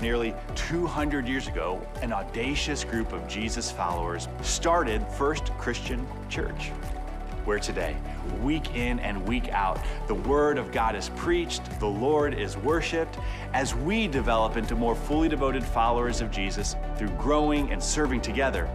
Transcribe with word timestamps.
Nearly 0.00 0.32
200 0.54 1.26
years 1.26 1.48
ago, 1.48 1.84
an 2.02 2.12
audacious 2.12 2.84
group 2.84 3.12
of 3.12 3.26
Jesus 3.26 3.68
followers 3.68 4.28
started 4.42 5.04
First 5.18 5.46
Christian 5.58 6.06
Church. 6.28 6.68
Where 7.44 7.58
today, 7.58 7.96
week 8.40 8.76
in 8.76 9.00
and 9.00 9.26
week 9.26 9.48
out, 9.48 9.80
the 10.06 10.14
Word 10.14 10.56
of 10.56 10.70
God 10.70 10.94
is 10.94 11.08
preached, 11.16 11.80
the 11.80 11.86
Lord 11.86 12.32
is 12.32 12.56
worshiped, 12.56 13.18
as 13.52 13.74
we 13.74 14.06
develop 14.06 14.56
into 14.56 14.76
more 14.76 14.94
fully 14.94 15.28
devoted 15.28 15.64
followers 15.64 16.20
of 16.20 16.30
Jesus 16.30 16.76
through 16.96 17.10
growing 17.10 17.72
and 17.72 17.82
serving 17.82 18.20
together. 18.20 18.70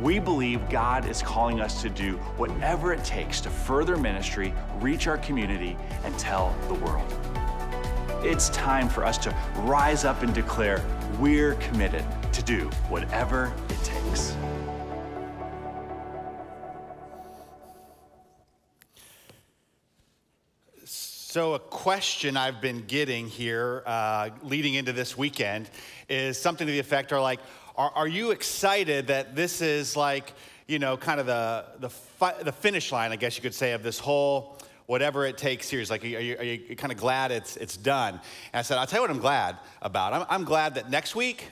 We 0.00 0.18
believe 0.18 0.68
God 0.68 1.08
is 1.08 1.22
calling 1.22 1.62
us 1.62 1.80
to 1.80 1.88
do 1.88 2.18
whatever 2.36 2.92
it 2.92 3.04
takes 3.04 3.40
to 3.42 3.48
further 3.48 3.96
ministry, 3.96 4.52
reach 4.80 5.06
our 5.06 5.18
community, 5.18 5.78
and 6.04 6.18
tell 6.18 6.54
the 6.68 6.74
world. 6.74 7.41
It's 8.24 8.50
time 8.50 8.88
for 8.88 9.04
us 9.04 9.18
to 9.18 9.34
rise 9.56 10.04
up 10.04 10.22
and 10.22 10.32
declare 10.32 10.80
we're 11.18 11.54
committed 11.56 12.04
to 12.32 12.42
do 12.44 12.68
whatever 12.88 13.52
it 13.68 13.82
takes. 13.82 14.36
So, 20.84 21.54
a 21.54 21.58
question 21.58 22.36
I've 22.36 22.60
been 22.60 22.84
getting 22.86 23.26
here 23.26 23.82
uh, 23.86 24.30
leading 24.44 24.74
into 24.74 24.92
this 24.92 25.18
weekend 25.18 25.68
is 26.08 26.38
something 26.38 26.66
to 26.66 26.72
the 26.72 26.78
effect 26.78 27.12
are 27.12 27.20
like, 27.20 27.40
are, 27.74 27.90
are 27.90 28.06
you 28.06 28.30
excited 28.30 29.08
that 29.08 29.34
this 29.34 29.60
is 29.60 29.96
like, 29.96 30.32
you 30.68 30.78
know, 30.78 30.96
kind 30.96 31.18
of 31.18 31.26
the, 31.26 31.64
the, 31.80 31.90
fi- 31.90 32.40
the 32.40 32.52
finish 32.52 32.92
line, 32.92 33.10
I 33.10 33.16
guess 33.16 33.36
you 33.36 33.42
could 33.42 33.54
say, 33.54 33.72
of 33.72 33.82
this 33.82 33.98
whole 33.98 34.58
whatever 34.86 35.24
it 35.26 35.38
takes 35.38 35.66
series? 35.66 35.90
Like, 35.90 36.04
are 36.04 36.06
you, 36.06 36.36
are 36.36 36.44
you 36.44 36.76
kind 36.76 36.92
of 36.92 36.98
glad 36.98 37.30
it's, 37.30 37.56
it's 37.56 37.76
done? 37.76 38.14
And 38.14 38.58
I 38.58 38.62
said, 38.62 38.78
I'll 38.78 38.86
tell 38.86 38.98
you 38.98 39.02
what 39.02 39.10
I'm 39.10 39.20
glad 39.20 39.56
about. 39.80 40.12
I'm, 40.12 40.26
I'm 40.28 40.44
glad 40.44 40.74
that 40.74 40.90
next 40.90 41.14
week 41.14 41.48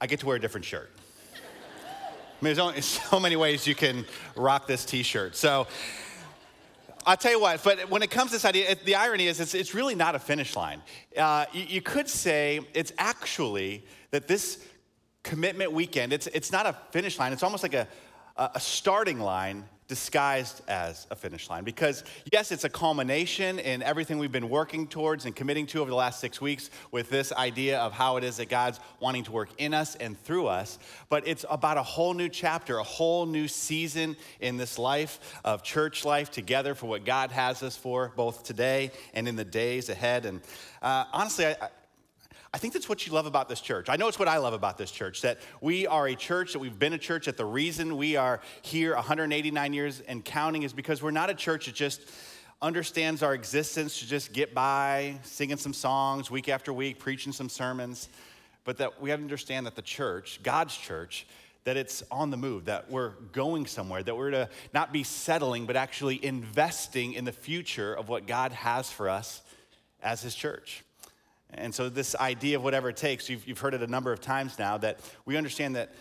I 0.00 0.06
get 0.06 0.20
to 0.20 0.26
wear 0.26 0.36
a 0.36 0.40
different 0.40 0.66
shirt. 0.66 0.90
I 1.34 2.44
mean, 2.44 2.54
there's 2.54 2.58
only 2.58 2.80
so 2.82 3.20
many 3.20 3.36
ways 3.36 3.66
you 3.66 3.74
can 3.74 4.04
rock 4.36 4.66
this 4.66 4.84
t 4.84 5.02
shirt. 5.02 5.36
So, 5.36 5.66
I'll 7.06 7.18
tell 7.18 7.32
you 7.32 7.40
what, 7.40 7.62
but 7.62 7.90
when 7.90 8.02
it 8.02 8.10
comes 8.10 8.30
to 8.30 8.36
this 8.36 8.46
idea, 8.46 8.70
it, 8.70 8.84
the 8.86 8.94
irony 8.94 9.26
is 9.26 9.38
it's, 9.38 9.54
it's, 9.54 9.74
really 9.74 9.94
not 9.94 10.14
a 10.14 10.18
finish 10.18 10.56
line. 10.56 10.80
Uh, 11.16 11.44
you, 11.52 11.64
you, 11.64 11.82
could 11.82 12.08
say 12.08 12.60
it's 12.72 12.94
actually 12.96 13.84
that 14.10 14.26
this 14.26 14.64
commitment 15.22 15.72
weekend, 15.72 16.14
it's, 16.14 16.28
it's 16.28 16.50
not 16.50 16.64
a 16.64 16.74
finish 16.92 17.18
line, 17.18 17.34
it's 17.34 17.42
almost 17.42 17.62
like 17.62 17.74
a, 17.74 17.86
a 18.36 18.58
starting 18.58 19.20
line 19.20 19.64
disguised 19.94 20.60
as 20.66 21.06
a 21.12 21.14
finish 21.14 21.48
line. 21.48 21.62
Because, 21.62 22.02
yes, 22.32 22.50
it's 22.50 22.64
a 22.64 22.68
culmination 22.68 23.60
in 23.60 23.80
everything 23.80 24.18
we've 24.18 24.32
been 24.32 24.48
working 24.48 24.88
towards 24.88 25.24
and 25.24 25.36
committing 25.36 25.66
to 25.66 25.80
over 25.80 25.88
the 25.88 25.94
last 25.94 26.18
six 26.18 26.40
weeks 26.40 26.68
with 26.90 27.10
this 27.10 27.32
idea 27.32 27.78
of 27.78 27.92
how 27.92 28.16
it 28.16 28.24
is 28.24 28.38
that 28.38 28.48
God's 28.48 28.80
wanting 28.98 29.22
to 29.22 29.30
work 29.30 29.50
in 29.58 29.72
us 29.72 29.94
and 29.94 30.20
through 30.24 30.48
us. 30.48 30.80
But 31.08 31.28
it's 31.28 31.44
about 31.48 31.78
a 31.78 31.82
whole 31.84 32.12
new 32.12 32.28
chapter, 32.28 32.78
a 32.78 32.82
whole 32.82 33.24
new 33.24 33.46
season 33.46 34.16
in 34.40 34.56
this 34.56 34.80
life 34.80 35.20
of 35.44 35.62
church 35.62 36.04
life 36.04 36.28
together 36.28 36.74
for 36.74 36.86
what 36.86 37.04
God 37.04 37.30
has 37.30 37.62
us 37.62 37.76
for, 37.76 38.12
both 38.16 38.42
today 38.42 38.90
and 39.12 39.28
in 39.28 39.36
the 39.36 39.44
days 39.44 39.90
ahead. 39.90 40.26
And 40.26 40.40
uh, 40.82 41.04
honestly, 41.12 41.46
I, 41.46 41.68
I 42.54 42.56
think 42.56 42.72
that's 42.72 42.88
what 42.88 43.04
you 43.04 43.12
love 43.12 43.26
about 43.26 43.48
this 43.48 43.60
church. 43.60 43.88
I 43.88 43.96
know 43.96 44.06
it's 44.06 44.20
what 44.20 44.28
I 44.28 44.36
love 44.36 44.54
about 44.54 44.78
this 44.78 44.92
church 44.92 45.22
that 45.22 45.40
we 45.60 45.88
are 45.88 46.06
a 46.06 46.14
church, 46.14 46.52
that 46.52 46.60
we've 46.60 46.78
been 46.78 46.92
a 46.92 46.98
church, 46.98 47.26
that 47.26 47.36
the 47.36 47.44
reason 47.44 47.96
we 47.96 48.14
are 48.14 48.40
here 48.62 48.94
189 48.94 49.72
years 49.72 50.00
and 50.06 50.24
counting 50.24 50.62
is 50.62 50.72
because 50.72 51.02
we're 51.02 51.10
not 51.10 51.30
a 51.30 51.34
church 51.34 51.66
that 51.66 51.74
just 51.74 52.02
understands 52.62 53.24
our 53.24 53.34
existence 53.34 53.98
to 53.98 54.06
just 54.06 54.32
get 54.32 54.54
by 54.54 55.18
singing 55.24 55.56
some 55.56 55.72
songs 55.72 56.30
week 56.30 56.48
after 56.48 56.72
week, 56.72 57.00
preaching 57.00 57.32
some 57.32 57.48
sermons, 57.48 58.08
but 58.62 58.76
that 58.76 59.02
we 59.02 59.10
understand 59.10 59.66
that 59.66 59.74
the 59.74 59.82
church, 59.82 60.38
God's 60.44 60.76
church, 60.76 61.26
that 61.64 61.76
it's 61.76 62.04
on 62.08 62.30
the 62.30 62.36
move, 62.36 62.66
that 62.66 62.88
we're 62.88 63.14
going 63.32 63.66
somewhere, 63.66 64.04
that 64.04 64.16
we're 64.16 64.30
to 64.30 64.48
not 64.72 64.92
be 64.92 65.02
settling, 65.02 65.66
but 65.66 65.74
actually 65.74 66.24
investing 66.24 67.14
in 67.14 67.24
the 67.24 67.32
future 67.32 67.92
of 67.92 68.08
what 68.08 68.28
God 68.28 68.52
has 68.52 68.92
for 68.92 69.08
us 69.08 69.42
as 70.00 70.22
His 70.22 70.36
church. 70.36 70.84
And 71.56 71.74
so, 71.74 71.88
this 71.88 72.14
idea 72.16 72.56
of 72.56 72.64
whatever 72.64 72.88
it 72.88 72.96
takes, 72.96 73.28
you've, 73.28 73.46
you've 73.46 73.58
heard 73.58 73.74
it 73.74 73.82
a 73.82 73.86
number 73.86 74.12
of 74.12 74.20
times 74.20 74.58
now, 74.58 74.78
that 74.78 75.00
we 75.24 75.36
understand 75.36 75.76
that 75.76 75.94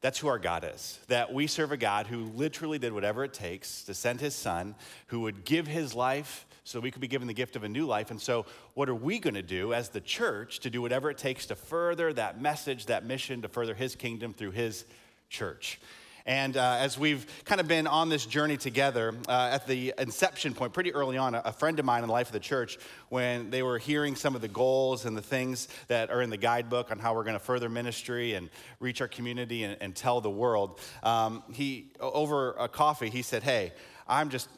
that's 0.00 0.18
who 0.18 0.28
our 0.28 0.38
God 0.38 0.68
is. 0.72 0.98
That 1.08 1.32
we 1.32 1.46
serve 1.46 1.72
a 1.72 1.76
God 1.76 2.06
who 2.06 2.24
literally 2.24 2.78
did 2.78 2.92
whatever 2.92 3.24
it 3.24 3.32
takes 3.32 3.82
to 3.84 3.94
send 3.94 4.20
his 4.20 4.34
son, 4.34 4.76
who 5.08 5.20
would 5.20 5.44
give 5.44 5.66
his 5.66 5.94
life 5.94 6.46
so 6.62 6.78
we 6.80 6.90
could 6.90 7.00
be 7.00 7.08
given 7.08 7.26
the 7.26 7.34
gift 7.34 7.56
of 7.56 7.64
a 7.64 7.68
new 7.68 7.86
life. 7.86 8.10
And 8.10 8.20
so, 8.20 8.46
what 8.74 8.88
are 8.88 8.94
we 8.94 9.18
going 9.18 9.34
to 9.34 9.42
do 9.42 9.72
as 9.72 9.88
the 9.88 10.00
church 10.00 10.60
to 10.60 10.70
do 10.70 10.82
whatever 10.82 11.10
it 11.10 11.18
takes 11.18 11.46
to 11.46 11.56
further 11.56 12.12
that 12.12 12.40
message, 12.40 12.86
that 12.86 13.04
mission, 13.04 13.42
to 13.42 13.48
further 13.48 13.74
his 13.74 13.96
kingdom 13.96 14.34
through 14.34 14.52
his 14.52 14.84
church? 15.30 15.80
And 16.26 16.56
uh, 16.56 16.76
as 16.78 16.98
we've 16.98 17.26
kind 17.44 17.60
of 17.60 17.68
been 17.68 17.86
on 17.86 18.08
this 18.08 18.26
journey 18.26 18.56
together, 18.56 19.14
uh, 19.28 19.50
at 19.52 19.66
the 19.66 19.94
inception 19.98 20.54
point, 20.54 20.72
pretty 20.72 20.92
early 20.92 21.16
on, 21.16 21.34
a, 21.34 21.52
friend 21.52 21.78
of 21.78 21.84
mine 21.84 22.02
in 22.02 22.08
the 22.08 22.12
life 22.12 22.28
of 22.28 22.32
the 22.32 22.40
church, 22.40 22.78
when 23.08 23.50
they 23.50 23.62
were 23.62 23.78
hearing 23.78 24.14
some 24.14 24.34
of 24.34 24.40
the 24.40 24.48
goals 24.48 25.04
and 25.06 25.16
the 25.16 25.22
things 25.22 25.68
that 25.88 26.10
are 26.10 26.22
in 26.22 26.30
the 26.30 26.36
guidebook 26.36 26.90
on 26.90 26.98
how 26.98 27.14
we're 27.14 27.24
going 27.24 27.34
to 27.34 27.40
further 27.40 27.68
ministry 27.68 28.34
and 28.34 28.50
reach 28.80 29.00
our 29.00 29.08
community 29.08 29.64
and, 29.64 29.76
and 29.80 29.96
tell 29.96 30.20
the 30.20 30.30
world, 30.30 30.78
um, 31.02 31.42
he, 31.52 31.90
over 32.00 32.52
a 32.52 32.68
coffee, 32.68 33.10
he 33.10 33.22
said, 33.22 33.42
Hey, 33.42 33.72
I'm 34.06 34.30
just 34.30 34.48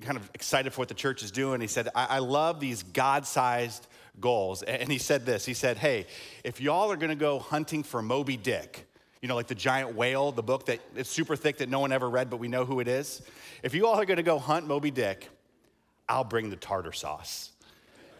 kind 0.00 0.16
of 0.16 0.28
excited 0.34 0.72
for 0.72 0.80
what 0.80 0.88
the 0.88 0.94
church 0.94 1.22
is 1.22 1.30
doing. 1.30 1.60
He 1.60 1.66
said, 1.66 1.88
I, 1.94 2.06
I 2.06 2.18
love 2.18 2.58
these 2.60 2.82
God 2.82 3.26
sized 3.26 3.86
goals. 4.20 4.62
And 4.62 4.90
he 4.90 4.98
said 4.98 5.24
this 5.24 5.44
He 5.44 5.54
said, 5.54 5.76
Hey, 5.76 6.06
if 6.44 6.60
y'all 6.60 6.90
are 6.90 6.96
going 6.96 7.10
to 7.10 7.16
go 7.16 7.38
hunting 7.38 7.82
for 7.82 8.02
Moby 8.02 8.36
Dick, 8.36 8.87
you 9.20 9.28
know, 9.28 9.34
like 9.34 9.48
the 9.48 9.54
giant 9.54 9.94
whale, 9.94 10.32
the 10.32 10.42
book 10.42 10.66
that 10.66 10.80
it's 10.94 11.10
super 11.10 11.36
thick 11.36 11.58
that 11.58 11.68
no 11.68 11.80
one 11.80 11.92
ever 11.92 12.08
read, 12.08 12.30
but 12.30 12.38
we 12.38 12.48
know 12.48 12.64
who 12.64 12.80
it 12.80 12.88
is. 12.88 13.22
If 13.62 13.74
you 13.74 13.86
all 13.86 14.00
are 14.00 14.04
gonna 14.04 14.22
go 14.22 14.38
hunt 14.38 14.66
Moby 14.66 14.90
Dick, 14.90 15.28
I'll 16.08 16.24
bring 16.24 16.50
the 16.50 16.56
tartar 16.56 16.92
sauce, 16.92 17.50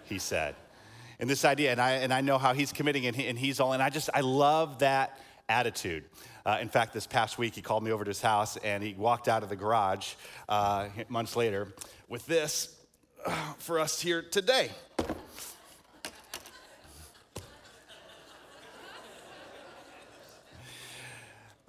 he 0.05 0.19
said. 0.19 0.55
And 1.21 1.29
this 1.29 1.45
idea, 1.45 1.73
and 1.73 1.81
I, 1.81 1.93
and 1.93 2.13
I 2.13 2.21
know 2.21 2.39
how 2.39 2.55
he's 2.55 2.73
committing 2.73 3.07
and, 3.07 3.17
he, 3.17 3.27
and 3.27 3.39
he's 3.39 3.61
all, 3.61 3.73
and 3.73 3.83
I 3.83 3.91
just, 3.91 4.09
I 4.15 4.21
love 4.21 4.81
that 4.81 5.19
attitude. 5.49 6.05
Uh, 6.47 6.59
in 6.61 6.69
fact, 6.69 6.95
this 6.95 7.07
past 7.07 7.39
week, 7.39 7.55
he 7.55 7.63
called 7.63 7.83
me 7.83 7.91
over 7.91 8.05
to 8.05 8.11
his 8.11 8.23
house 8.23 8.57
and 8.59 8.83
he 8.83 8.95
walked 8.95 9.29
out 9.29 9.43
of 9.43 9.49
the 9.49 9.57
garage 9.57 10.15
uh, 10.49 10.89
months 11.09 11.37
later 11.37 11.69
with 12.09 12.25
this 12.27 12.75
uh, 13.27 13.53
for 13.59 13.79
us 13.81 14.01
here 14.01 14.23
today. 14.23 14.71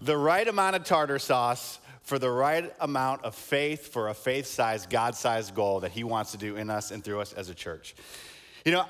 The 0.02 0.18
right 0.18 0.48
amount 0.48 0.76
of 0.76 0.84
tartar 0.84 1.20
sauce 1.20 1.80
for 2.02 2.18
the 2.18 2.30
right 2.30 2.74
amount 2.80 3.24
of 3.24 3.36
faith 3.36 3.92
for 3.92 4.10
a 4.10 4.14
faith 4.14 4.48
sized, 4.48 4.90
God 4.90 5.16
sized 5.16 5.54
goal 5.54 5.82
that 5.82 5.92
He 5.92 6.04
wants 6.04 6.32
to 6.32 6.38
do 6.38 6.56
in 6.56 6.70
us 6.70 6.92
and 6.92 7.04
through 7.04 7.22
us 7.22 7.34
as 7.34 7.50
a 7.50 7.54
church. 7.54 7.96
You 8.66 8.72
know, 8.72 8.86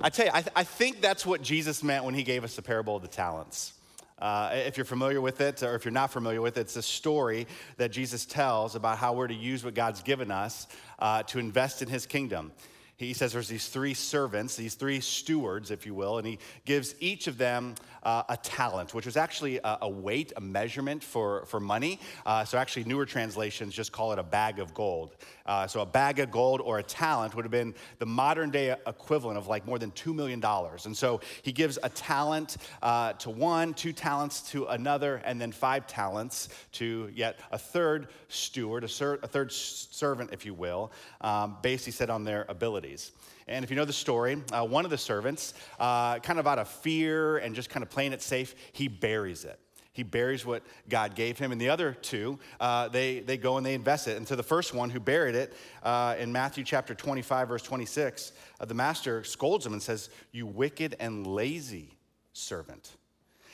I 0.00 0.10
tell 0.10 0.26
you, 0.26 0.32
I, 0.34 0.40
th- 0.40 0.52
I 0.56 0.64
think 0.64 1.00
that's 1.00 1.26
what 1.26 1.42
Jesus 1.42 1.82
meant 1.82 2.04
when 2.04 2.14
He 2.14 2.22
gave 2.22 2.44
us 2.44 2.56
the 2.56 2.62
parable 2.62 2.96
of 2.96 3.02
the 3.02 3.08
talents. 3.08 3.72
Uh, 4.18 4.50
if 4.54 4.76
you're 4.76 4.86
familiar 4.86 5.20
with 5.20 5.40
it, 5.40 5.62
or 5.62 5.74
if 5.74 5.84
you're 5.84 5.92
not 5.92 6.10
familiar 6.10 6.40
with 6.40 6.56
it, 6.56 6.62
it's 6.62 6.76
a 6.76 6.82
story 6.82 7.46
that 7.76 7.90
Jesus 7.90 8.24
tells 8.24 8.76
about 8.76 8.96
how 8.96 9.12
we're 9.12 9.26
to 9.26 9.34
use 9.34 9.64
what 9.64 9.74
God's 9.74 10.02
given 10.02 10.30
us 10.30 10.68
uh, 11.00 11.24
to 11.24 11.38
invest 11.38 11.82
in 11.82 11.88
His 11.88 12.06
kingdom 12.06 12.52
he 12.96 13.12
says 13.12 13.32
there's 13.32 13.48
these 13.48 13.68
three 13.68 13.94
servants, 13.94 14.54
these 14.54 14.74
three 14.74 15.00
stewards, 15.00 15.70
if 15.70 15.84
you 15.84 15.94
will, 15.94 16.18
and 16.18 16.26
he 16.26 16.38
gives 16.64 16.94
each 17.00 17.26
of 17.26 17.38
them 17.38 17.74
uh, 18.04 18.22
a 18.28 18.36
talent, 18.36 18.94
which 18.94 19.06
was 19.06 19.16
actually 19.16 19.58
a, 19.58 19.78
a, 19.82 19.88
weight, 19.88 20.32
a 20.36 20.40
measurement 20.40 21.02
for, 21.02 21.44
for 21.46 21.60
money. 21.60 22.00
Uh, 22.26 22.44
so, 22.44 22.58
actually, 22.58 22.84
newer 22.84 23.06
translations 23.06 23.74
just 23.74 23.92
call 23.92 24.12
it 24.12 24.18
a 24.18 24.22
bag 24.22 24.58
of 24.58 24.74
gold. 24.74 25.16
Uh, 25.46 25.66
so, 25.66 25.80
a 25.80 25.86
bag 25.86 26.18
of 26.18 26.30
gold 26.30 26.60
or 26.60 26.78
a 26.78 26.82
talent 26.82 27.34
would 27.34 27.44
have 27.44 27.52
been 27.52 27.74
the 27.98 28.06
modern 28.06 28.50
day 28.50 28.74
equivalent 28.86 29.38
of 29.38 29.46
like 29.46 29.66
more 29.66 29.78
than 29.78 29.90
$2 29.92 30.14
million. 30.14 30.42
And 30.84 30.96
so, 30.96 31.20
he 31.42 31.52
gives 31.52 31.78
a 31.82 31.88
talent 31.88 32.56
uh, 32.82 33.14
to 33.14 33.30
one, 33.30 33.74
two 33.74 33.92
talents 33.92 34.42
to 34.50 34.66
another, 34.66 35.16
and 35.24 35.40
then 35.40 35.52
five 35.52 35.86
talents 35.86 36.48
to 36.72 37.10
yet 37.14 37.38
a 37.50 37.58
third 37.58 38.08
steward, 38.28 38.84
a, 38.84 38.88
ser- 38.88 39.20
a 39.22 39.28
third 39.28 39.52
servant, 39.52 40.30
if 40.32 40.44
you 40.44 40.54
will, 40.54 40.92
um, 41.20 41.56
based, 41.62 41.84
he 41.84 41.90
said, 41.90 42.10
on 42.10 42.24
their 42.24 42.44
abilities. 42.48 43.12
And 43.46 43.62
if 43.62 43.70
you 43.70 43.76
know 43.76 43.84
the 43.84 43.92
story, 43.92 44.42
uh, 44.52 44.64
one 44.64 44.86
of 44.86 44.90
the 44.90 44.96
servants, 44.96 45.52
uh, 45.78 46.18
kind 46.20 46.38
of 46.38 46.46
out 46.46 46.58
of 46.58 46.66
fear 46.66 47.36
and 47.38 47.54
just 47.54 47.68
kind 47.68 47.82
of 47.82 47.90
playing 47.94 48.12
it 48.12 48.20
safe, 48.20 48.54
he 48.72 48.88
buries 48.88 49.44
it. 49.44 49.58
He 49.92 50.02
buries 50.02 50.44
what 50.44 50.64
God 50.88 51.14
gave 51.14 51.38
him. 51.38 51.52
And 51.52 51.60
the 51.60 51.68
other 51.68 51.92
two, 51.92 52.40
uh, 52.58 52.88
they, 52.88 53.20
they 53.20 53.36
go 53.36 53.56
and 53.56 53.64
they 53.64 53.74
invest 53.74 54.08
it. 54.08 54.16
And 54.16 54.26
to 54.26 54.34
the 54.34 54.42
first 54.42 54.74
one 54.74 54.90
who 54.90 54.98
buried 54.98 55.36
it, 55.36 55.54
uh, 55.84 56.16
in 56.18 56.32
Matthew 56.32 56.64
chapter 56.64 56.96
25, 56.96 57.46
verse 57.46 57.62
26, 57.62 58.32
uh, 58.58 58.64
the 58.64 58.74
master 58.74 59.22
scolds 59.22 59.64
him 59.64 59.72
and 59.72 59.80
says, 59.80 60.10
You 60.32 60.48
wicked 60.48 60.96
and 60.98 61.24
lazy 61.24 61.96
servant. 62.32 62.90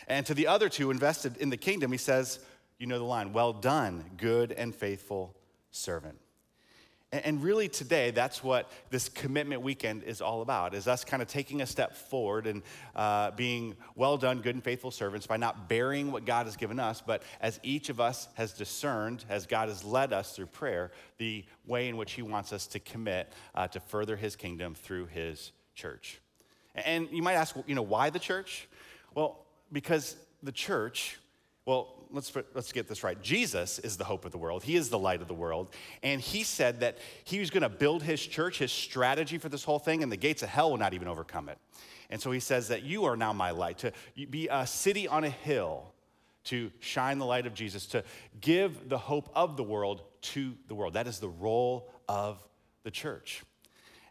And 0.08 0.24
to 0.24 0.32
the 0.32 0.46
other 0.46 0.70
two 0.70 0.90
invested 0.90 1.36
in 1.36 1.50
the 1.50 1.58
kingdom, 1.58 1.92
he 1.92 1.98
says, 1.98 2.38
You 2.78 2.86
know 2.86 2.98
the 2.98 3.04
line, 3.04 3.34
well 3.34 3.52
done, 3.52 4.02
good 4.16 4.52
and 4.52 4.74
faithful 4.74 5.36
servant. 5.70 6.16
And 7.12 7.42
really 7.42 7.68
today, 7.68 8.12
that's 8.12 8.44
what 8.44 8.70
this 8.90 9.08
commitment 9.08 9.62
weekend 9.62 10.04
is 10.04 10.20
all 10.20 10.42
about, 10.42 10.74
is 10.74 10.86
us 10.86 11.04
kind 11.04 11.20
of 11.20 11.26
taking 11.26 11.60
a 11.60 11.66
step 11.66 11.96
forward 11.96 12.46
and 12.46 12.62
uh, 12.94 13.32
being 13.32 13.74
well 13.96 14.16
done, 14.16 14.40
good 14.40 14.54
and 14.54 14.62
faithful 14.62 14.92
servants 14.92 15.26
by 15.26 15.36
not 15.36 15.68
burying 15.68 16.12
what 16.12 16.24
God 16.24 16.46
has 16.46 16.56
given 16.56 16.78
us, 16.78 17.02
but 17.04 17.24
as 17.40 17.58
each 17.64 17.88
of 17.88 17.98
us 17.98 18.28
has 18.34 18.52
discerned, 18.52 19.24
as 19.28 19.44
God 19.44 19.68
has 19.68 19.82
led 19.82 20.12
us 20.12 20.36
through 20.36 20.46
prayer, 20.46 20.92
the 21.18 21.44
way 21.66 21.88
in 21.88 21.96
which 21.96 22.12
he 22.12 22.22
wants 22.22 22.52
us 22.52 22.68
to 22.68 22.78
commit 22.78 23.32
uh, 23.56 23.66
to 23.66 23.80
further 23.80 24.14
his 24.14 24.36
kingdom 24.36 24.76
through 24.76 25.06
his 25.06 25.50
church. 25.74 26.20
And 26.76 27.08
you 27.10 27.22
might 27.22 27.34
ask, 27.34 27.56
you 27.66 27.74
know, 27.74 27.82
why 27.82 28.10
the 28.10 28.20
church? 28.20 28.68
Well, 29.16 29.44
because 29.72 30.14
the 30.44 30.52
church, 30.52 31.18
well, 31.66 31.99
let's, 32.12 32.32
let's 32.54 32.72
get 32.72 32.88
this 32.88 33.02
right. 33.02 33.20
Jesus 33.22 33.78
is 33.78 33.96
the 33.96 34.04
hope 34.04 34.24
of 34.24 34.32
the 34.32 34.38
world. 34.38 34.62
He 34.62 34.76
is 34.76 34.88
the 34.88 34.98
light 34.98 35.22
of 35.22 35.28
the 35.28 35.34
world. 35.34 35.68
And 36.02 36.20
he 36.20 36.42
said 36.42 36.80
that 36.80 36.98
he 37.24 37.38
was 37.38 37.50
going 37.50 37.62
to 37.62 37.68
build 37.68 38.02
his 38.02 38.24
church, 38.24 38.58
his 38.58 38.72
strategy 38.72 39.38
for 39.38 39.48
this 39.48 39.64
whole 39.64 39.78
thing, 39.78 40.02
and 40.02 40.10
the 40.10 40.16
gates 40.16 40.42
of 40.42 40.48
hell 40.48 40.70
will 40.70 40.78
not 40.78 40.94
even 40.94 41.08
overcome 41.08 41.48
it. 41.48 41.58
And 42.10 42.20
so 42.20 42.30
he 42.30 42.40
says 42.40 42.68
that 42.68 42.82
you 42.82 43.04
are 43.04 43.16
now 43.16 43.32
my 43.32 43.52
light, 43.52 43.78
to 43.78 43.92
be 44.28 44.48
a 44.50 44.66
city 44.66 45.06
on 45.06 45.24
a 45.24 45.30
hill, 45.30 45.92
to 46.44 46.72
shine 46.80 47.18
the 47.18 47.26
light 47.26 47.46
of 47.46 47.54
Jesus, 47.54 47.86
to 47.86 48.02
give 48.40 48.88
the 48.88 48.98
hope 48.98 49.30
of 49.34 49.56
the 49.56 49.62
world 49.62 50.02
to 50.22 50.54
the 50.68 50.74
world. 50.74 50.94
That 50.94 51.06
is 51.06 51.20
the 51.20 51.28
role 51.28 51.92
of 52.08 52.38
the 52.82 52.90
church. 52.90 53.42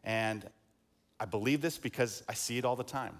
And 0.03 0.47
I 1.19 1.25
believe 1.25 1.61
this 1.61 1.77
because 1.77 2.23
I 2.29 2.33
see 2.33 2.57
it 2.57 2.65
all 2.65 2.77
the 2.77 2.83
time. 2.83 3.19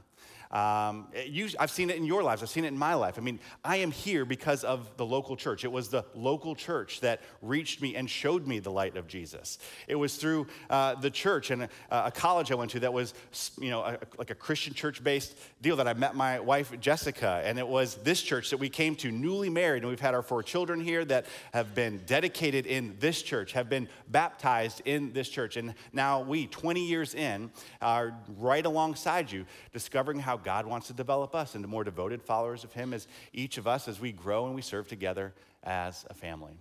Um, 0.51 1.09
you, 1.27 1.49
I've 1.59 1.69
seen 1.69 1.91
it 1.91 1.97
in 1.97 2.05
your 2.05 2.23
lives. 2.23 2.41
I've 2.41 2.49
seen 2.49 2.65
it 2.65 2.69
in 2.69 2.77
my 2.77 2.95
life. 2.95 3.19
I 3.19 3.21
mean, 3.21 3.39
I 3.63 3.77
am 3.77 3.91
here 3.91 4.25
because 4.25 4.63
of 4.63 4.97
the 4.97 5.05
local 5.05 5.35
church. 5.35 5.63
It 5.63 5.71
was 5.71 5.89
the 5.89 6.03
local 6.15 6.55
church 6.55 7.01
that 7.01 7.21
reached 7.43 7.81
me 7.81 7.95
and 7.95 8.09
showed 8.09 8.47
me 8.47 8.57
the 8.57 8.71
light 8.71 8.97
of 8.97 9.07
Jesus. 9.07 9.59
It 9.87 9.95
was 9.95 10.15
through 10.15 10.47
uh, 10.69 10.95
the 10.95 11.11
church 11.11 11.51
and 11.51 11.63
a, 11.63 11.69
a, 11.91 12.11
college 12.11 12.51
I 12.51 12.55
went 12.55 12.71
to 12.71 12.79
that 12.79 12.91
was, 12.91 13.13
you 13.59 13.69
know, 13.69 13.81
a, 13.81 13.99
like 14.17 14.31
a 14.31 14.35
Christian 14.35 14.73
church-based 14.73 15.37
deal 15.61 15.75
that 15.75 15.87
I 15.87 15.93
met 15.93 16.15
my 16.15 16.39
wife 16.39 16.77
Jessica, 16.79 17.41
and 17.43 17.59
it 17.59 17.67
was 17.67 17.95
this 17.95 18.21
church 18.21 18.49
that 18.49 18.57
we 18.57 18.69
came 18.69 18.95
to 18.97 19.11
newly 19.11 19.49
married, 19.49 19.83
and 19.83 19.89
we've 19.89 19.99
had 19.99 20.15
our 20.15 20.23
four 20.23 20.41
children 20.41 20.79
here 20.79 21.05
that 21.05 21.27
have 21.53 21.75
been 21.75 22.01
dedicated 22.05 22.65
in 22.65 22.95
this 22.99 23.21
church, 23.21 23.53
have 23.53 23.69
been 23.69 23.87
baptized 24.07 24.81
in 24.85 25.13
this 25.13 25.29
church, 25.29 25.57
and 25.57 25.75
now 25.93 26.21
we, 26.21 26.47
20 26.47 26.85
years 26.85 27.13
in, 27.13 27.51
are 27.81 28.17
right 28.37 28.65
alongside 28.65 29.31
you, 29.31 29.45
discovering 29.73 30.19
how 30.19 30.38
God 30.43 30.65
wants 30.65 30.87
to 30.87 30.93
develop 30.93 31.35
us 31.35 31.55
into 31.55 31.67
more 31.67 31.83
devoted 31.83 32.21
followers 32.21 32.63
of 32.63 32.73
Him 32.73 32.93
as 32.93 33.07
each 33.33 33.57
of 33.57 33.67
us 33.67 33.87
as 33.87 33.99
we 33.99 34.11
grow 34.11 34.45
and 34.45 34.55
we 34.55 34.61
serve 34.61 34.87
together 34.87 35.33
as 35.63 36.05
a 36.09 36.13
family. 36.13 36.53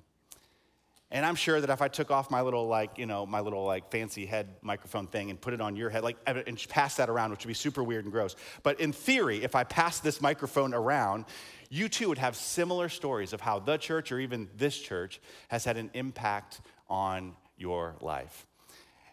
And 1.10 1.24
I'm 1.24 1.36
sure 1.36 1.58
that 1.58 1.70
if 1.70 1.80
I 1.80 1.88
took 1.88 2.10
off 2.10 2.30
my 2.30 2.42
little, 2.42 2.66
like, 2.66 2.98
you 2.98 3.06
know, 3.06 3.24
my 3.24 3.40
little, 3.40 3.64
like, 3.64 3.90
fancy 3.90 4.26
head 4.26 4.48
microphone 4.60 5.06
thing 5.06 5.30
and 5.30 5.40
put 5.40 5.54
it 5.54 5.60
on 5.60 5.74
your 5.74 5.88
head, 5.88 6.02
like, 6.02 6.18
and 6.26 6.68
pass 6.68 6.96
that 6.96 7.08
around, 7.08 7.30
which 7.30 7.44
would 7.44 7.48
be 7.48 7.54
super 7.54 7.82
weird 7.82 8.04
and 8.04 8.12
gross. 8.12 8.36
But 8.62 8.78
in 8.78 8.92
theory, 8.92 9.42
if 9.42 9.54
I 9.54 9.64
passed 9.64 10.02
this 10.02 10.20
microphone 10.20 10.74
around, 10.74 11.24
you 11.70 11.88
too 11.88 12.08
would 12.10 12.18
have 12.18 12.36
similar 12.36 12.90
stories 12.90 13.32
of 13.32 13.40
how 13.40 13.58
the 13.58 13.78
church 13.78 14.12
or 14.12 14.20
even 14.20 14.48
this 14.58 14.78
church 14.78 15.18
has 15.48 15.64
had 15.64 15.78
an 15.78 15.90
impact 15.94 16.60
on 16.90 17.34
your 17.56 17.96
life. 18.02 18.46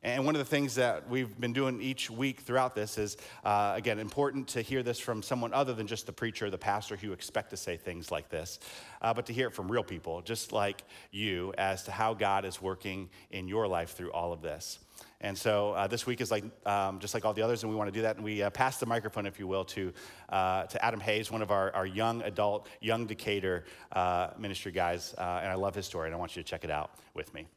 And 0.05 0.23
one 0.23 0.35
of 0.35 0.39
the 0.39 0.45
things 0.45 0.75
that 0.75 1.09
we've 1.09 1.35
been 1.39 1.51
doing 1.51 1.81
each 1.81 2.11
week 2.11 2.41
throughout 2.41 2.75
this 2.75 2.99
is, 2.99 3.17
uh, 3.43 3.73
again, 3.75 3.97
important 3.97 4.47
to 4.49 4.61
hear 4.61 4.83
this 4.83 4.99
from 4.99 5.23
someone 5.23 5.51
other 5.51 5.73
than 5.73 5.87
just 5.87 6.05
the 6.05 6.13
preacher, 6.13 6.51
the 6.51 6.59
pastor 6.59 6.95
who 6.95 7.11
expect 7.11 7.49
to 7.49 7.57
say 7.57 7.75
things 7.75 8.11
like 8.11 8.29
this, 8.29 8.59
uh, 9.01 9.15
but 9.15 9.25
to 9.25 9.33
hear 9.33 9.47
it 9.47 9.53
from 9.55 9.67
real 9.67 9.83
people, 9.83 10.21
just 10.21 10.51
like 10.51 10.83
you, 11.09 11.55
as 11.57 11.81
to 11.85 11.91
how 11.91 12.13
God 12.13 12.45
is 12.45 12.61
working 12.61 13.09
in 13.31 13.47
your 13.47 13.67
life 13.67 13.95
through 13.95 14.11
all 14.11 14.31
of 14.31 14.43
this. 14.43 14.77
And 15.21 15.35
so 15.35 15.71
uh, 15.71 15.87
this 15.87 16.05
week 16.05 16.21
is 16.21 16.29
like 16.29 16.43
um, 16.67 16.99
just 16.99 17.15
like 17.15 17.25
all 17.25 17.33
the 17.33 17.41
others, 17.41 17.63
and 17.63 17.71
we 17.71 17.75
want 17.75 17.87
to 17.87 17.91
do 17.91 18.03
that. 18.03 18.17
And 18.17 18.23
we 18.23 18.43
uh, 18.43 18.51
pass 18.51 18.77
the 18.77 18.85
microphone, 18.85 19.25
if 19.25 19.39
you 19.39 19.47
will, 19.47 19.65
to 19.65 19.91
uh, 20.29 20.65
to 20.65 20.85
Adam 20.85 20.99
Hayes, 20.99 21.31
one 21.31 21.41
of 21.41 21.49
our, 21.49 21.73
our 21.73 21.87
young 21.87 22.21
adult, 22.21 22.67
young 22.79 23.07
Decatur 23.07 23.65
uh, 23.91 24.29
ministry 24.37 24.71
guys. 24.71 25.15
Uh, 25.17 25.39
and 25.41 25.51
I 25.51 25.55
love 25.55 25.73
his 25.73 25.87
story, 25.87 26.09
and 26.09 26.15
I 26.15 26.19
want 26.19 26.35
you 26.35 26.43
to 26.43 26.47
check 26.47 26.63
it 26.63 26.69
out 26.69 26.91
with 27.15 27.33
me. 27.33 27.47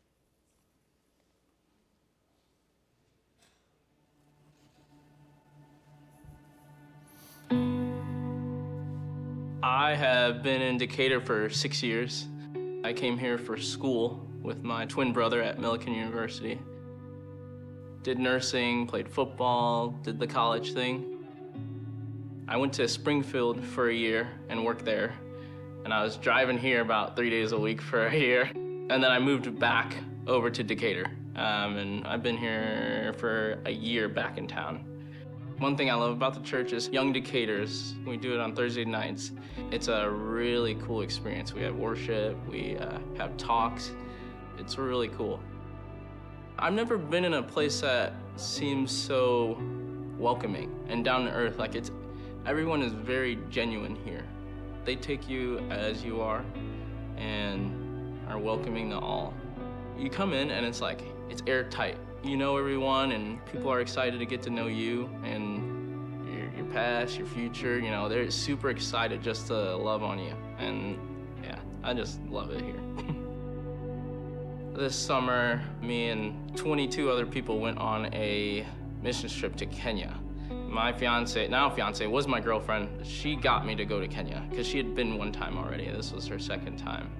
I 9.63 9.97
have 9.97 10.45
been 10.45 10.63
in 10.63 10.79
Decatur 10.79 11.21
for 11.21 11.51
six 11.51 11.83
years. 11.83 12.27
I 12.85 12.93
came 12.93 13.19
here 13.19 13.37
for 13.37 13.57
school 13.57 14.25
with 14.41 14.63
my 14.63 14.87
twin 14.87 15.13
brother 15.13 15.43
at 15.43 15.59
Millikin 15.59 15.97
University. 15.97 16.61
Did 18.05 18.21
nursing, 18.21 18.87
played 18.87 19.09
football, 19.09 19.99
did 20.05 20.21
the 20.21 20.29
college 20.29 20.75
thing. 20.75 21.25
I 22.47 22.57
went 22.57 22.73
to 22.75 22.87
Springfield 22.87 23.65
for 23.65 23.89
a 23.89 23.95
year 23.95 24.31
and 24.49 24.65
worked 24.65 24.85
there. 24.85 25.13
And 25.85 25.93
I 25.93 26.05
was 26.05 26.17
driving 26.19 26.57
here 26.57 26.81
about 26.81 27.17
three 27.17 27.29
days 27.29 27.51
a 27.51 27.59
week 27.59 27.83
for 27.83 28.07
a 28.07 28.15
year. 28.15 28.49
And 28.55 29.03
then 29.03 29.11
I 29.11 29.19
moved 29.19 29.59
back 29.59 29.93
over 30.29 30.51
to 30.51 30.63
Decatur. 30.63 31.11
Um, 31.35 31.77
and 31.79 32.07
I've 32.07 32.23
been 32.23 32.37
here 32.37 33.13
for 33.19 33.59
a 33.67 33.73
year 33.73 34.09
back 34.09 34.39
in 34.39 34.47
town. 34.47 34.88
One 35.59 35.77
thing 35.77 35.91
I 35.91 35.95
love 35.95 36.13
about 36.13 36.35
the 36.35 36.41
church 36.41 36.73
is 36.73 36.89
Young 36.91 37.13
Decaturs. 37.13 37.95
We 38.07 38.17
do 38.17 38.33
it 38.33 38.39
on 38.39 38.55
Thursday 38.55 38.85
nights. 38.85 39.33
It's 39.73 39.89
a 39.89 40.09
really 40.09 40.77
cool 40.77 41.01
experience. 41.01 41.53
We 41.53 41.63
have 41.63 41.75
worship, 41.75 42.37
we 42.47 42.77
uh, 42.77 43.01
have 43.17 43.37
talks. 43.37 43.91
It's 44.57 44.79
really 44.79 45.09
cool. 45.09 45.41
I've 46.61 46.75
never 46.75 46.97
been 46.97 47.25
in 47.25 47.35
a 47.35 47.43
place 47.43 47.81
that 47.81 48.13
seems 48.37 48.93
so 48.93 49.61
welcoming 50.17 50.73
and 50.87 51.05
down 51.05 51.25
to 51.25 51.33
earth. 51.33 51.59
Like 51.59 51.75
it's, 51.75 51.91
everyone 52.47 52.81
is 52.81 52.93
very 52.93 53.41
genuine 53.51 53.97
here. 54.05 54.25
They 54.85 54.95
take 54.95 55.29
you 55.29 55.59
as 55.71 56.05
you 56.05 56.21
are 56.21 56.45
and 57.17 58.17
are 58.29 58.39
welcoming 58.39 58.91
to 58.91 58.99
all. 59.01 59.35
You 59.99 60.09
come 60.09 60.35
in 60.35 60.53
and 60.53 60.65
it's 60.65 60.81
like, 60.81 61.03
it's 61.29 61.43
airtight 61.49 61.97
you 62.25 62.37
know 62.37 62.57
everyone 62.57 63.13
and 63.13 63.45
people 63.47 63.71
are 63.71 63.81
excited 63.81 64.19
to 64.19 64.27
get 64.27 64.43
to 64.43 64.51
know 64.51 64.67
you 64.67 65.09
and 65.23 66.27
your, 66.29 66.51
your 66.55 66.65
past, 66.73 67.17
your 67.17 67.27
future, 67.27 67.79
you 67.79 67.91
know, 67.91 68.09
they're 68.09 68.31
super 68.31 68.71
excited 68.71 69.23
just 69.23 69.47
to 69.49 69.77
love 69.77 70.03
on 70.03 70.19
you. 70.19 70.35
And 70.59 70.99
yeah, 71.43 71.59
I 71.83 71.95
just 71.95 72.21
love 72.25 72.51
it 72.51 72.61
here. 72.61 72.81
this 74.75 74.95
summer, 74.95 75.63
me 75.81 76.09
and 76.09 76.57
22 76.57 77.11
other 77.11 77.27
people 77.27 77.61
went 77.61 77.79
on 77.79 78.13
a 78.15 78.67
mission 79.03 79.29
trip 79.29 79.57
to 79.57 79.67
Kenya. 79.67 80.19
My 80.51 80.93
fiance, 80.93 81.49
now 81.49 81.71
fiance, 81.71 82.07
was 82.07 82.27
my 82.27 82.41
girlfriend. 82.41 83.07
She 83.07 83.37
got 83.37 83.65
me 83.65 83.75
to 83.75 83.85
go 83.85 84.01
to 84.01 84.09
Kenya 84.09 84.45
because 84.51 84.67
she 84.67 84.77
had 84.77 84.95
been 84.95 85.17
one 85.17 85.33
time 85.33 85.57
already. 85.57 85.89
This 85.89 86.13
was 86.13 86.27
her 86.27 86.39
second 86.39 86.79
time. 86.79 87.11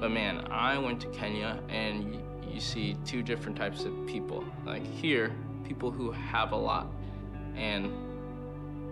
But 0.00 0.10
man, 0.10 0.46
I 0.50 0.76
went 0.78 1.00
to 1.02 1.06
Kenya 1.08 1.58
and 1.68 2.20
you 2.56 2.62
see 2.62 2.96
two 3.04 3.22
different 3.22 3.54
types 3.54 3.84
of 3.84 3.92
people. 4.06 4.42
Like 4.64 4.82
here, 4.82 5.30
people 5.62 5.90
who 5.90 6.10
have 6.10 6.52
a 6.52 6.56
lot 6.56 6.90
and 7.54 7.92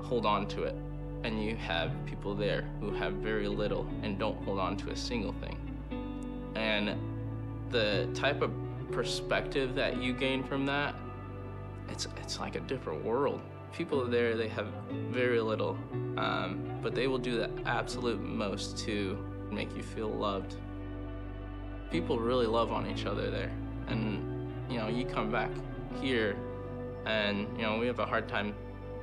hold 0.02 0.26
on 0.26 0.46
to 0.48 0.64
it. 0.64 0.76
And 1.24 1.42
you 1.42 1.56
have 1.56 1.90
people 2.04 2.34
there 2.34 2.68
who 2.78 2.92
have 2.92 3.14
very 3.14 3.48
little 3.48 3.88
and 4.02 4.18
don't 4.18 4.36
hold 4.44 4.58
on 4.58 4.76
to 4.76 4.90
a 4.90 4.96
single 4.96 5.32
thing. 5.32 5.58
And 6.54 6.98
the 7.70 8.06
type 8.12 8.42
of 8.42 8.52
perspective 8.92 9.74
that 9.76 9.96
you 9.96 10.12
gain 10.12 10.44
from 10.44 10.66
that, 10.66 10.94
it's, 11.88 12.06
it's 12.18 12.38
like 12.38 12.56
a 12.56 12.60
different 12.60 13.02
world. 13.02 13.40
People 13.72 14.06
there, 14.06 14.36
they 14.36 14.48
have 14.48 14.66
very 15.10 15.40
little, 15.40 15.78
um, 16.18 16.78
but 16.82 16.94
they 16.94 17.06
will 17.06 17.18
do 17.18 17.38
the 17.38 17.50
absolute 17.64 18.20
most 18.20 18.76
to 18.80 19.18
make 19.50 19.74
you 19.74 19.82
feel 19.82 20.10
loved 20.10 20.56
people 21.94 22.18
really 22.18 22.46
love 22.46 22.72
on 22.72 22.90
each 22.90 23.06
other 23.06 23.30
there. 23.30 23.52
And, 23.86 24.52
you 24.68 24.78
know, 24.78 24.88
you 24.88 25.06
come 25.06 25.30
back 25.30 25.50
here 26.00 26.36
and, 27.06 27.46
you 27.56 27.62
know, 27.62 27.78
we 27.78 27.86
have 27.86 28.00
a 28.00 28.04
hard 28.04 28.28
time, 28.28 28.52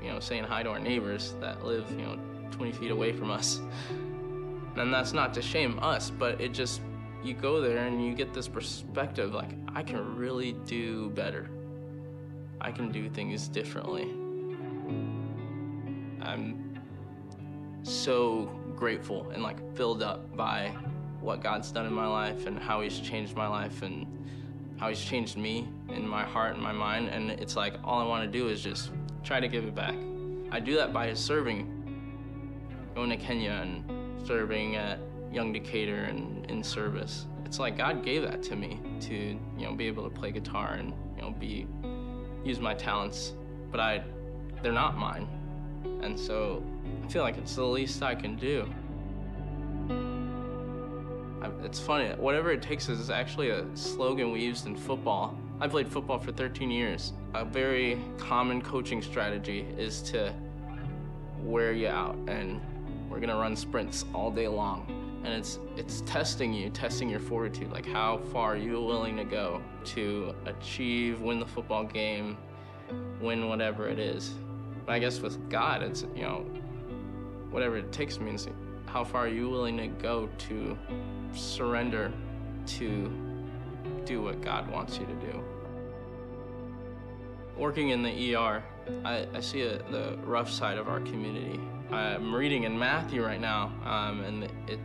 you 0.04 0.10
know, 0.10 0.20
saying 0.20 0.44
hi 0.44 0.62
to 0.62 0.72
our 0.72 0.80
neighbors 0.80 1.34
that 1.40 1.64
live, 1.64 1.90
you 1.92 2.06
know, 2.06 2.20
20 2.52 2.74
feet 2.74 2.92
away 2.92 3.14
from 3.14 3.32
us. 3.32 3.62
And 4.76 4.94
that's 4.94 5.14
not 5.14 5.34
to 5.36 5.42
shame 5.42 5.80
us, 5.82 6.10
but 6.10 6.42
it 6.42 6.52
just, 6.52 6.82
you 7.24 7.34
go 7.34 7.62
there 7.62 7.78
and 7.78 8.06
you 8.06 8.14
get 8.14 8.34
this 8.34 8.50
perspective 8.50 9.34
like, 9.34 9.52
I 9.74 9.84
can 9.84 10.18
really 10.18 10.52
do 10.66 11.12
better. 11.12 11.50
I 12.60 12.74
can 12.74 12.92
do 12.92 13.10
things 13.10 13.48
differently. 13.48 14.04
I'm 16.22 16.78
so 17.84 18.52
grateful 18.76 19.30
and 19.30 19.42
like 19.42 19.60
filled 19.78 20.04
up 20.04 20.36
by 20.36 20.76
what 21.22 21.42
God's 21.42 21.72
done 21.72 21.86
in 21.86 21.94
my 21.94 22.08
life 22.08 22.46
and 22.48 22.60
how 22.60 22.82
He's 22.82 23.00
changed 23.00 23.36
my 23.36 23.48
life 23.48 23.82
and 23.82 24.06
how 24.78 24.90
He's 24.90 25.02
changed 25.02 25.38
me 25.38 25.68
in 25.90 26.08
my 26.08 26.24
heart 26.24 26.54
and 26.54 26.62
my 26.62 26.72
mind. 26.72 27.10
And 27.10 27.30
it's 27.30 27.56
like 27.56 27.76
all 27.84 28.02
I 28.02 28.06
want 28.06 28.30
to 28.30 28.38
do 28.38 28.50
is 28.50 28.62
just 28.62 28.92
try 29.24 29.40
to 29.40 29.48
give 29.48 29.66
it 29.66 29.76
back. 29.76 29.96
I 30.52 30.60
do 30.60 30.76
that 30.76 30.92
by 30.92 31.08
his 31.08 31.20
serving, 31.20 31.66
going 32.94 33.10
to 33.10 33.18
Kenya 33.18 33.52
and 33.52 34.28
serving 34.28 34.76
at 34.76 35.00
Young 35.32 35.54
Decatur 35.54 36.04
and 36.04 36.46
in 36.52 36.62
service. 36.62 37.26
it's 37.46 37.60
like 37.60 37.78
God 37.78 38.04
gave 38.04 38.24
that 38.24 38.44
to 38.44 38.56
me 38.56 38.80
to, 39.02 39.16
you 39.16 39.66
know, 39.66 39.74
be 39.74 39.88
able 39.88 40.04
to 40.04 40.10
play 40.10 40.32
guitar 40.32 40.74
and, 40.74 40.94
you 41.16 41.22
know, 41.22 41.32
be 41.32 41.68
use 42.44 42.60
my 42.60 42.74
talents, 42.74 43.34
but 43.72 43.80
I 43.80 44.04
they're 44.62 44.72
not 44.72 44.98
mine. 44.98 45.28
And 46.02 46.20
so 46.20 46.64
I 47.04 47.08
feel 47.08 47.24
like 47.24 47.38
it's 47.38 47.56
the 47.56 47.64
least 47.64 48.04
I 48.04 48.16
can 48.16 48.36
do. 48.36 48.72
It's 51.64 51.80
funny, 51.80 52.10
whatever 52.18 52.52
it 52.52 52.62
takes 52.62 52.90
is 52.90 53.10
actually 53.10 53.50
a 53.50 53.66
slogan 53.76 54.32
we 54.32 54.42
used 54.42 54.68
in 54.68 54.76
football. 54.76 55.38
I 55.60 55.68
played 55.68 55.88
football 55.88 56.20
for 56.20 56.32
13 56.32 56.70
years. 56.70 57.14
A 57.34 57.44
very 57.44 58.00
common 58.18 58.62
coaching 58.62 59.02
strategy 59.02 59.66
is 59.78 60.02
to 60.04 60.34
wear 61.40 61.72
you 61.72 61.88
out 61.88 62.16
and 62.28 62.62
we're 63.10 63.20
gonna 63.20 63.38
run 63.38 63.56
sprints 63.56 64.06
all 64.14 64.30
day 64.32 64.48
long. 64.48 64.86
And 65.24 65.34
it's 65.34 65.60
it's 65.78 66.02
testing 66.02 66.54
you, 66.54 66.70
testing 66.70 67.10
your 67.10 67.20
fortitude, 67.20 67.72
like 67.72 67.86
how 67.86 68.18
far 68.18 68.54
are 68.54 68.58
you 68.58 68.82
willing 68.82 69.18
to 69.18 69.24
go 69.24 69.62
to 69.86 70.36
achieve, 70.46 71.22
win 71.22 71.40
the 71.40 71.46
football 71.46 71.84
game, 71.84 72.38
win 73.20 73.48
whatever 73.48 73.88
it 73.88 74.00
is. 74.00 74.34
But 74.86 74.94
I 74.94 75.00
guess 75.00 75.20
with 75.20 75.50
God, 75.50 75.84
it's 75.84 76.06
you 76.16 76.24
know, 76.24 76.46
whatever 77.50 77.78
it 77.78 77.92
takes 77.92 78.20
means 78.20 78.48
how 78.88 79.04
far 79.04 79.26
are 79.26 79.30
you 79.30 79.50
willing 79.50 79.78
to 79.78 79.88
go 79.88 80.28
to 80.50 80.78
surrender 81.38 82.12
to 82.66 83.12
do 84.06 84.22
what 84.22 84.42
God 84.42 84.70
wants 84.70 84.98
you 84.98 85.06
to 85.06 85.14
do. 85.14 85.44
Working 87.58 87.90
in 87.90 88.02
the 88.02 88.36
ER, 88.36 88.64
I, 89.06 89.28
I 89.34 89.40
see 89.40 89.62
a, 89.62 89.78
the 89.92 90.18
rough 90.24 90.50
side 90.50 90.78
of 90.78 90.88
our 90.88 91.00
community. 91.02 91.60
I'm 91.92 92.34
reading 92.34 92.64
in 92.64 92.78
Matthew 92.78 93.24
right 93.24 93.42
now, 93.42 93.72
um, 93.86 94.24
and 94.24 94.44
it 94.68 94.80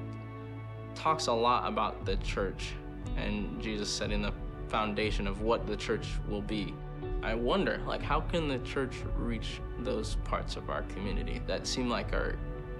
talks 0.95 1.29
a 1.29 1.33
lot 1.33 1.69
about 1.69 2.05
the 2.05 2.17
church 2.17 2.73
and 3.17 3.61
Jesus 3.63 3.89
setting 3.89 4.23
the 4.23 4.33
foundation 4.69 5.27
of 5.27 5.43
what 5.43 5.67
the 5.67 5.77
church 5.77 6.09
will 6.29 6.43
be. 6.43 6.75
I 7.23 7.35
wonder, 7.35 7.81
like, 7.87 8.03
how 8.03 8.21
can 8.21 8.49
the 8.49 8.59
church 8.59 8.97
reach 9.17 9.61
those 9.81 10.17
parts 10.25 10.57
of 10.57 10.71
our 10.71 10.83
community 10.83 11.41
that 11.47 11.67
seem 11.67 11.89
like 11.89 12.13
are 12.13 12.37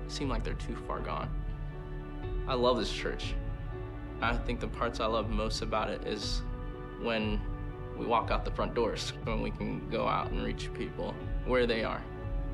seem 0.09 0.29
like 0.29 0.45
they're 0.45 0.55
too 0.55 0.77
far 0.87 1.01
gone? 1.01 1.29
I 2.49 2.55
love 2.55 2.79
this 2.79 2.93
church. 2.93 3.35
I 4.21 4.37
think 4.37 4.61
the 4.61 4.69
parts 4.69 5.01
I 5.01 5.07
love 5.07 5.29
most 5.29 5.63
about 5.63 5.91
it 5.91 6.07
is 6.07 6.43
when 7.03 7.41
we 7.97 8.07
walk 8.07 8.31
out 8.31 8.45
the 8.45 8.51
front 8.51 8.75
doors, 8.75 9.13
when 9.25 9.43
we 9.43 9.51
can 9.51 9.89
go 9.91 10.07
out 10.07 10.31
and 10.31 10.45
reach 10.45 10.73
people 10.75 11.15
where 11.45 11.67
they 11.67 11.85
are, 11.85 12.03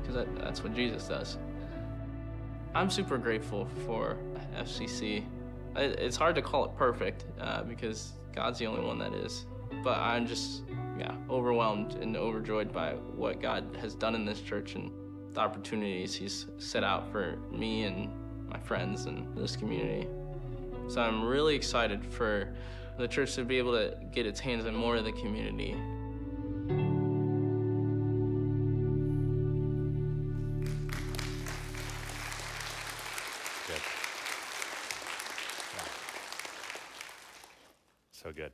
because 0.01 0.15
that, 0.15 0.35
that's 0.35 0.63
what 0.63 0.73
Jesus 0.73 1.07
does. 1.07 1.37
I'm 2.75 2.89
super 2.89 3.17
grateful 3.17 3.67
for 3.85 4.17
FCC. 4.55 5.25
It's 5.75 6.17
hard 6.17 6.35
to 6.35 6.41
call 6.41 6.65
it 6.65 6.75
perfect 6.75 7.25
uh, 7.39 7.63
because 7.63 8.13
God's 8.35 8.59
the 8.59 8.67
only 8.67 8.83
one 8.83 8.97
that 8.99 9.13
is. 9.13 9.45
But 9.83 9.97
I'm 9.99 10.25
just, 10.25 10.63
yeah, 10.97 11.15
overwhelmed 11.29 11.95
and 11.95 12.15
overjoyed 12.17 12.71
by 12.71 12.93
what 12.93 13.41
God 13.41 13.77
has 13.79 13.95
done 13.95 14.15
in 14.15 14.25
this 14.25 14.41
church 14.41 14.75
and 14.75 14.91
the 15.33 15.39
opportunities 15.39 16.13
He's 16.15 16.47
set 16.57 16.83
out 16.83 17.11
for 17.11 17.37
me 17.51 17.83
and 17.83 18.09
my 18.47 18.59
friends 18.59 19.05
and 19.05 19.35
this 19.35 19.55
community. 19.55 20.07
So 20.87 21.01
I'm 21.01 21.23
really 21.23 21.55
excited 21.55 22.05
for 22.05 22.53
the 22.97 23.07
church 23.07 23.33
to 23.35 23.43
be 23.43 23.57
able 23.57 23.71
to 23.71 23.95
get 24.11 24.25
its 24.27 24.39
hands 24.39 24.65
in 24.65 24.75
more 24.75 24.95
of 24.95 25.05
the 25.05 25.11
community. 25.13 25.75
Good. 33.67 33.81
So 38.11 38.31
good. 38.31 38.51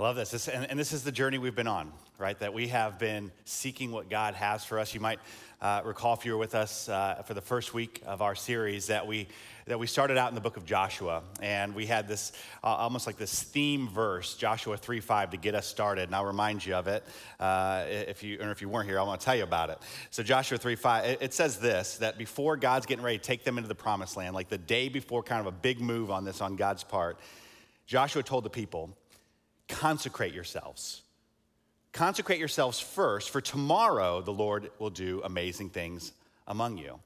I 0.00 0.02
love 0.02 0.16
this. 0.16 0.30
this 0.30 0.48
and, 0.48 0.64
and, 0.70 0.80
this 0.80 0.94
is 0.94 1.04
the 1.04 1.12
journey 1.12 1.36
we've 1.36 1.54
been 1.54 1.66
on, 1.66 1.92
right? 2.16 2.38
That 2.38 2.54
we 2.54 2.68
have 2.68 2.98
been 2.98 3.30
seeking 3.44 3.92
what 3.92 4.08
God 4.08 4.32
has 4.32 4.64
for 4.64 4.78
us. 4.78 4.94
You 4.94 5.00
might 5.00 5.18
uh, 5.60 5.82
recall 5.84 6.14
if 6.14 6.24
you 6.24 6.32
were 6.32 6.38
with 6.38 6.54
us 6.54 6.88
uh, 6.88 7.22
for 7.26 7.34
the 7.34 7.42
first 7.42 7.74
week 7.74 8.00
of 8.06 8.22
our 8.22 8.34
series 8.34 8.86
that 8.86 9.06
we 9.06 9.28
that 9.66 9.78
we 9.78 9.86
started 9.86 10.16
out 10.16 10.30
in 10.30 10.34
the 10.34 10.40
book 10.40 10.56
of 10.56 10.64
Joshua, 10.64 11.22
and 11.42 11.74
we 11.74 11.84
had 11.84 12.08
this 12.08 12.32
uh, 12.64 12.68
almost 12.68 13.06
like 13.06 13.18
this 13.18 13.42
theme 13.42 13.90
verse, 13.90 14.36
Joshua 14.36 14.78
3:5, 14.78 15.32
to 15.32 15.36
get 15.36 15.54
us 15.54 15.66
started. 15.66 16.04
And 16.04 16.14
I'll 16.14 16.24
remind 16.24 16.64
you 16.64 16.76
of 16.76 16.88
it 16.88 17.04
uh, 17.38 17.84
if 17.86 18.22
you 18.22 18.38
or 18.40 18.50
if 18.52 18.62
you 18.62 18.70
weren't 18.70 18.88
here, 18.88 18.98
I 18.98 19.02
want 19.02 19.20
to 19.20 19.24
tell 19.26 19.36
you 19.36 19.44
about 19.44 19.68
it. 19.68 19.80
So 20.08 20.22
Joshua 20.22 20.56
3:5, 20.56 21.04
it, 21.08 21.18
it 21.20 21.34
says 21.34 21.58
this: 21.58 21.98
that 21.98 22.16
before 22.16 22.56
God's 22.56 22.86
getting 22.86 23.04
ready 23.04 23.18
to 23.18 23.24
take 23.24 23.44
them 23.44 23.58
into 23.58 23.68
the 23.68 23.74
promised 23.74 24.16
land, 24.16 24.34
like 24.34 24.48
the 24.48 24.56
day 24.56 24.88
before, 24.88 25.22
kind 25.22 25.42
of 25.42 25.46
a 25.46 25.54
big 25.54 25.78
move 25.78 26.10
on 26.10 26.24
this 26.24 26.40
on 26.40 26.56
God's 26.56 26.84
part, 26.84 27.18
Joshua 27.86 28.22
told 28.22 28.44
the 28.44 28.50
people 28.50 28.96
consecrate 29.70 30.34
yourselves. 30.34 31.02
Consecrate 31.92 32.38
yourselves 32.38 32.78
first, 32.78 33.30
for 33.30 33.40
tomorrow 33.40 34.20
the 34.20 34.32
Lord 34.32 34.70
will 34.78 34.90
do 34.90 35.22
amazing 35.24 35.70
things 35.70 36.12
among 36.46 36.78
you. 36.78 37.00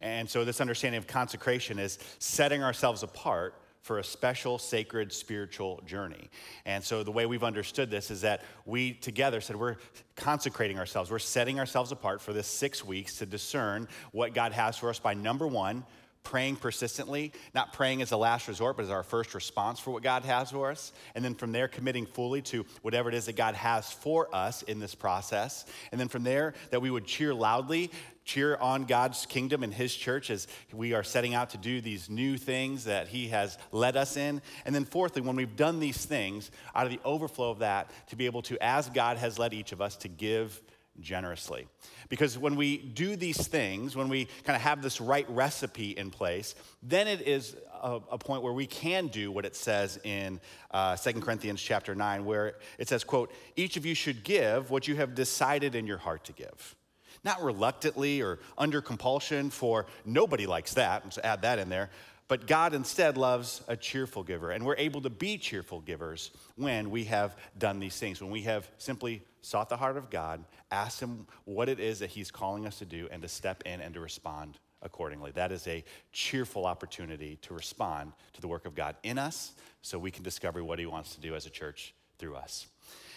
And 0.00 0.28
so, 0.28 0.44
this 0.44 0.60
understanding 0.60 0.98
of 0.98 1.06
consecration 1.06 1.78
is 1.78 1.98
setting 2.18 2.62
ourselves 2.62 3.02
apart 3.02 3.54
for 3.80 3.98
a 3.98 4.04
special, 4.04 4.58
sacred, 4.58 5.12
spiritual 5.12 5.82
journey. 5.86 6.30
And 6.64 6.82
so, 6.82 7.02
the 7.02 7.12
way 7.12 7.26
we've 7.26 7.44
understood 7.44 7.90
this 7.90 8.10
is 8.10 8.22
that 8.22 8.42
we 8.64 8.94
together 8.94 9.40
said 9.40 9.56
we're 9.56 9.76
consecrating 10.16 10.78
ourselves, 10.78 11.10
we're 11.10 11.18
setting 11.18 11.58
ourselves 11.58 11.92
apart 11.92 12.20
for 12.20 12.32
this 12.32 12.46
six 12.46 12.84
weeks 12.84 13.18
to 13.18 13.26
discern 13.26 13.88
what 14.12 14.34
God 14.34 14.52
has 14.52 14.76
for 14.76 14.88
us 14.88 14.98
by 14.98 15.14
number 15.14 15.46
one, 15.46 15.84
praying 16.24 16.56
persistently, 16.56 17.32
not 17.54 17.72
praying 17.72 18.02
as 18.02 18.10
a 18.10 18.16
last 18.16 18.48
resort, 18.48 18.76
but 18.76 18.84
as 18.84 18.90
our 18.90 19.02
first 19.02 19.34
response 19.34 19.78
for 19.78 19.92
what 19.92 20.02
God 20.02 20.24
has 20.24 20.50
for 20.50 20.70
us. 20.70 20.92
And 21.14 21.24
then 21.24 21.34
from 21.34 21.52
there, 21.52 21.68
committing 21.68 22.06
fully 22.06 22.42
to 22.42 22.64
whatever 22.82 23.08
it 23.08 23.14
is 23.14 23.26
that 23.26 23.36
God 23.36 23.54
has 23.54 23.92
for 23.92 24.34
us 24.34 24.62
in 24.62 24.80
this 24.80 24.94
process. 24.94 25.66
And 25.92 26.00
then 26.00 26.08
from 26.08 26.24
there, 26.24 26.54
that 26.70 26.80
we 26.80 26.90
would 26.90 27.06
cheer 27.06 27.32
loudly, 27.32 27.90
cheer 28.24 28.56
on 28.56 28.84
God's 28.84 29.26
kingdom 29.26 29.62
and 29.62 29.72
His 29.72 29.94
church 29.94 30.30
as 30.30 30.48
we 30.72 30.94
are 30.94 31.04
setting 31.04 31.34
out 31.34 31.50
to 31.50 31.58
do 31.58 31.80
these 31.80 32.08
new 32.08 32.38
things 32.38 32.84
that 32.84 33.08
He 33.08 33.28
has 33.28 33.58
led 33.70 33.96
us 33.96 34.16
in. 34.16 34.40
And 34.64 34.74
then, 34.74 34.84
fourthly, 34.84 35.22
when 35.22 35.36
we've 35.36 35.56
done 35.56 35.78
these 35.78 36.04
things, 36.04 36.50
out 36.74 36.86
of 36.86 36.92
the 36.92 37.00
overflow 37.04 37.50
of 37.50 37.58
that, 37.60 37.90
to 38.08 38.16
be 38.16 38.26
able 38.26 38.42
to, 38.42 38.56
as 38.62 38.88
God 38.88 39.18
has 39.18 39.38
led 39.38 39.52
each 39.52 39.72
of 39.72 39.80
us, 39.80 39.96
to 39.96 40.08
give 40.08 40.60
generously. 41.00 41.66
Because 42.08 42.38
when 42.38 42.56
we 42.56 42.78
do 42.78 43.16
these 43.16 43.46
things, 43.48 43.96
when 43.96 44.08
we 44.08 44.26
kind 44.44 44.56
of 44.56 44.62
have 44.62 44.82
this 44.82 45.00
right 45.00 45.28
recipe 45.28 45.90
in 45.90 46.10
place, 46.10 46.54
then 46.82 47.08
it 47.08 47.22
is 47.22 47.56
a, 47.82 48.00
a 48.12 48.18
point 48.18 48.42
where 48.42 48.52
we 48.52 48.66
can 48.66 49.08
do 49.08 49.30
what 49.32 49.44
it 49.44 49.56
says 49.56 49.98
in 50.04 50.40
uh, 50.70 50.96
2 50.96 51.20
Corinthians 51.20 51.60
chapter 51.60 51.94
9, 51.94 52.24
where 52.24 52.54
it 52.78 52.88
says, 52.88 53.04
quote, 53.04 53.32
each 53.56 53.76
of 53.76 53.84
you 53.84 53.94
should 53.94 54.24
give 54.24 54.70
what 54.70 54.88
you 54.88 54.96
have 54.96 55.14
decided 55.14 55.74
in 55.74 55.86
your 55.86 55.98
heart 55.98 56.24
to 56.24 56.32
give. 56.32 56.76
Not 57.24 57.42
reluctantly 57.42 58.20
or 58.20 58.38
under 58.58 58.82
compulsion, 58.82 59.50
for 59.50 59.86
nobody 60.04 60.46
likes 60.46 60.74
that, 60.74 61.12
so 61.12 61.20
add 61.24 61.42
that 61.42 61.58
in 61.58 61.68
there. 61.68 61.90
But 62.26 62.46
God 62.46 62.72
instead 62.72 63.18
loves 63.18 63.62
a 63.68 63.76
cheerful 63.76 64.22
giver, 64.22 64.50
and 64.50 64.64
we're 64.64 64.76
able 64.76 65.02
to 65.02 65.10
be 65.10 65.36
cheerful 65.36 65.80
givers 65.80 66.30
when 66.56 66.90
we 66.90 67.04
have 67.04 67.36
done 67.58 67.80
these 67.80 67.98
things, 67.98 68.22
when 68.22 68.30
we 68.30 68.42
have 68.42 68.68
simply 68.78 69.22
sought 69.42 69.68
the 69.68 69.76
heart 69.76 69.98
of 69.98 70.08
God, 70.08 70.42
asked 70.70 71.00
Him 71.00 71.26
what 71.44 71.68
it 71.68 71.78
is 71.78 71.98
that 71.98 72.08
He's 72.10 72.30
calling 72.30 72.66
us 72.66 72.78
to 72.78 72.86
do, 72.86 73.08
and 73.10 73.20
to 73.20 73.28
step 73.28 73.62
in 73.66 73.80
and 73.80 73.92
to 73.94 74.00
respond 74.00 74.58
accordingly. 74.80 75.32
That 75.32 75.52
is 75.52 75.66
a 75.66 75.84
cheerful 76.12 76.64
opportunity 76.64 77.36
to 77.42 77.54
respond 77.54 78.12
to 78.32 78.40
the 78.40 78.48
work 78.48 78.64
of 78.64 78.74
God 78.74 78.96
in 79.02 79.18
us 79.18 79.52
so 79.82 79.98
we 79.98 80.10
can 80.10 80.22
discover 80.22 80.64
what 80.64 80.78
He 80.78 80.86
wants 80.86 81.14
to 81.14 81.20
do 81.20 81.34
as 81.34 81.44
a 81.44 81.50
church 81.50 81.94
through 82.18 82.36
us. 82.36 82.66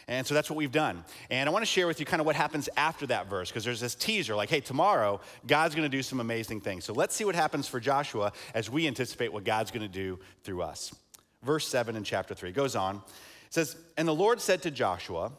And 0.09 0.25
so 0.25 0.33
that's 0.33 0.49
what 0.49 0.55
we've 0.55 0.71
done. 0.71 1.03
And 1.29 1.49
I 1.49 1.51
want 1.51 1.63
to 1.63 1.67
share 1.69 1.85
with 1.85 1.99
you 1.99 2.05
kind 2.05 2.21
of 2.21 2.25
what 2.25 2.35
happens 2.35 2.69
after 2.77 3.05
that 3.07 3.29
verse, 3.29 3.49
because 3.49 3.65
there's 3.65 3.81
this 3.81 3.93
teaser 3.93 4.35
like, 4.35 4.49
hey, 4.49 4.61
tomorrow, 4.61 5.19
God's 5.45 5.75
going 5.75 5.89
to 5.89 5.95
do 5.97 6.01
some 6.01 6.21
amazing 6.21 6.61
things. 6.61 6.85
So 6.85 6.93
let's 6.93 7.13
see 7.13 7.25
what 7.25 7.35
happens 7.35 7.67
for 7.67 7.81
Joshua 7.81 8.31
as 8.53 8.69
we 8.69 8.87
anticipate 8.87 9.33
what 9.33 9.43
God's 9.43 9.69
going 9.69 9.81
to 9.81 9.93
do 9.93 10.19
through 10.43 10.61
us. 10.61 10.95
Verse 11.43 11.67
7 11.67 11.95
in 11.95 12.03
chapter 12.03 12.33
3 12.33 12.53
goes 12.53 12.75
on. 12.75 12.97
It 12.97 13.53
says, 13.53 13.75
And 13.97 14.07
the 14.07 14.15
Lord 14.15 14.39
said 14.39 14.61
to 14.63 14.71
Joshua, 14.71 15.33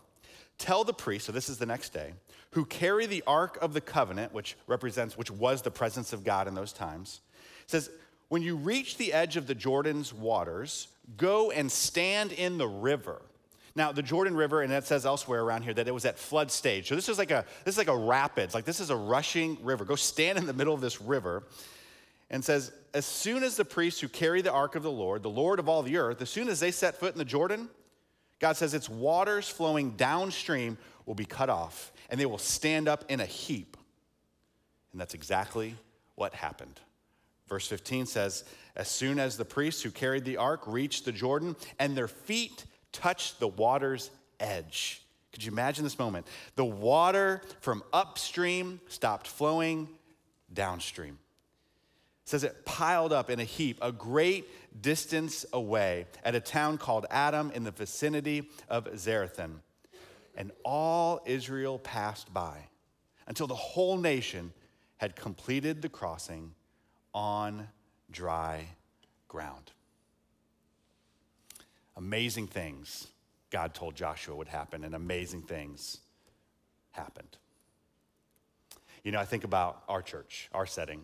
Tell 0.59 0.85
the 0.85 0.93
priests, 0.93 1.27
so 1.27 1.33
this 1.33 1.49
is 1.49 1.57
the 1.57 1.67
next 1.67 1.91
day, 1.91 2.13
who 2.51 2.65
carry 2.67 3.07
the 3.07 3.23
ark 3.27 3.57
of 3.63 3.73
the 3.73 3.81
covenant, 3.81 4.35
which 4.35 4.57
represents, 4.67 5.17
which 5.17 5.31
was 5.31 5.63
the 5.63 5.71
presence 5.71 6.13
of 6.13 6.25
God 6.25 6.47
in 6.47 6.55
those 6.55 6.73
times. 6.75 7.21
It 7.63 7.71
says, 7.71 7.91
When 8.29 8.43
you 8.43 8.57
reach 8.57 8.99
the 8.99 9.15
edge 9.15 9.39
of 9.39 9.47
the 9.47 9.55
Jordan's 9.55 10.13
waters, 10.13 10.89
go 11.17 11.51
and 11.51 11.73
stand 11.73 12.33
in 12.33 12.59
the 12.59 12.69
river 12.69 13.23
now, 13.79 13.93
the 13.93 14.03
Jordan 14.03 14.37
River, 14.37 14.63
and 14.63 14.73
it 14.73 14.85
says 14.85 15.07
elsewhere 15.07 15.43
around 15.43 15.63
here 15.63 15.73
that 15.73 15.89
it 15.89 15.95
was 15.95 16.05
at 16.05 16.19
flood 16.19 16.51
stage. 16.51 16.89
So 16.89 16.95
this 16.95 17.09
is 17.09 17.17
like 17.17 17.31
a 17.31 17.45
this 17.65 17.75
is 17.75 17.79
like 17.79 17.89
a 17.89 17.97
rapids, 17.97 18.55
like 18.55 18.65
this 18.65 18.81
is 18.81 18.91
a 18.91 18.97
rushing 18.97 19.57
river. 19.63 19.85
Go 19.85 19.95
stand 19.95 20.37
in 20.39 20.47
the 20.47 20.53
middle 20.53 20.75
of 20.75 20.81
this 20.81 21.01
river, 21.01 21.45
and 22.31 22.45
says, 22.45 22.73
as 22.95 23.07
soon 23.07 23.43
as 23.43 23.57
the 23.57 23.65
priests 23.65 24.01
who 24.01 24.09
carry 24.09 24.43
the 24.43 24.53
ark 24.53 24.75
of 24.75 24.83
the 24.83 24.91
Lord, 24.91 25.23
the 25.23 25.31
Lord 25.31 25.59
of 25.59 25.69
all 25.69 25.83
the 25.83 25.97
earth, 25.97 26.21
as 26.21 26.31
soon 26.31 26.49
as 26.49 26.61
they 26.61 26.71
set 26.71 26.99
foot 26.99 27.13
in 27.13 27.19
the 27.19 27.25
Jordan, 27.25 27.69
God 28.39 28.57
says 28.57 28.75
its 28.75 28.89
waters 28.89 29.49
flowing 29.49 29.93
downstream 29.93 30.79
will 31.07 31.15
be 31.15 31.25
cut 31.25 31.49
off, 31.49 31.93
and 32.11 32.21
they 32.21 32.27
will 32.27 32.39
stand 32.39 32.89
up 32.89 33.05
in 33.09 33.21
a 33.21 33.27
heap. 33.27 33.77
And 34.93 35.01
that's 35.01 35.15
exactly 35.15 35.75
what 36.15 36.35
happened. 36.35 36.81
Verse 37.49 37.67
15 37.67 38.07
says, 38.07 38.45
As 38.77 38.89
soon 38.89 39.19
as 39.19 39.37
the 39.37 39.45
priests 39.45 39.83
who 39.83 39.91
carried 39.91 40.25
the 40.25 40.37
ark 40.37 40.63
reached 40.67 41.05
the 41.05 41.13
Jordan 41.13 41.57
and 41.79 41.97
their 41.97 42.09
feet 42.09 42.65
touched 42.93 43.41
the 43.41 43.49
water's 43.49 44.11
edge. 44.41 45.03
Could 45.33 45.45
you 45.45 45.53
imagine 45.53 45.85
this 45.85 45.99
moment? 45.99 46.27
The 46.57 46.65
water 46.65 47.43
from 47.61 47.83
upstream 47.93 48.81
stopped 48.89 49.27
flowing 49.27 49.89
downstream. 50.53 51.19
It 52.25 52.29
says 52.29 52.45
it 52.45 52.65
piled 52.65 53.13
up 53.13 53.31
in 53.31 53.41
a 53.41 53.45
heap 53.45 53.79
a 53.81 53.93
great 53.93 54.49
distance 54.83 55.47
away 55.53 56.07
at 56.25 56.35
a 56.35 56.41
town 56.41 56.79
called 56.79 57.07
Adam 57.11 57.51
in 57.55 57.65
the 57.65 57.71
vicinity 57.71 58.51
of 58.69 58.85
Zarethan. 58.95 59.61
And 60.35 60.53
all 60.65 61.21
Israel 61.27 61.79
passed 61.79 62.33
by 62.33 62.69
until 63.27 63.47
the 63.47 63.55
whole 63.55 63.99
nation 63.99 64.53
had 64.97 65.17
completed 65.17 65.83
the 65.83 65.89
crossing 65.89 66.55
on 67.15 67.69
dry 68.11 68.67
ground. 69.29 69.73
Amazing 71.99 72.47
things 72.47 73.09
God 73.51 73.75
told 73.75 73.97
Joshua 73.97 74.37
would 74.37 74.47
happen, 74.47 74.85
and 74.85 74.95
amazing 74.95 75.43
things 75.43 75.99
happened. 76.93 77.37
You 79.03 79.11
know, 79.11 79.19
I 79.19 79.25
think 79.25 79.43
about 79.43 79.83
our 79.89 80.01
church, 80.01 80.49
our 80.53 80.65
setting, 80.65 81.01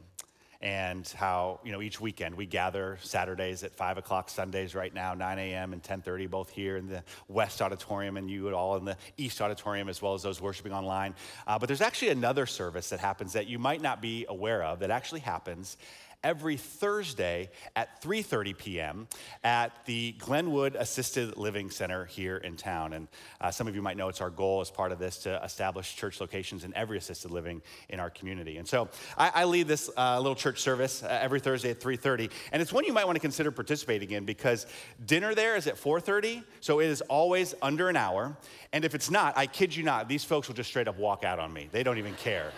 and 0.61 1.07
how 1.17 1.59
you 1.65 1.73
know 1.73 1.83
each 1.83 2.01
weekend 2.01 2.37
we 2.37 2.47
gather 2.47 2.99
Saturdays 3.03 3.65
at 3.65 3.73
five 3.73 3.99
o'clock, 3.99 4.31
Sundays 4.31 4.77
right 4.77 4.95
now 4.95 5.15
9 5.15 5.39
a.m. 5.39 5.73
and 5.73 5.83
10:30, 5.83 6.31
both 6.31 6.51
here 6.51 6.77
in 6.77 6.87
the 6.87 7.03
West 7.27 7.61
Auditorium, 7.61 8.17
and 8.17 8.31
you 8.31 8.55
all 8.55 8.77
in 8.77 8.85
the 8.85 8.97
East 9.17 9.41
Auditorium, 9.41 9.89
as 9.89 10.01
well 10.01 10.15
as 10.15 10.23
those 10.23 10.41
worshiping 10.41 10.73
online. 10.73 11.17
Uh, 11.47 11.59
but 11.59 11.67
there's 11.67 11.81
actually 11.81 12.11
another 12.11 12.47
service 12.47 12.91
that 12.91 13.01
happens 13.01 13.33
that 13.33 13.49
you 13.49 13.59
might 13.59 13.83
not 13.83 14.01
be 14.01 14.27
aware 14.29 14.63
of 14.63 14.79
that 14.79 14.93
actually 14.93 15.21
happens 15.21 15.77
every 16.25 16.57
Thursday 16.57 17.51
at 17.77 18.03
3:30 18.03 18.59
p.m. 18.59 19.09
at 19.45 19.85
the 19.85 20.13
Glenwood 20.13 20.75
Assisted 20.75 21.37
Living 21.37 21.71
Center 21.71 22.07
here 22.07 22.39
in 22.39 22.57
town. 22.57 22.95
And 22.95 23.09
uh, 23.41 23.51
some 23.51 23.69
of 23.69 23.77
you 23.77 23.83
might 23.83 23.97
know 23.97 24.09
it's 24.09 24.23
our 24.23 24.31
goal 24.31 24.61
as 24.61 24.71
part 24.71 24.91
of 24.91 24.99
this 24.99 25.19
to 25.19 25.41
establish 25.45 25.95
church 25.95 26.21
locations 26.21 26.65
in 26.65 26.75
every 26.75 26.99
assisted 26.99 27.31
living 27.31 27.63
in 27.91 28.01
our 28.01 28.11
community. 28.11 28.57
And 28.57 28.67
so 28.67 28.89
I, 29.19 29.31
I 29.35 29.45
lead 29.45 29.69
this 29.69 29.91
uh, 29.97 30.19
little 30.19 30.35
church 30.35 30.61
service 30.61 31.03
uh, 31.03 31.19
every 31.21 31.39
Thursday 31.39 31.71
at 31.71 31.81
3:30, 31.81 32.31
and 32.51 32.63
it's 32.63 32.73
one 32.73 32.85
you 32.85 32.93
might 32.93 33.05
want 33.05 33.17
to 33.17 33.21
consider 33.21 33.51
participating 33.51 34.11
in 34.11 34.25
because 34.25 34.67
dinner 35.05 35.35
there 35.35 35.55
is 35.57 35.67
at 35.67 35.77
4:30, 35.77 36.43
so 36.61 36.81
it 36.81 36.87
is 36.87 37.03
always 37.03 37.55
under 37.61 37.89
an 37.89 37.97
hour. 37.97 38.37
And 38.73 38.85
if 38.85 38.95
it's 38.95 39.11
not, 39.11 39.37
I 39.37 39.47
kid 39.47 39.77
you 39.77 39.85
not, 39.85 40.09
these 40.09 40.25
folks 40.25 40.49
will 40.49 40.55
just 40.55 40.71
straight 40.71 40.89
up 40.89 40.99
walk 40.99 41.25
out 41.25 41.39
on 41.39 41.53
me. 41.53 41.69
They 41.71 41.83
don't 41.83 41.99
even 41.99 42.15
care. 42.15 42.51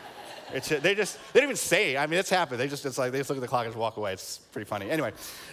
It's, 0.54 0.68
they 0.68 0.94
just, 0.94 1.18
they 1.32 1.40
don't 1.40 1.48
even 1.48 1.56
say, 1.56 1.96
I 1.96 2.06
mean, 2.06 2.18
it's 2.18 2.30
happened. 2.30 2.60
They 2.60 2.68
just, 2.68 2.86
it's 2.86 2.98
like, 2.98 3.12
they 3.12 3.18
just 3.18 3.30
look 3.30 3.38
at 3.38 3.40
the 3.40 3.48
clock 3.48 3.64
and 3.64 3.72
just 3.72 3.78
walk 3.78 3.96
away. 3.96 4.12
It's 4.12 4.38
pretty 4.38 4.68
funny. 4.68 4.90
Anyway, 4.90 5.12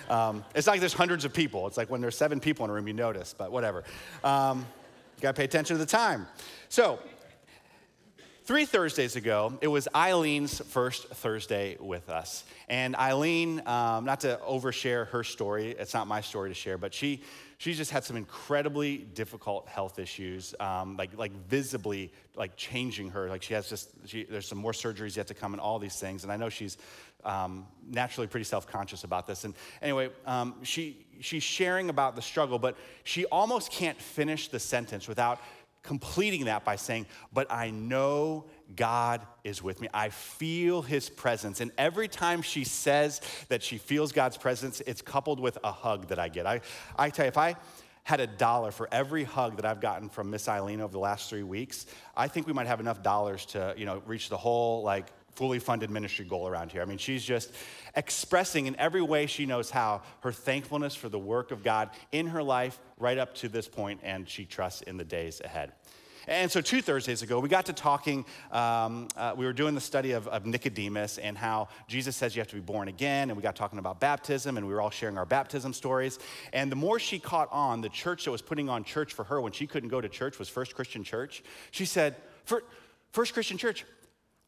um, 0.09 0.43
it's 0.53 0.67
not 0.67 0.73
like 0.73 0.79
there's 0.79 0.93
hundreds 0.93 1.25
of 1.25 1.33
people. 1.33 1.65
It's 1.67 1.77
like 1.77 1.89
when 1.89 2.01
there's 2.01 2.17
seven 2.17 2.39
people 2.39 2.63
in 2.65 2.69
a 2.69 2.73
room, 2.73 2.87
you 2.87 2.93
notice, 2.93 3.33
but 3.35 3.51
whatever. 3.51 3.83
Um, 4.23 4.59
you 5.17 5.21
gotta 5.21 5.35
pay 5.35 5.45
attention 5.45 5.75
to 5.75 5.79
the 5.79 5.89
time. 5.89 6.27
So, 6.69 6.99
three 8.43 8.65
Thursdays 8.65 9.15
ago, 9.15 9.57
it 9.61 9.67
was 9.67 9.87
Eileen's 9.95 10.59
first 10.59 11.07
Thursday 11.07 11.77
with 11.79 12.09
us. 12.09 12.43
And 12.67 12.95
Eileen, 12.95 13.65
um, 13.65 14.05
not 14.05 14.21
to 14.21 14.39
overshare 14.47 15.07
her 15.07 15.23
story, 15.23 15.71
it's 15.71 15.93
not 15.93 16.07
my 16.07 16.21
story 16.21 16.49
to 16.49 16.55
share, 16.55 16.77
but 16.77 16.93
she, 16.93 17.23
she's 17.63 17.77
just 17.77 17.91
had 17.91 18.03
some 18.03 18.17
incredibly 18.17 18.97
difficult 18.97 19.69
health 19.69 19.97
issues, 19.97 20.53
um, 20.59 20.97
like, 20.97 21.17
like 21.17 21.31
visibly 21.47 22.11
like 22.35 22.57
changing 22.57 23.09
her. 23.09 23.29
Like 23.29 23.41
she 23.41 23.53
has 23.53 23.69
just, 23.69 23.89
she, 24.05 24.25
there's 24.25 24.45
some 24.45 24.57
more 24.57 24.73
surgeries 24.73 25.15
yet 25.15 25.27
to 25.27 25.33
come 25.33 25.53
and 25.53 25.61
all 25.61 25.79
these 25.79 25.95
things. 25.95 26.23
And 26.23 26.31
I 26.33 26.35
know 26.35 26.49
she's 26.49 26.77
um, 27.23 27.65
naturally 27.89 28.27
pretty 28.27 28.43
self-conscious 28.43 29.05
about 29.05 29.27
this. 29.27 29.45
And 29.45 29.53
anyway, 29.81 30.09
um, 30.25 30.55
she, 30.63 31.05
she's 31.21 31.43
sharing 31.43 31.89
about 31.89 32.17
the 32.17 32.21
struggle, 32.21 32.59
but 32.59 32.75
she 33.05 33.25
almost 33.27 33.71
can't 33.71 33.97
finish 33.97 34.49
the 34.49 34.59
sentence 34.59 35.07
without 35.07 35.39
completing 35.83 36.45
that 36.45 36.65
by 36.65 36.75
saying, 36.75 37.05
But 37.31 37.49
I 37.49 37.69
know 37.69 38.43
God 38.75 39.25
is 39.43 39.61
with 39.61 39.81
me. 39.81 39.87
I 39.93 40.09
feel 40.09 40.81
his 40.81 41.09
presence. 41.09 41.61
And 41.61 41.71
every 41.77 42.07
time 42.07 42.41
she 42.41 42.63
says 42.63 43.21
that 43.49 43.63
she 43.63 43.77
feels 43.77 44.11
God's 44.11 44.37
presence, 44.37 44.81
it's 44.85 45.01
coupled 45.01 45.39
with 45.39 45.57
a 45.63 45.71
hug 45.71 46.07
that 46.07 46.19
I 46.19 46.29
get. 46.29 46.45
I, 46.45 46.61
I 46.97 47.09
tell 47.09 47.25
you, 47.25 47.29
if 47.29 47.37
I 47.37 47.55
had 48.03 48.19
a 48.19 48.27
dollar 48.27 48.71
for 48.71 48.89
every 48.91 49.23
hug 49.23 49.55
that 49.55 49.65
I've 49.65 49.79
gotten 49.79 50.09
from 50.09 50.29
Miss 50.29 50.47
Eileen 50.47 50.81
over 50.81 50.91
the 50.91 50.99
last 50.99 51.29
three 51.29 51.43
weeks, 51.43 51.85
I 52.17 52.27
think 52.27 52.47
we 52.47 52.53
might 52.53 52.67
have 52.67 52.79
enough 52.79 53.01
dollars 53.01 53.45
to, 53.47 53.73
you 53.77 53.85
know, 53.85 54.01
reach 54.05 54.29
the 54.29 54.37
whole 54.37 54.83
like 54.83 55.07
fully 55.35 55.59
funded 55.59 55.89
ministry 55.89 56.25
goal 56.25 56.47
around 56.47 56.71
here. 56.71 56.81
I 56.81 56.85
mean, 56.85 56.97
she's 56.97 57.23
just 57.23 57.51
expressing 57.95 58.67
in 58.67 58.75
every 58.75 59.01
way 59.01 59.25
she 59.25 59.45
knows 59.45 59.69
how 59.69 60.03
her 60.21 60.31
thankfulness 60.31 60.95
for 60.95 61.09
the 61.09 61.17
work 61.17 61.51
of 61.51 61.63
God 61.63 61.89
in 62.11 62.27
her 62.27 62.43
life 62.43 62.79
right 62.99 63.17
up 63.17 63.33
to 63.35 63.49
this 63.49 63.67
point, 63.67 64.01
and 64.03 64.29
she 64.29 64.45
trusts 64.45 64.81
in 64.83 64.97
the 64.97 65.03
days 65.03 65.41
ahead. 65.43 65.71
And 66.27 66.49
so, 66.49 66.61
two 66.61 66.81
Thursdays 66.81 67.21
ago, 67.21 67.39
we 67.39 67.49
got 67.49 67.65
to 67.65 67.73
talking. 67.73 68.25
Um, 68.51 69.07
uh, 69.17 69.33
we 69.35 69.45
were 69.45 69.53
doing 69.53 69.75
the 69.75 69.81
study 69.81 70.11
of, 70.11 70.27
of, 70.27 70.45
Nicodemus 70.45 71.17
and 71.17 71.37
how 71.37 71.67
Jesus 71.87 72.15
says 72.15 72.35
you 72.35 72.39
have 72.39 72.47
to 72.49 72.55
be 72.55 72.61
born 72.61 72.87
again. 72.87 73.29
And 73.29 73.37
we 73.37 73.43
got 73.43 73.55
talking 73.55 73.79
about 73.79 73.99
baptism, 73.99 74.57
and 74.57 74.65
we 74.67 74.73
were 74.73 74.81
all 74.81 74.89
sharing 74.89 75.17
our 75.17 75.25
baptism 75.25 75.73
stories. 75.73 76.19
And 76.53 76.71
the 76.71 76.75
more 76.75 76.99
she 76.99 77.19
caught 77.19 77.49
on, 77.51 77.81
the 77.81 77.89
church 77.89 78.25
that 78.25 78.31
was 78.31 78.41
putting 78.41 78.69
on 78.69 78.83
church 78.83 79.13
for 79.13 79.25
her 79.25 79.41
when 79.41 79.51
she 79.51 79.67
couldn't 79.67 79.89
go 79.89 79.99
to 79.99 80.09
church 80.09 80.39
was 80.39 80.47
First 80.47 80.75
Christian 80.75 81.03
Church. 81.03 81.43
She 81.71 81.85
said, 81.85 82.15
First 83.11 83.33
Christian 83.33 83.57
Church, 83.57 83.85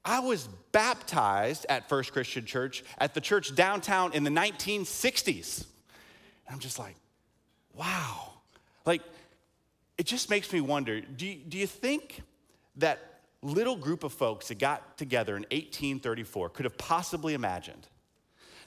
I 0.06 0.20
was 0.20 0.48
baptized 0.72 1.66
at 1.68 1.90
First 1.90 2.14
Christian 2.14 2.46
Church 2.46 2.84
at 3.00 3.14
the 3.14 3.22
church 3.22 3.56
downtown 3.56 4.14
in 4.14 4.24
the 4.24 4.30
1960s. 4.30 5.66
And 6.46 6.54
I'm 6.54 6.60
just 6.60 6.78
like, 6.78 6.96
wow. 7.74 8.34
Like, 8.86 9.02
it 9.98 10.06
just 10.06 10.30
makes 10.30 10.52
me 10.52 10.62
wonder 10.62 11.02
do 11.02 11.26
you, 11.26 11.36
do 11.36 11.58
you 11.58 11.68
think 11.68 12.22
that 12.78 13.20
little 13.42 13.76
group 13.76 14.04
of 14.04 14.12
folks 14.12 14.48
that 14.48 14.60
got 14.60 14.98
together 14.98 15.36
in 15.36 15.44
1834 15.44 16.50
could 16.50 16.66
have 16.66 16.78
possibly 16.78 17.34
imagined 17.34 17.88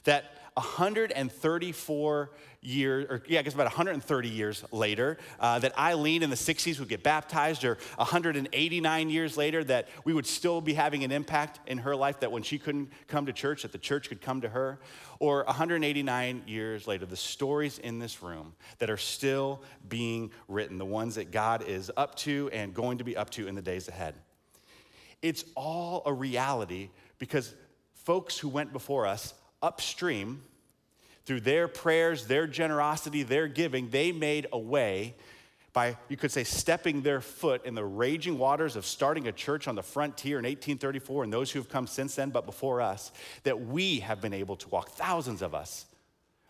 that 0.05 0.38
134 0.55 2.31
years, 2.61 3.05
or 3.09 3.23
yeah, 3.27 3.39
I 3.39 3.41
guess 3.43 3.53
about 3.53 3.65
130 3.65 4.29
years 4.29 4.63
later, 4.71 5.17
uh, 5.39 5.59
that 5.59 5.77
Eileen 5.77 6.23
in 6.23 6.29
the 6.29 6.35
60s 6.35 6.79
would 6.79 6.89
get 6.89 7.03
baptized, 7.03 7.63
or 7.63 7.77
189 7.95 9.09
years 9.09 9.37
later, 9.37 9.63
that 9.63 9.87
we 10.03 10.13
would 10.13 10.25
still 10.25 10.61
be 10.61 10.73
having 10.73 11.03
an 11.03 11.11
impact 11.11 11.59
in 11.67 11.79
her 11.79 11.95
life, 11.95 12.19
that 12.19 12.31
when 12.31 12.43
she 12.43 12.57
couldn't 12.57 12.91
come 13.07 13.25
to 13.25 13.33
church, 13.33 13.61
that 13.61 13.71
the 13.71 13.77
church 13.77 14.09
could 14.09 14.21
come 14.21 14.41
to 14.41 14.49
her, 14.49 14.79
or 15.19 15.43
189 15.45 16.43
years 16.47 16.87
later, 16.87 17.05
the 17.05 17.15
stories 17.15 17.77
in 17.79 17.99
this 17.99 18.21
room 18.21 18.53
that 18.79 18.89
are 18.89 18.97
still 18.97 19.61
being 19.87 20.31
written, 20.47 20.77
the 20.77 20.85
ones 20.85 21.15
that 21.15 21.31
God 21.31 21.63
is 21.67 21.91
up 21.95 22.15
to 22.15 22.49
and 22.51 22.73
going 22.73 22.97
to 22.97 23.03
be 23.03 23.15
up 23.15 23.29
to 23.31 23.47
in 23.47 23.55
the 23.55 23.61
days 23.61 23.87
ahead. 23.87 24.15
It's 25.21 25.43
all 25.55 26.01
a 26.05 26.13
reality 26.13 26.89
because 27.17 27.53
folks 27.93 28.37
who 28.37 28.47
went 28.47 28.71
before 28.71 29.05
us 29.05 29.33
upstream 29.61 30.43
through 31.25 31.41
their 31.41 31.67
prayers, 31.67 32.27
their 32.27 32.47
generosity, 32.47 33.23
their 33.23 33.47
giving, 33.47 33.89
they 33.89 34.11
made 34.11 34.47
a 34.51 34.59
way 34.59 35.15
by, 35.73 35.97
you 36.07 36.17
could 36.17 36.31
say, 36.31 36.43
stepping 36.43 37.01
their 37.01 37.21
foot 37.21 37.65
in 37.65 37.75
the 37.75 37.85
raging 37.85 38.39
waters 38.39 38.75
of 38.75 38.85
starting 38.85 39.27
a 39.27 39.31
church 39.31 39.67
on 39.67 39.75
the 39.75 39.83
frontier 39.83 40.39
in 40.39 40.45
1834 40.45 41.25
and 41.25 41.33
those 41.33 41.51
who 41.51 41.59
have 41.59 41.69
come 41.69 41.85
since 41.85 42.15
then, 42.15 42.31
but 42.31 42.45
before 42.45 42.81
us, 42.81 43.11
that 43.43 43.67
we 43.67 43.99
have 43.99 44.21
been 44.21 44.33
able 44.33 44.55
to 44.55 44.67
walk, 44.69 44.89
thousands 44.89 45.41
of 45.41 45.53
us, 45.53 45.85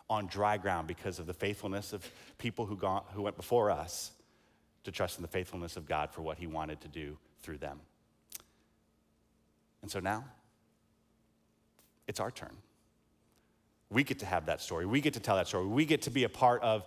on 0.09 0.25
dry 0.27 0.57
ground 0.57 0.87
because 0.87 1.19
of 1.19 1.27
the 1.27 1.33
faithfulness 1.33 1.93
of 1.93 2.09
people 2.37 2.65
who, 2.65 2.75
who 3.13 3.21
went 3.21 3.37
before 3.37 3.69
us 3.69 4.11
to 4.83 4.91
trust 4.91 5.17
in 5.17 5.21
the 5.21 5.27
faithfulness 5.27 5.77
of 5.77 5.85
God 5.85 6.09
for 6.11 6.21
what 6.21 6.37
He 6.37 6.47
wanted 6.47 6.81
to 6.81 6.87
do 6.87 7.17
through 7.43 7.57
them. 7.57 7.79
And 9.81 9.91
so 9.91 9.99
now, 9.99 10.25
it's 12.07 12.19
our 12.19 12.31
turn. 12.31 12.55
We 13.89 14.03
get 14.03 14.19
to 14.19 14.25
have 14.25 14.45
that 14.45 14.61
story. 14.61 14.85
We 14.85 15.01
get 15.01 15.13
to 15.15 15.19
tell 15.19 15.35
that 15.35 15.47
story. 15.47 15.65
We 15.65 15.85
get 15.85 16.03
to 16.03 16.11
be 16.11 16.23
a 16.23 16.29
part 16.29 16.61
of 16.61 16.85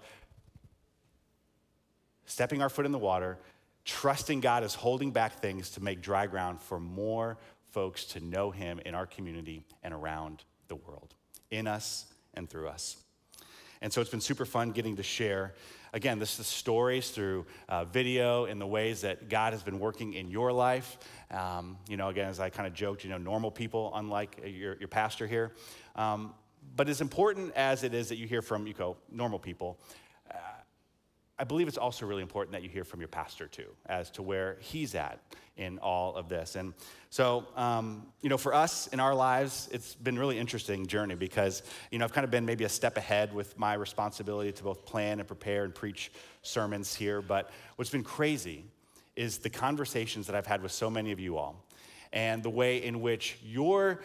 stepping 2.26 2.62
our 2.62 2.68
foot 2.68 2.86
in 2.86 2.92
the 2.92 2.98
water, 2.98 3.38
trusting 3.84 4.40
God 4.40 4.62
is 4.62 4.74
holding 4.74 5.10
back 5.10 5.40
things 5.40 5.70
to 5.70 5.82
make 5.82 6.00
dry 6.00 6.26
ground 6.26 6.60
for 6.60 6.78
more 6.78 7.38
folks 7.70 8.04
to 8.04 8.20
know 8.20 8.50
Him 8.50 8.80
in 8.84 8.94
our 8.94 9.06
community 9.06 9.64
and 9.82 9.92
around 9.92 10.44
the 10.68 10.76
world, 10.76 11.14
in 11.50 11.66
us 11.66 12.06
and 12.34 12.48
through 12.48 12.68
us. 12.68 12.96
And 13.80 13.92
so 13.92 14.00
it's 14.00 14.10
been 14.10 14.20
super 14.20 14.44
fun 14.44 14.70
getting 14.70 14.96
to 14.96 15.02
share. 15.02 15.54
Again, 15.92 16.20
this 16.20 16.38
is 16.38 16.46
stories 16.46 17.10
through 17.10 17.44
uh, 17.68 17.84
video 17.84 18.44
in 18.44 18.60
the 18.60 18.66
ways 18.66 19.00
that 19.00 19.28
God 19.28 19.52
has 19.52 19.62
been 19.62 19.80
working 19.80 20.14
in 20.14 20.30
your 20.30 20.52
life. 20.52 20.96
Um, 21.30 21.76
you 21.88 21.96
know, 21.96 22.08
again, 22.08 22.28
as 22.28 22.38
I 22.38 22.48
kind 22.48 22.66
of 22.66 22.74
joked, 22.74 23.02
you 23.02 23.10
know, 23.10 23.18
normal 23.18 23.50
people, 23.50 23.90
unlike 23.94 24.40
your, 24.46 24.76
your 24.78 24.88
pastor 24.88 25.26
here. 25.26 25.52
Um, 25.96 26.32
but 26.76 26.88
as 26.88 27.00
important 27.00 27.52
as 27.54 27.84
it 27.84 27.94
is 27.94 28.08
that 28.08 28.16
you 28.16 28.26
hear 28.26 28.42
from 28.42 28.66
you 28.66 28.74
know, 28.78 28.96
normal 29.10 29.38
people, 29.38 29.78
uh, 30.30 30.36
I 31.38 31.44
believe 31.44 31.68
it's 31.68 31.78
also 31.78 32.06
really 32.06 32.22
important 32.22 32.52
that 32.52 32.62
you 32.62 32.68
hear 32.68 32.84
from 32.84 33.00
your 33.00 33.08
pastor 33.08 33.48
too, 33.48 33.68
as 33.86 34.10
to 34.12 34.22
where 34.22 34.56
he's 34.60 34.94
at 34.94 35.18
in 35.56 35.78
all 35.78 36.14
of 36.14 36.28
this. 36.28 36.56
And 36.56 36.72
so, 37.10 37.46
um, 37.56 38.06
you 38.22 38.28
know, 38.28 38.38
for 38.38 38.54
us 38.54 38.86
in 38.88 39.00
our 39.00 39.14
lives, 39.14 39.68
it's 39.72 39.94
been 39.94 40.18
really 40.18 40.38
interesting 40.38 40.86
journey 40.86 41.14
because, 41.14 41.62
you 41.90 41.98
know, 41.98 42.04
I've 42.04 42.12
kind 42.12 42.24
of 42.24 42.30
been 42.30 42.46
maybe 42.46 42.64
a 42.64 42.68
step 42.68 42.96
ahead 42.96 43.34
with 43.34 43.58
my 43.58 43.74
responsibility 43.74 44.52
to 44.52 44.62
both 44.62 44.86
plan 44.86 45.18
and 45.18 45.26
prepare 45.26 45.64
and 45.64 45.74
preach 45.74 46.12
sermons 46.42 46.94
here. 46.94 47.20
But 47.20 47.50
what's 47.76 47.90
been 47.90 48.04
crazy 48.04 48.64
is 49.14 49.38
the 49.38 49.50
conversations 49.50 50.26
that 50.26 50.36
I've 50.36 50.46
had 50.46 50.62
with 50.62 50.72
so 50.72 50.88
many 50.88 51.12
of 51.12 51.20
you 51.20 51.36
all 51.36 51.66
and 52.12 52.42
the 52.42 52.50
way 52.50 52.82
in 52.82 53.00
which 53.00 53.38
your 53.42 54.00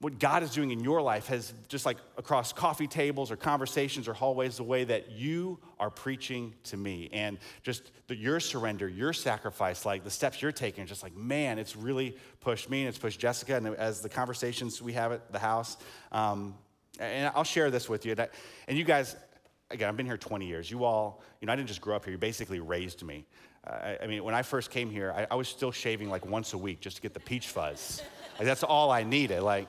what 0.00 0.18
God 0.18 0.42
is 0.42 0.50
doing 0.50 0.70
in 0.70 0.80
your 0.80 1.00
life 1.00 1.28
has 1.28 1.54
just 1.68 1.86
like 1.86 1.96
across 2.18 2.52
coffee 2.52 2.86
tables 2.86 3.30
or 3.30 3.36
conversations 3.36 4.06
or 4.06 4.12
hallways, 4.12 4.56
the 4.56 4.62
way 4.62 4.84
that 4.84 5.12
you 5.12 5.58
are 5.80 5.88
preaching 5.88 6.52
to 6.64 6.76
me 6.76 7.08
and 7.12 7.38
just 7.62 7.90
the, 8.08 8.16
your 8.16 8.40
surrender, 8.40 8.88
your 8.88 9.12
sacrifice, 9.12 9.86
like 9.86 10.04
the 10.04 10.10
steps 10.10 10.42
you're 10.42 10.52
taking, 10.52 10.84
just 10.86 11.02
like, 11.02 11.16
man, 11.16 11.58
it's 11.58 11.74
really 11.74 12.16
pushed 12.40 12.68
me 12.68 12.80
and 12.80 12.88
it's 12.88 12.98
pushed 12.98 13.18
Jessica. 13.18 13.56
And 13.56 13.68
as 13.68 14.00
the 14.00 14.08
conversations 14.08 14.82
we 14.82 14.92
have 14.92 15.12
at 15.12 15.32
the 15.32 15.38
house, 15.38 15.76
um, 16.12 16.54
and 17.00 17.32
I'll 17.34 17.44
share 17.44 17.70
this 17.70 17.88
with 17.88 18.04
you. 18.04 18.14
That, 18.14 18.34
and 18.68 18.76
you 18.76 18.84
guys, 18.84 19.16
again, 19.70 19.88
I've 19.88 19.96
been 19.96 20.06
here 20.06 20.18
20 20.18 20.46
years. 20.46 20.70
You 20.70 20.84
all, 20.84 21.22
you 21.40 21.46
know, 21.46 21.52
I 21.52 21.56
didn't 21.56 21.68
just 21.68 21.80
grow 21.80 21.96
up 21.96 22.04
here, 22.04 22.12
you 22.12 22.18
basically 22.18 22.60
raised 22.60 23.02
me. 23.02 23.26
Uh, 23.66 23.70
I, 23.70 23.98
I, 24.02 24.06
mean, 24.06 24.22
when 24.22 24.34
I 24.34 24.42
first 24.42 24.70
came 24.70 24.90
here, 24.90 25.12
I, 25.16 25.26
I 25.30 25.34
was 25.34 25.48
still 25.48 25.72
shaving 25.72 26.10
like 26.10 26.26
once 26.26 26.52
a 26.52 26.58
week 26.58 26.80
just 26.80 26.96
to 26.96 27.02
get 27.02 27.14
the 27.14 27.20
peach 27.20 27.48
fuzz. 27.48 28.02
That's 28.40 28.62
all 28.62 28.90
I 28.90 29.02
needed. 29.02 29.42
Like, 29.42 29.68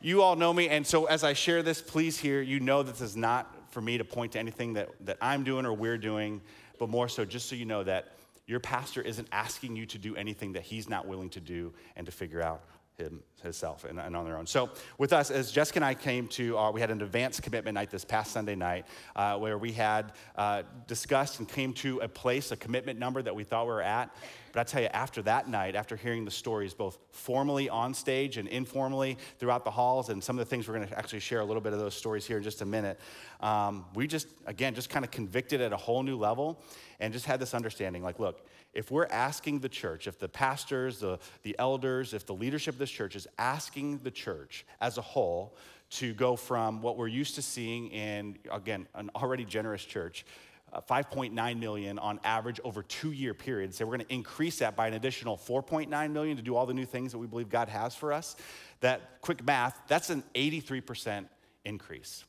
you 0.00 0.22
all 0.22 0.36
know 0.36 0.52
me, 0.52 0.68
and 0.68 0.86
so 0.86 1.04
as 1.06 1.24
I 1.24 1.34
share 1.34 1.62
this, 1.62 1.82
please 1.82 2.18
hear, 2.18 2.40
you 2.40 2.60
know 2.60 2.82
this 2.82 3.00
is 3.00 3.16
not 3.16 3.54
for 3.70 3.80
me 3.80 3.98
to 3.98 4.04
point 4.04 4.32
to 4.32 4.38
anything 4.38 4.74
that, 4.74 4.88
that 5.06 5.18
I'm 5.20 5.44
doing 5.44 5.66
or 5.66 5.72
we're 5.72 5.98
doing, 5.98 6.40
but 6.78 6.88
more 6.88 7.08
so 7.08 7.24
just 7.24 7.48
so 7.48 7.54
you 7.54 7.66
know 7.66 7.84
that 7.84 8.12
your 8.46 8.60
pastor 8.60 9.02
isn't 9.02 9.28
asking 9.30 9.76
you 9.76 9.86
to 9.86 9.98
do 9.98 10.16
anything 10.16 10.52
that 10.54 10.62
he's 10.62 10.88
not 10.88 11.06
willing 11.06 11.30
to 11.30 11.40
do 11.40 11.72
and 11.96 12.06
to 12.06 12.12
figure 12.12 12.42
out 12.42 12.62
him, 12.96 13.22
himself 13.42 13.84
and, 13.84 13.98
and, 13.98 14.16
on 14.16 14.24
their 14.24 14.36
own. 14.36 14.46
So, 14.46 14.70
with 14.98 15.12
us, 15.12 15.30
as 15.30 15.50
Jessica 15.50 15.78
and 15.78 15.84
I 15.84 15.94
came 15.94 16.28
to, 16.28 16.56
our, 16.56 16.72
we 16.72 16.80
had 16.80 16.90
an 16.90 17.00
advanced 17.00 17.42
commitment 17.42 17.74
night 17.74 17.90
this 17.90 18.04
past 18.04 18.32
Sunday 18.32 18.54
night 18.54 18.86
uh, 19.16 19.38
where 19.38 19.58
we 19.58 19.72
had 19.72 20.12
uh, 20.36 20.62
discussed 20.86 21.38
and 21.38 21.48
came 21.48 21.72
to 21.74 21.98
a 22.00 22.08
place, 22.08 22.52
a 22.52 22.56
commitment 22.56 22.98
number 22.98 23.22
that 23.22 23.34
we 23.34 23.44
thought 23.44 23.66
we 23.66 23.72
were 23.72 23.82
at. 23.82 24.14
But 24.52 24.60
I 24.60 24.64
tell 24.64 24.82
you, 24.82 24.88
after 24.88 25.22
that 25.22 25.48
night, 25.48 25.76
after 25.76 25.96
hearing 25.96 26.24
the 26.24 26.30
stories 26.30 26.74
both 26.74 26.98
formally 27.10 27.68
on 27.68 27.94
stage 27.94 28.36
and 28.36 28.48
informally 28.48 29.16
throughout 29.38 29.64
the 29.64 29.70
halls, 29.70 30.08
and 30.08 30.22
some 30.22 30.38
of 30.38 30.44
the 30.44 30.50
things 30.50 30.66
we're 30.66 30.74
going 30.74 30.88
to 30.88 30.98
actually 30.98 31.20
share 31.20 31.40
a 31.40 31.44
little 31.44 31.60
bit 31.60 31.72
of 31.72 31.78
those 31.78 31.94
stories 31.94 32.26
here 32.26 32.38
in 32.38 32.42
just 32.42 32.62
a 32.62 32.66
minute, 32.66 32.98
um, 33.40 33.84
we 33.94 34.06
just, 34.06 34.28
again, 34.46 34.74
just 34.74 34.90
kind 34.90 35.04
of 35.04 35.10
convicted 35.10 35.60
at 35.60 35.72
a 35.72 35.76
whole 35.76 36.02
new 36.02 36.16
level 36.16 36.60
and 36.98 37.12
just 37.12 37.26
had 37.26 37.40
this 37.40 37.54
understanding 37.54 38.02
like, 38.02 38.18
look, 38.18 38.46
if 38.72 38.90
we're 38.90 39.06
asking 39.06 39.60
the 39.60 39.68
church, 39.68 40.06
if 40.06 40.18
the 40.18 40.28
pastors, 40.28 41.00
the, 41.00 41.18
the 41.42 41.56
elders, 41.58 42.14
if 42.14 42.26
the 42.26 42.34
leadership 42.34 42.74
of 42.74 42.78
this 42.78 42.90
church 42.90 43.16
is 43.16 43.26
asking 43.38 43.98
the 43.98 44.10
church 44.10 44.64
as 44.80 44.96
a 44.96 45.02
whole 45.02 45.56
to 45.90 46.14
go 46.14 46.36
from 46.36 46.82
what 46.82 46.96
we're 46.96 47.08
used 47.08 47.34
to 47.34 47.42
seeing 47.42 47.88
in, 47.88 48.38
again, 48.52 48.86
an 48.94 49.10
already 49.16 49.44
generous 49.44 49.84
church, 49.84 50.24
uh, 50.72 50.80
5.9 50.80 51.58
million 51.58 51.98
on 51.98 52.20
average 52.24 52.60
over 52.64 52.82
two 52.82 53.12
year 53.12 53.34
period. 53.34 53.74
Say 53.74 53.84
we're 53.84 53.96
going 53.96 54.06
to 54.06 54.14
increase 54.14 54.58
that 54.58 54.76
by 54.76 54.86
an 54.86 54.94
additional 54.94 55.36
4.9 55.36 56.12
million 56.12 56.36
to 56.36 56.42
do 56.42 56.56
all 56.56 56.66
the 56.66 56.74
new 56.74 56.86
things 56.86 57.12
that 57.12 57.18
we 57.18 57.26
believe 57.26 57.48
God 57.48 57.68
has 57.68 57.94
for 57.94 58.12
us. 58.12 58.36
That 58.80 59.20
quick 59.20 59.44
math, 59.44 59.80
that's 59.88 60.10
an 60.10 60.22
83% 60.34 61.26
increase. 61.64 62.24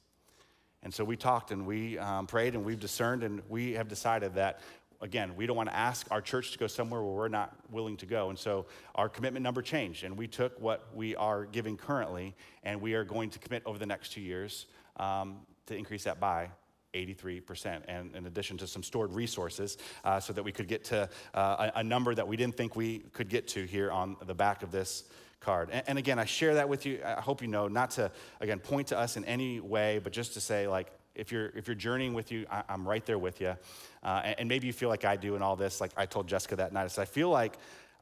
And 0.84 0.94
so 0.94 1.04
we 1.04 1.16
talked 1.16 1.52
and 1.52 1.66
we 1.68 1.98
um, 2.00 2.26
prayed 2.26 2.56
and 2.56 2.66
we've 2.66 2.80
discerned 2.80 3.24
and 3.24 3.42
we 3.48 3.74
have 3.74 3.88
decided 3.88 4.36
that 4.36 4.62
again, 5.02 5.36
we 5.36 5.48
don't 5.48 5.58
want 5.58 5.70
to 5.70 5.76
ask 5.76 6.08
our 6.12 6.22
church 6.22 6.52
to 6.52 6.60
go 6.60 6.68
somewhere 6.68 7.02
where 7.02 7.14
we're 7.14 7.28
not 7.28 7.56
willing 7.72 7.98
to 7.98 8.06
go. 8.06 8.30
And 8.30 8.38
so 8.38 8.68
our 8.96 9.10
commitment 9.10 9.44
number 9.44 9.62
changed, 9.62 10.04
and 10.04 10.16
we 10.16 10.28
took 10.28 10.60
what 10.62 10.88
we 10.94 11.16
are 11.16 11.46
giving 11.46 11.76
currently, 11.76 12.36
and 12.64 12.80
we 12.80 12.94
are 12.94 13.04
going 13.04 13.32
to 13.32 13.40
commit 13.40 13.64
over 13.66 13.80
the 13.80 13.86
next 13.86 14.12
two 14.12 14.22
years 14.22 14.68
um, 14.98 15.40
to 15.66 15.76
increase 15.76 16.04
that 16.04 16.20
by 16.20 16.50
83%, 16.94 17.82
and 17.88 18.16
in 18.16 18.26
addition 18.26 18.58
to 18.58 18.68
some 18.68 18.84
stored 18.84 19.14
resources, 19.14 19.78
uh, 20.04 20.20
so 20.20 20.34
that 20.34 20.44
we 20.44 20.52
could 20.52 20.68
get 20.68 20.84
to 20.86 21.10
uh, 21.34 21.70
a, 21.76 21.80
a, 21.80 21.84
number 21.84 22.14
that 22.14 22.28
we 22.28 22.36
didn't 22.36 22.56
think 22.56 22.76
we 22.76 23.00
could 23.14 23.30
get 23.30 23.48
to 23.50 23.66
here 23.66 23.92
on 23.92 24.18
the 24.26 24.34
back 24.34 24.64
of 24.64 24.72
this 24.72 25.06
card. 25.40 25.70
And, 25.72 25.84
and, 25.88 25.98
again, 25.98 26.20
I 26.20 26.26
share 26.26 26.56
that 26.56 26.70
with 26.70 26.86
you. 26.86 27.00
I 27.06 27.22
hope 27.22 27.42
you 27.42 27.48
know 27.48 27.68
not 27.68 27.92
to, 27.92 28.12
again, 28.40 28.60
point 28.60 28.88
to 28.88 28.98
us 28.98 29.18
in 29.18 29.26
any 29.26 29.60
way, 29.60 30.00
but 30.04 30.14
just 30.14 30.34
to 30.36 30.42
say, 30.42 30.68
like, 30.68 30.92
if 31.16 31.32
you're, 31.32 31.48
if 31.48 31.68
you're 31.68 31.76
journeying 31.76 32.14
with 32.14 32.32
you, 32.32 32.46
I, 32.50 32.64
am 32.70 32.88
right 32.88 33.06
there 33.06 33.18
with 33.18 33.42
you. 33.42 33.56
Uh, 34.04 34.22
and, 34.24 34.40
and, 34.40 34.50
maybe 34.50 34.68
you 34.68 34.74
feel 34.74 34.90
like 34.90 35.04
I 35.04 35.16
do 35.16 35.36
in 35.36 35.42
all 35.42 35.56
this. 35.56 35.82
Like 35.82 35.92
I 35.98 36.06
told 36.06 36.28
Jessica 36.28 36.56
that 36.58 36.74
night, 36.74 36.86
I 36.86 36.88
said, 36.88 37.02
I 37.02 37.06
feel 37.06 37.30
like, 37.30 37.54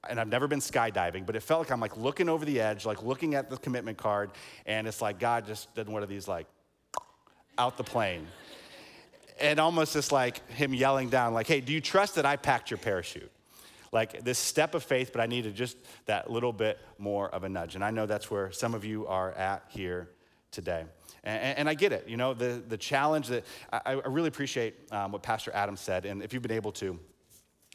and 0.08 0.19
I've 0.19 0.28
never 0.28 0.47
been 0.47 0.60
skydiving, 0.60 1.25
but 1.25 1.36
it 1.36 1.41
felt 1.41 1.62
like 1.62 1.71
I'm 1.71 1.80
like 1.80 1.97
looking 1.97 2.30
over 2.30 2.45
the 2.45 2.62
edge, 2.62 2.86
like 2.86 3.04
looking 3.04 3.36
at 3.36 3.49
the 3.49 3.58
commitment 3.58 3.97
card, 3.97 4.32
and 4.65 4.88
it's 4.88 5.02
like 5.02 5.19
God 5.19 5.45
just 5.45 5.73
did 5.75 5.89
one 5.89 6.04
of 6.04 6.10
these 6.10 6.28
like 6.28 6.47
out 7.58 7.75
the 7.75 7.84
plane. 7.84 8.28
And 9.41 9.60
almost 9.60 9.93
just 9.93 10.12
like 10.12 10.47
him 10.52 10.73
yelling 10.73 11.10
down, 11.10 11.34
like, 11.34 11.47
hey, 11.47 11.62
do 11.62 11.73
you 11.73 11.82
trust 11.82 12.15
that 12.15 12.25
I 12.25 12.36
packed 12.36 12.71
your 12.71 12.78
parachute? 12.78 13.32
Like 13.91 14.23
this 14.23 14.38
step 14.38 14.75
of 14.75 14.84
faith, 14.84 15.12
but 15.12 15.21
I 15.21 15.25
needed 15.25 15.56
just 15.56 15.78
that 16.06 16.30
little 16.30 16.54
bit 16.54 16.80
more 16.97 17.30
of 17.30 17.43
a 17.43 17.49
nudge. 17.49 17.75
And 17.75 17.84
I 17.84 17.91
know 17.91 18.06
that's 18.06 18.30
where 18.30 18.52
some 18.52 18.75
of 18.75 18.86
you 18.86 19.08
are 19.08 19.32
at 19.32 19.63
here 19.69 20.10
today. 20.52 20.86
And, 21.23 21.58
and, 21.60 21.69
I 21.69 21.73
get 21.73 21.91
it, 21.91 22.08
you 22.08 22.15
know, 22.15 22.34
the, 22.34 22.63
the 22.65 22.78
challenge 22.78 23.28
that 23.28 23.45
I, 23.73 23.82
I 23.86 23.93
really 23.93 24.30
appreciate 24.30 24.75
um, 24.91 25.12
what 25.12 25.21
Pastor 25.21 25.52
Adam 25.54 25.75
said. 25.75 26.06
And 26.06 26.23
if 26.23 26.34
you've 26.34 26.41
been 26.41 26.52
able 26.52 26.71
to, 26.73 26.97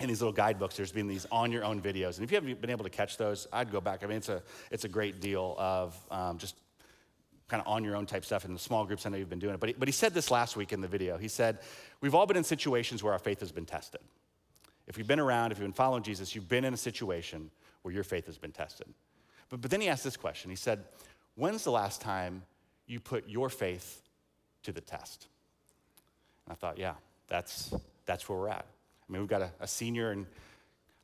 in 0.01 0.09
these 0.09 0.21
little 0.21 0.33
guidebooks, 0.33 0.77
there's 0.77 0.93
been 0.93 1.07
these 1.07 1.27
on 1.31 1.53
your 1.53 1.65
own 1.65 1.81
videos. 1.81 2.17
And 2.17 2.25
if 2.25 2.31
you 2.31 2.37
haven't 2.37 2.61
been 2.61 2.71
able 2.71 2.85
to 2.85 2.91
catch 2.91 3.17
those, 3.17 3.47
I'd 3.53 3.71
go 3.71 3.81
back. 3.81 4.03
I 4.03 4.07
mean, 4.07 4.17
it's 4.17 4.29
a, 4.29 4.43
it's 4.71 4.85
a 4.85 4.89
great 4.89 5.21
deal 5.21 5.55
of 5.59 5.97
um, 6.11 6.39
just 6.39 6.57
kind 7.49 7.61
of 7.61 7.67
on 7.67 7.85
your 7.85 7.97
own 7.97 8.07
type 8.07 8.25
stuff 8.25 8.45
in 8.45 8.53
the 8.53 8.59
small 8.59 8.85
groups. 8.85 9.07
I 9.07 9.11
know 9.11 9.17
you've 9.17 9.29
been 9.29 9.39
doing 9.39 9.55
it. 9.55 9.61
But 9.61 9.71
he, 9.71 9.75
but 9.79 9.89
he 9.89 9.93
said 9.93 10.15
this 10.15 10.31
last 10.31 10.57
week 10.57 10.73
in 10.73 10.81
the 10.81 10.89
video. 10.89 11.19
He 11.19 11.29
said, 11.29 11.59
We've 12.01 12.15
all 12.15 12.27
been 12.27 12.37
in 12.37 12.45
situations 12.45 13.03
where 13.03 13.13
our 13.13 13.19
faith 13.19 13.41
has 13.41 13.53
been 13.53 13.67
tested. 13.67 14.01
If 14.87 14.99
you've 14.99 15.07
been 15.07 15.21
around, 15.21 15.53
if 15.53 15.59
you've 15.59 15.67
been 15.67 15.73
following 15.73 16.03
Jesus, 16.03 16.35
you've 16.35 16.49
been 16.49 16.65
in 16.65 16.75
a 16.75 16.79
situation 16.79 17.51
where 17.83 17.95
your 17.95 18.05
faith 18.05 18.27
has 18.27 18.39
been 18.39 18.53
tested. 18.53 18.87
But, 19.51 19.61
but 19.61 19.71
then 19.71 19.81
he 19.81 19.89
asked 19.89 20.05
this 20.05 20.17
question. 20.17 20.51
He 20.51 20.57
said, 20.57 20.85
When's 21.35 21.65
the 21.65 21.71
last 21.71 22.01
time 22.01 22.43
you 22.87 23.01
put 23.01 23.29
your 23.29 23.49
faith 23.49 24.03
to 24.65 24.73
the 24.73 24.81
test. 24.81 25.27
And 26.47 26.53
I 26.53 26.57
thought, 26.57 26.79
yeah, 26.79 26.95
that's, 27.29 27.73
that's 28.07 28.29
where 28.29 28.39
we're 28.39 28.49
at. 28.49 28.67
I 29.09 29.13
mean, 29.13 29.23
we've 29.23 29.29
got 29.29 29.43
a, 29.43 29.51
a 29.61 29.69
senior 29.69 30.13
in 30.13 30.27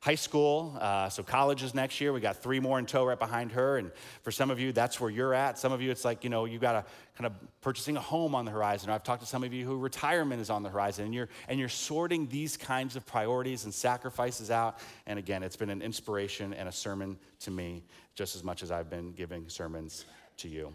high 0.01 0.15
school, 0.15 0.75
uh, 0.81 1.07
so 1.09 1.21
college 1.21 1.61
is 1.61 1.75
next 1.75 2.01
year. 2.01 2.11
We 2.11 2.21
got 2.21 2.37
three 2.37 2.59
more 2.59 2.79
in 2.79 2.87
tow 2.87 3.05
right 3.05 3.19
behind 3.19 3.51
her. 3.51 3.77
And 3.77 3.91
for 4.23 4.31
some 4.31 4.49
of 4.49 4.59
you, 4.59 4.71
that's 4.71 4.99
where 4.99 5.11
you're 5.11 5.35
at. 5.35 5.59
Some 5.59 5.71
of 5.71 5.79
you, 5.79 5.91
it's 5.91 6.03
like, 6.03 6.23
you 6.23 6.31
know, 6.31 6.45
you've 6.45 6.61
got 6.61 6.73
a 6.73 6.85
kind 7.15 7.27
of 7.27 7.33
purchasing 7.61 7.95
a 7.97 8.01
home 8.01 8.33
on 8.33 8.43
the 8.43 8.49
horizon. 8.49 8.89
Or 8.89 8.93
I've 8.93 9.03
talked 9.03 9.21
to 9.21 9.27
some 9.27 9.43
of 9.43 9.53
you 9.53 9.63
who 9.63 9.77
retirement 9.77 10.41
is 10.41 10.49
on 10.49 10.63
the 10.63 10.69
horizon, 10.69 11.05
and 11.05 11.13
you're, 11.13 11.29
and 11.47 11.59
you're 11.59 11.69
sorting 11.69 12.27
these 12.27 12.57
kinds 12.57 12.95
of 12.95 13.05
priorities 13.05 13.65
and 13.65 13.73
sacrifices 13.73 14.49
out. 14.49 14.79
And 15.05 15.19
again, 15.19 15.43
it's 15.43 15.55
been 15.55 15.69
an 15.69 15.83
inspiration 15.83 16.55
and 16.55 16.67
a 16.67 16.71
sermon 16.71 17.15
to 17.41 17.51
me 17.51 17.83
just 18.15 18.35
as 18.35 18.43
much 18.43 18.63
as 18.63 18.71
I've 18.71 18.89
been 18.89 19.11
giving 19.11 19.47
sermons 19.49 20.05
to 20.37 20.49
you. 20.49 20.73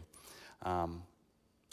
Um, 0.62 1.02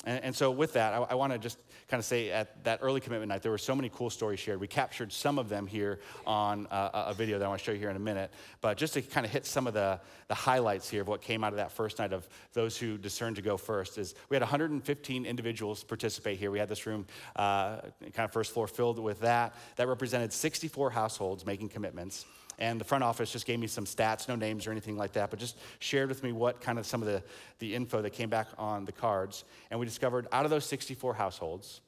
and, 0.05 0.23
and, 0.25 0.35
so, 0.35 0.51
with 0.51 0.73
that, 0.73 0.93
I, 0.93 0.97
I 0.97 1.15
want 1.15 1.31
to 1.31 1.39
just 1.39 1.57
kind 1.87 1.99
of 1.99 2.05
say 2.05 2.29
at 2.29 2.61
that 2.65 2.79
early 2.81 2.99
commitment 2.99 3.29
night, 3.29 3.41
there 3.41 3.51
were 3.51 3.57
so 3.57 3.73
many 3.73 3.89
cool 3.89 4.09
stories 4.09 4.39
shared. 4.39 4.59
We 4.59 4.67
captured 4.67 5.13
some 5.13 5.39
of 5.39 5.47
them 5.47 5.65
here 5.65 5.99
on 6.27 6.67
uh, 6.67 7.05
a 7.07 7.13
video 7.13 7.39
that 7.39 7.45
I 7.45 7.47
want 7.47 7.59
to 7.59 7.65
show 7.65 7.71
you 7.71 7.79
here 7.79 7.89
in 7.89 7.95
a 7.95 7.99
minute. 7.99 8.31
But 8.59 8.77
just 8.77 8.95
to 8.95 9.01
kind 9.01 9.25
of 9.25 9.31
hit 9.31 9.45
some 9.45 9.65
of 9.65 9.73
the, 9.73 10.01
the 10.27 10.35
highlights 10.35 10.89
here 10.89 11.01
of 11.01 11.07
what 11.07 11.21
came 11.21 11.43
out 11.43 11.53
of 11.53 11.57
that 11.57 11.71
first 11.71 11.99
night 11.99 12.11
of 12.11 12.27
those 12.51 12.77
who 12.77 12.97
discerned 12.97 13.37
to 13.37 13.41
go 13.41 13.55
first 13.55 13.97
is 13.97 14.13
we 14.27 14.35
had 14.35 14.41
115 14.41 15.25
individuals 15.25 15.83
participate 15.83 16.37
here. 16.37 16.51
We 16.51 16.59
had 16.59 16.69
this 16.69 16.85
room, 16.85 17.05
uh, 17.37 17.77
kind 18.01 18.25
of 18.25 18.33
first 18.33 18.51
floor, 18.51 18.67
filled 18.67 18.99
with 18.99 19.21
that. 19.21 19.55
That 19.77 19.87
represented 19.87 20.33
64 20.33 20.89
households 20.89 21.45
making 21.45 21.69
commitments. 21.69 22.25
And 22.59 22.79
the 22.79 22.85
front 22.85 23.03
office 23.03 23.31
just 23.31 23.45
gave 23.45 23.59
me 23.59 23.67
some 23.67 23.85
stats, 23.85 24.27
no 24.27 24.35
names 24.35 24.67
or 24.67 24.71
anything 24.71 24.97
like 24.97 25.13
that, 25.13 25.29
but 25.29 25.39
just 25.39 25.57
shared 25.79 26.09
with 26.09 26.23
me 26.23 26.31
what 26.31 26.61
kind 26.61 26.79
of 26.79 26.85
some 26.85 27.01
of 27.01 27.07
the, 27.07 27.23
the 27.59 27.73
info 27.73 28.01
that 28.01 28.11
came 28.11 28.29
back 28.29 28.47
on 28.57 28.85
the 28.85 28.91
cards. 28.91 29.43
And 29.71 29.79
we 29.79 29.85
discovered 29.85 30.27
out 30.31 30.45
of 30.45 30.51
those 30.51 30.65
64 30.65 31.13
households, 31.13 31.81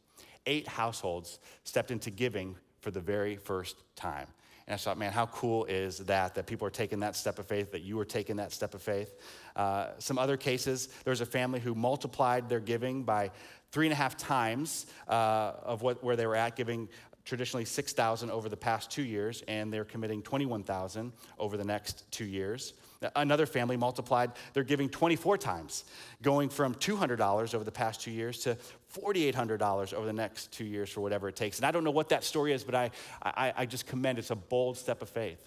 eight 0.45 0.67
households 0.67 1.39
stepped 1.63 1.91
into 1.91 2.09
giving 2.09 2.55
for 2.81 2.91
the 2.91 2.99
very 2.99 3.35
first 3.35 3.77
time. 3.95 4.27
And 4.67 4.73
I 4.73 4.77
thought, 4.77 4.97
man, 4.97 5.11
how 5.11 5.27
cool 5.27 5.65
is 5.65 5.99
that? 5.99 6.33
That 6.35 6.47
people 6.47 6.67
are 6.67 6.71
taking 6.71 6.99
that 7.01 7.15
step 7.15 7.37
of 7.37 7.45
faith, 7.45 7.71
that 7.71 7.81
you 7.81 7.99
are 7.99 8.05
taking 8.05 8.37
that 8.37 8.51
step 8.51 8.73
of 8.73 8.81
faith. 8.81 9.13
Uh, 9.55 9.89
some 9.99 10.17
other 10.17 10.37
cases, 10.37 10.87
there 11.03 11.11
was 11.11 11.21
a 11.21 11.25
family 11.25 11.59
who 11.59 11.75
multiplied 11.75 12.49
their 12.49 12.59
giving 12.59 13.03
by 13.03 13.29
three 13.71 13.85
and 13.85 13.93
a 13.93 13.95
half 13.95 14.17
times 14.17 14.87
uh, 15.07 15.51
of 15.63 15.83
what, 15.83 16.03
where 16.03 16.15
they 16.15 16.25
were 16.25 16.35
at, 16.35 16.55
giving 16.55 16.89
traditionally 17.25 17.65
6,000 17.65 18.29
over 18.29 18.47
the 18.47 18.57
past 18.57 18.91
two 18.91 19.03
years, 19.03 19.43
and 19.47 19.73
they're 19.73 19.83
committing 19.83 20.21
21,000 20.21 21.11
over 21.37 21.57
the 21.57 21.63
next 21.63 22.09
two 22.11 22.25
years. 22.25 22.73
Another 23.15 23.45
family 23.45 23.77
multiplied 23.77 24.31
their 24.53 24.63
giving 24.63 24.89
24 24.89 25.37
times, 25.37 25.83
going 26.21 26.49
from 26.49 26.73
$200 26.75 27.53
over 27.53 27.63
the 27.63 27.71
past 27.71 28.01
two 28.01 28.11
years 28.11 28.39
to 28.39 28.57
$4,800 28.93 29.93
over 29.93 30.05
the 30.05 30.13
next 30.13 30.51
two 30.51 30.63
years 30.63 30.89
for 30.89 31.01
whatever 31.01 31.27
it 31.27 31.35
takes. 31.35 31.57
And 31.57 31.65
I 31.65 31.71
don't 31.71 31.83
know 31.83 31.91
what 31.91 32.09
that 32.09 32.23
story 32.23 32.53
is, 32.53 32.63
but 32.63 32.73
I, 32.73 32.91
I, 33.21 33.53
I 33.57 33.65
just 33.65 33.85
commend 33.85 34.19
it's 34.19 34.31
a 34.31 34.35
bold 34.35 34.77
step 34.77 35.01
of 35.01 35.09
faith. 35.09 35.39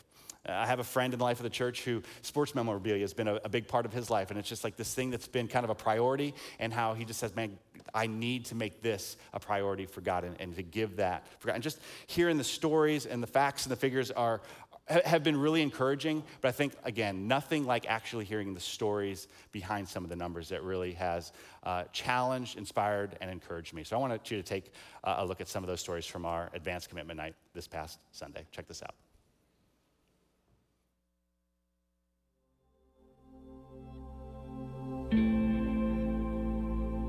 I 0.46 0.66
have 0.66 0.78
a 0.78 0.84
friend 0.84 1.12
in 1.12 1.18
the 1.18 1.24
life 1.24 1.38
of 1.38 1.44
the 1.44 1.50
church 1.50 1.82
who 1.82 2.02
sports 2.22 2.54
memorabilia 2.54 3.02
has 3.02 3.12
been 3.12 3.28
a, 3.28 3.34
a, 3.44 3.48
big 3.48 3.68
part 3.68 3.84
of 3.84 3.92
his 3.92 4.08
life. 4.08 4.30
And 4.30 4.38
it's 4.38 4.48
just 4.48 4.64
like 4.64 4.76
this 4.76 4.94
thing 4.94 5.10
that's 5.10 5.28
been 5.28 5.48
kind 5.48 5.64
of 5.64 5.70
a 5.70 5.74
priority, 5.74 6.34
and 6.58 6.72
how 6.72 6.94
he 6.94 7.04
just 7.04 7.20
says, 7.20 7.34
Man, 7.34 7.58
I 7.94 8.06
need 8.06 8.46
to 8.46 8.54
make 8.54 8.82
this 8.82 9.16
a 9.32 9.40
priority 9.40 9.86
for 9.86 10.00
God 10.00 10.24
and, 10.24 10.40
and 10.40 10.54
to 10.56 10.62
give 10.62 10.96
that 10.96 11.26
for 11.40 11.48
God. 11.48 11.54
And 11.54 11.62
just 11.62 11.80
hearing 12.06 12.38
the 12.38 12.44
stories 12.44 13.06
and 13.06 13.22
the 13.22 13.26
facts 13.26 13.64
and 13.64 13.72
the 13.72 13.76
figures 13.76 14.10
are, 14.10 14.40
have 14.88 15.22
been 15.22 15.36
really 15.36 15.60
encouraging. 15.60 16.22
But 16.40 16.48
I 16.48 16.52
think, 16.52 16.72
again, 16.84 17.28
nothing 17.28 17.66
like 17.66 17.86
actually 17.86 18.24
hearing 18.24 18.54
the 18.54 18.60
stories 18.60 19.28
behind 19.52 19.88
some 19.88 20.04
of 20.04 20.10
the 20.10 20.16
numbers 20.16 20.48
that 20.48 20.62
really 20.62 20.92
has 20.92 21.32
uh, 21.64 21.84
challenged, 21.92 22.56
inspired, 22.56 23.16
and 23.20 23.30
encouraged 23.30 23.74
me. 23.74 23.84
So 23.84 23.96
I 23.96 24.00
want 24.00 24.30
you 24.30 24.36
to 24.36 24.42
take 24.42 24.72
a 25.04 25.24
look 25.24 25.40
at 25.40 25.48
some 25.48 25.62
of 25.62 25.68
those 25.68 25.80
stories 25.80 26.06
from 26.06 26.24
our 26.24 26.50
advanced 26.54 26.88
commitment 26.88 27.18
night 27.18 27.34
this 27.54 27.68
past 27.68 28.00
Sunday. 28.12 28.46
Check 28.50 28.66
this 28.66 28.82
out. 28.82 28.94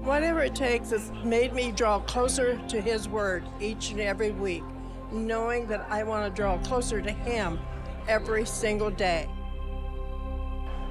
Whatever 0.09 0.41
it 0.41 0.55
takes 0.55 0.89
has 0.89 1.11
made 1.23 1.53
me 1.53 1.71
draw 1.71 1.99
closer 1.99 2.57
to 2.69 2.81
His 2.81 3.07
Word 3.07 3.43
each 3.61 3.91
and 3.91 4.01
every 4.01 4.31
week, 4.31 4.63
knowing 5.11 5.67
that 5.67 5.85
I 5.87 6.01
want 6.01 6.25
to 6.25 6.35
draw 6.35 6.57
closer 6.63 6.99
to 6.99 7.11
Him 7.11 7.59
every 8.07 8.43
single 8.43 8.89
day. 8.89 9.29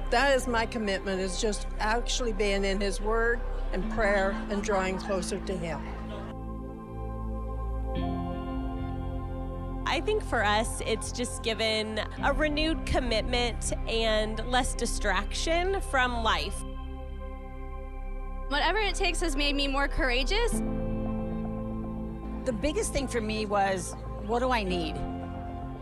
That 0.09 0.37
is 0.37 0.47
my 0.47 0.65
commitment, 0.65 1.19
is 1.19 1.41
just 1.41 1.67
actually 1.79 2.31
being 2.31 2.63
in 2.63 2.79
His 2.79 3.01
Word 3.01 3.41
and 3.73 3.91
prayer 3.91 4.41
and 4.49 4.63
drawing 4.63 4.97
closer 4.97 5.37
to 5.41 5.57
Him. 5.57 5.81
I 9.85 9.99
think 9.99 10.23
for 10.23 10.45
us, 10.45 10.81
it's 10.87 11.11
just 11.11 11.43
given 11.43 11.99
a 12.23 12.31
renewed 12.31 12.85
commitment 12.85 13.73
and 13.85 14.39
less 14.47 14.75
distraction 14.75 15.81
from 15.81 16.23
life. 16.23 16.63
Whatever 18.49 18.79
it 18.79 18.95
takes 18.95 19.21
has 19.21 19.35
made 19.35 19.55
me 19.55 19.67
more 19.67 19.87
courageous. 19.87 20.53
The 22.45 22.51
biggest 22.51 22.91
thing 22.91 23.07
for 23.07 23.21
me 23.21 23.45
was 23.45 23.95
what 24.25 24.39
do 24.39 24.49
I 24.49 24.63
need 24.63 24.95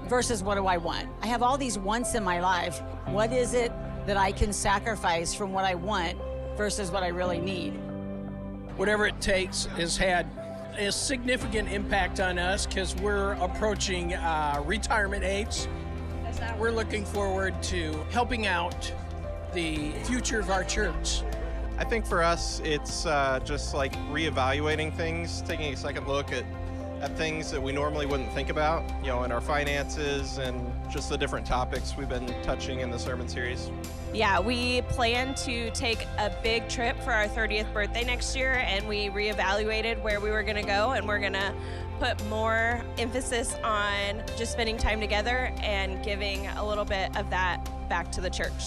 versus 0.10 0.44
what 0.44 0.56
do 0.56 0.66
I 0.66 0.76
want? 0.76 1.08
I 1.22 1.28
have 1.28 1.42
all 1.42 1.58
these 1.58 1.80
wants 1.80 2.14
in 2.14 2.26
my 2.26 2.42
life. 2.42 2.82
What 3.06 3.32
is 3.32 3.54
it 3.54 3.72
that 4.06 4.18
I 4.18 4.34
can 4.34 4.52
sacrifice 4.52 5.34
from 5.34 5.54
what 5.54 5.64
I 5.64 5.76
want 5.76 6.18
versus 6.58 6.92
what 6.92 7.04
I 7.04 7.08
really 7.08 7.40
need? 7.40 7.70
Whatever 8.76 9.08
it 9.08 9.22
takes 9.22 9.68
has 9.78 9.96
had 9.96 10.28
a 10.78 10.92
significant 10.92 11.72
impact 11.72 12.20
on 12.20 12.38
us 12.38 12.66
because 12.66 12.94
we're 12.98 13.36
approaching 13.36 14.14
uh, 14.14 14.62
retirement 14.66 15.24
age. 15.24 15.68
We're 16.60 16.72
looking 16.72 17.06
forward 17.06 17.64
to 17.64 17.94
helping 18.12 18.46
out 18.46 18.92
the 19.54 19.94
future 20.04 20.42
of 20.42 20.50
our 20.50 20.66
church. 20.66 21.22
I 21.80 21.84
think 21.84 22.08
for 22.08 22.24
us, 22.24 22.60
it's 22.64 23.06
uh, 23.06 23.40
just 23.46 23.76
like 23.76 23.94
reevaluating 24.10 24.92
things, 24.96 25.42
taking 25.44 25.72
a 25.74 25.78
second 25.78 26.08
look 26.08 26.32
at, 26.32 26.44
at 27.02 27.16
things 27.16 27.52
that 27.52 27.62
we 27.62 27.72
normally 27.72 28.08
wouldn't 28.08 28.34
think 28.34 28.50
about, 28.50 28.84
you 29.02 29.10
know, 29.10 29.24
in 29.26 29.32
our 29.32 29.42
finances 29.42 30.40
and 30.40 30.72
just 30.90 31.08
the 31.10 31.18
different 31.18 31.46
topics 31.46 31.96
we've 31.96 32.10
been 32.10 32.34
touching 32.42 32.80
in 32.80 32.90
the 32.90 32.98
sermon 32.98 33.28
series. 33.28 33.70
Yeah, 34.12 34.40
we 34.40 34.82
plan 34.84 35.36
to 35.36 35.70
take 35.72 36.08
a 36.18 36.32
big 36.42 36.68
trip 36.68 37.00
for 37.04 37.12
our 37.12 37.28
30th 37.28 37.72
birthday 37.72 38.04
next 38.04 38.36
year, 38.36 38.54
and 38.54 38.88
we 38.88 39.10
reevaluated 39.10 40.02
where 40.02 40.20
we 40.20 40.32
were 40.32 40.42
going 40.42 40.56
to 40.56 40.68
go, 40.68 40.94
and 40.94 41.08
we're 41.08 41.20
going 41.20 41.34
to 41.34 41.54
put 42.00 42.24
more 42.26 42.82
emphasis 42.98 43.56
on 43.64 44.24
just 44.36 44.52
spending 44.52 44.78
time 44.78 45.00
together 45.00 45.54
and 45.62 46.04
giving 46.04 46.48
a 46.48 46.68
little 46.68 46.86
bit 46.86 47.16
of 47.16 47.30
that 47.30 47.70
back 47.88 48.12
to 48.14 48.22
the 48.22 48.32
church. 48.32 48.64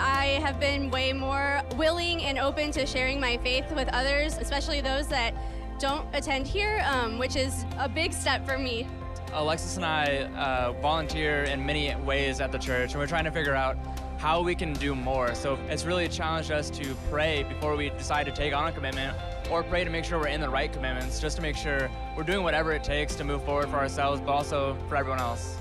I 0.00 0.40
have 0.42 0.58
been 0.58 0.90
way 0.90 1.12
more 1.12 1.60
willing 1.76 2.22
and 2.24 2.38
open 2.38 2.70
to 2.72 2.86
sharing 2.86 3.20
my 3.20 3.36
faith 3.36 3.70
with 3.72 3.86
others, 3.88 4.38
especially 4.38 4.80
those 4.80 5.08
that 5.08 5.34
don't 5.78 6.06
attend 6.14 6.46
here, 6.46 6.82
um, 6.86 7.18
which 7.18 7.36
is 7.36 7.66
a 7.78 7.86
big 7.86 8.14
step 8.14 8.46
for 8.46 8.56
me. 8.56 8.86
Alexis 9.34 9.76
and 9.76 9.84
I 9.84 10.24
uh, 10.36 10.72
volunteer 10.80 11.44
in 11.44 11.64
many 11.66 11.94
ways 11.96 12.40
at 12.40 12.50
the 12.50 12.58
church, 12.58 12.92
and 12.92 13.00
we're 13.00 13.06
trying 13.06 13.24
to 13.24 13.30
figure 13.30 13.54
out 13.54 13.76
how 14.16 14.40
we 14.42 14.54
can 14.54 14.72
do 14.72 14.94
more. 14.94 15.34
So 15.34 15.58
it's 15.68 15.84
really 15.84 16.08
challenged 16.08 16.50
us 16.50 16.70
to 16.70 16.94
pray 17.10 17.42
before 17.42 17.76
we 17.76 17.90
decide 17.90 18.24
to 18.24 18.32
take 18.32 18.54
on 18.54 18.68
a 18.68 18.72
commitment, 18.72 19.14
or 19.50 19.62
pray 19.62 19.84
to 19.84 19.90
make 19.90 20.06
sure 20.06 20.18
we're 20.18 20.28
in 20.28 20.40
the 20.40 20.48
right 20.48 20.72
commitments, 20.72 21.20
just 21.20 21.36
to 21.36 21.42
make 21.42 21.56
sure 21.56 21.90
we're 22.16 22.22
doing 22.22 22.42
whatever 22.42 22.72
it 22.72 22.82
takes 22.82 23.14
to 23.16 23.24
move 23.24 23.44
forward 23.44 23.68
for 23.68 23.76
ourselves, 23.76 24.20
but 24.22 24.32
also 24.32 24.78
for 24.88 24.96
everyone 24.96 25.20
else 25.20 25.59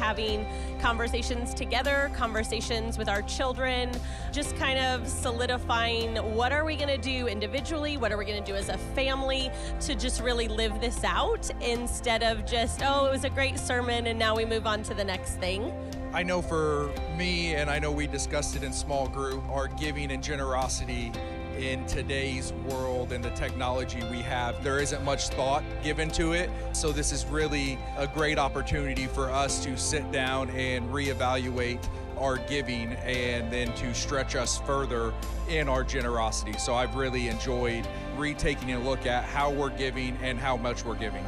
having 0.00 0.46
conversations 0.80 1.52
together, 1.52 2.10
conversations 2.14 2.96
with 2.96 3.08
our 3.08 3.20
children, 3.22 3.90
just 4.32 4.56
kind 4.56 4.78
of 4.78 5.06
solidifying 5.06 6.16
what 6.34 6.52
are 6.52 6.64
we 6.64 6.74
going 6.74 6.88
to 6.88 6.96
do 6.96 7.28
individually, 7.28 7.98
what 7.98 8.10
are 8.10 8.16
we 8.16 8.24
going 8.24 8.42
to 8.42 8.52
do 8.52 8.56
as 8.56 8.70
a 8.70 8.78
family 8.78 9.50
to 9.80 9.94
just 9.94 10.22
really 10.22 10.48
live 10.48 10.80
this 10.80 11.04
out 11.04 11.50
instead 11.60 12.22
of 12.22 12.46
just, 12.46 12.80
oh, 12.82 13.04
it 13.04 13.12
was 13.12 13.24
a 13.24 13.30
great 13.30 13.58
sermon 13.58 14.06
and 14.06 14.18
now 14.18 14.34
we 14.34 14.46
move 14.46 14.66
on 14.66 14.82
to 14.82 14.94
the 14.94 15.04
next 15.04 15.32
thing. 15.32 15.70
I 16.14 16.22
know 16.22 16.40
for 16.42 16.90
me, 17.16 17.54
and 17.54 17.70
I 17.70 17.78
know 17.78 17.92
we 17.92 18.08
discussed 18.08 18.56
it 18.56 18.64
in 18.64 18.72
small 18.72 19.06
group, 19.06 19.46
our 19.48 19.68
giving 19.68 20.10
and 20.10 20.22
generosity 20.22 21.12
in 21.60 21.84
today's 21.86 22.54
world 22.68 23.12
and 23.12 23.22
the 23.22 23.30
technology 23.30 24.02
we 24.10 24.22
have. 24.22 24.62
There 24.64 24.80
isn't 24.80 25.04
much 25.04 25.28
thought 25.28 25.62
given 25.82 26.08
to 26.12 26.32
it. 26.32 26.48
So, 26.72 26.90
this 26.90 27.12
is 27.12 27.26
really 27.26 27.78
a 27.98 28.06
great 28.06 28.38
opportunity 28.38 29.06
for 29.06 29.30
us 29.30 29.62
to 29.64 29.76
sit 29.76 30.10
down 30.10 30.48
and 30.50 30.88
reevaluate 30.88 31.86
our 32.18 32.38
giving 32.38 32.94
and 32.94 33.52
then 33.52 33.72
to 33.74 33.94
stretch 33.94 34.36
us 34.36 34.58
further 34.58 35.12
in 35.48 35.68
our 35.68 35.84
generosity. 35.84 36.58
So, 36.58 36.74
I've 36.74 36.94
really 36.94 37.28
enjoyed 37.28 37.86
retaking 38.16 38.72
a 38.72 38.78
look 38.78 39.04
at 39.04 39.24
how 39.24 39.50
we're 39.50 39.76
giving 39.76 40.16
and 40.22 40.38
how 40.38 40.56
much 40.56 40.84
we're 40.84 40.96
giving. 40.96 41.24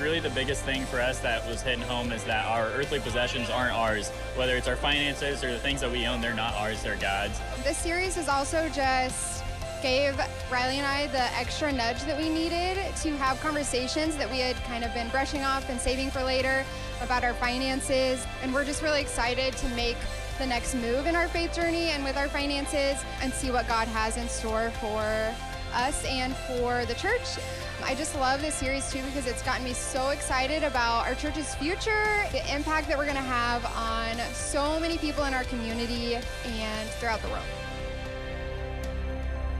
Really 0.00 0.20
the 0.20 0.30
biggest 0.30 0.64
thing 0.64 0.84
for 0.86 1.00
us 1.00 1.18
that 1.20 1.46
was 1.46 1.62
hitting 1.62 1.82
home 1.82 2.12
is 2.12 2.24
that 2.24 2.46
our 2.46 2.68
earthly 2.68 3.00
possessions 3.00 3.50
aren't 3.50 3.74
ours. 3.74 4.10
Whether 4.36 4.56
it's 4.56 4.68
our 4.68 4.76
finances 4.76 5.44
or 5.44 5.52
the 5.52 5.58
things 5.58 5.80
that 5.82 5.90
we 5.90 6.06
own, 6.06 6.20
they're 6.20 6.34
not 6.34 6.54
ours, 6.54 6.82
they're 6.82 6.96
God's. 6.96 7.38
This 7.62 7.76
series 7.76 8.16
is 8.16 8.28
also 8.28 8.68
just 8.70 9.44
gave 9.82 10.18
Riley 10.50 10.76
and 10.76 10.86
I 10.86 11.06
the 11.08 11.22
extra 11.36 11.72
nudge 11.72 12.02
that 12.04 12.16
we 12.16 12.28
needed 12.28 12.78
to 12.96 13.16
have 13.16 13.40
conversations 13.40 14.16
that 14.16 14.30
we 14.30 14.38
had 14.38 14.56
kind 14.64 14.84
of 14.84 14.92
been 14.92 15.08
brushing 15.08 15.42
off 15.42 15.68
and 15.70 15.80
saving 15.80 16.10
for 16.10 16.22
later 16.22 16.64
about 17.02 17.24
our 17.24 17.34
finances. 17.34 18.26
And 18.42 18.52
we're 18.52 18.64
just 18.64 18.82
really 18.82 19.00
excited 19.00 19.56
to 19.56 19.68
make 19.70 19.96
the 20.38 20.46
next 20.46 20.74
move 20.74 21.06
in 21.06 21.16
our 21.16 21.28
faith 21.28 21.54
journey 21.54 21.90
and 21.90 22.04
with 22.04 22.16
our 22.16 22.28
finances 22.28 23.02
and 23.22 23.32
see 23.32 23.50
what 23.50 23.68
God 23.68 23.88
has 23.88 24.16
in 24.16 24.28
store 24.28 24.70
for 24.80 25.34
us 25.72 26.04
and 26.04 26.34
for 26.36 26.84
the 26.86 26.94
church. 26.94 27.38
I 27.82 27.94
just 27.94 28.14
love 28.14 28.42
this 28.42 28.54
series 28.54 28.90
too 28.92 29.02
because 29.04 29.26
it's 29.26 29.42
gotten 29.42 29.64
me 29.64 29.72
so 29.72 30.10
excited 30.10 30.62
about 30.62 31.06
our 31.06 31.14
church's 31.14 31.54
future, 31.54 32.04
the 32.30 32.54
impact 32.54 32.88
that 32.88 32.98
we're 32.98 33.04
going 33.04 33.16
to 33.16 33.22
have 33.22 33.64
on 33.76 34.16
so 34.34 34.78
many 34.78 34.98
people 34.98 35.24
in 35.24 35.34
our 35.34 35.44
community 35.44 36.14
and 36.14 36.90
throughout 36.90 37.22
the 37.22 37.28
world. 37.28 37.44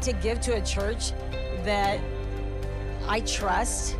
To 0.02 0.12
give 0.14 0.40
to 0.42 0.56
a 0.56 0.60
church 0.62 1.12
that 1.64 2.00
I 3.06 3.20
trust, 3.20 3.96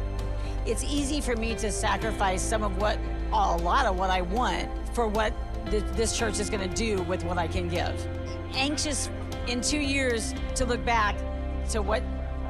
it's 0.66 0.84
easy 0.84 1.20
for 1.20 1.36
me 1.36 1.54
to 1.56 1.72
sacrifice 1.72 2.42
some 2.42 2.62
of 2.62 2.76
what, 2.76 2.98
a 3.32 3.56
lot 3.56 3.86
of 3.86 3.98
what 3.98 4.10
I 4.10 4.20
want 4.22 4.68
for 4.94 5.08
what 5.08 5.32
this 5.66 6.16
church 6.16 6.38
is 6.40 6.50
going 6.50 6.68
to 6.68 6.74
do 6.74 7.02
with 7.02 7.24
what 7.24 7.38
I 7.38 7.46
can 7.46 7.68
give. 7.68 8.06
Anxious 8.54 9.10
in 9.46 9.60
two 9.60 9.78
years 9.78 10.34
to 10.56 10.64
look 10.64 10.84
back 10.84 11.16
to 11.70 11.82
what 11.82 12.02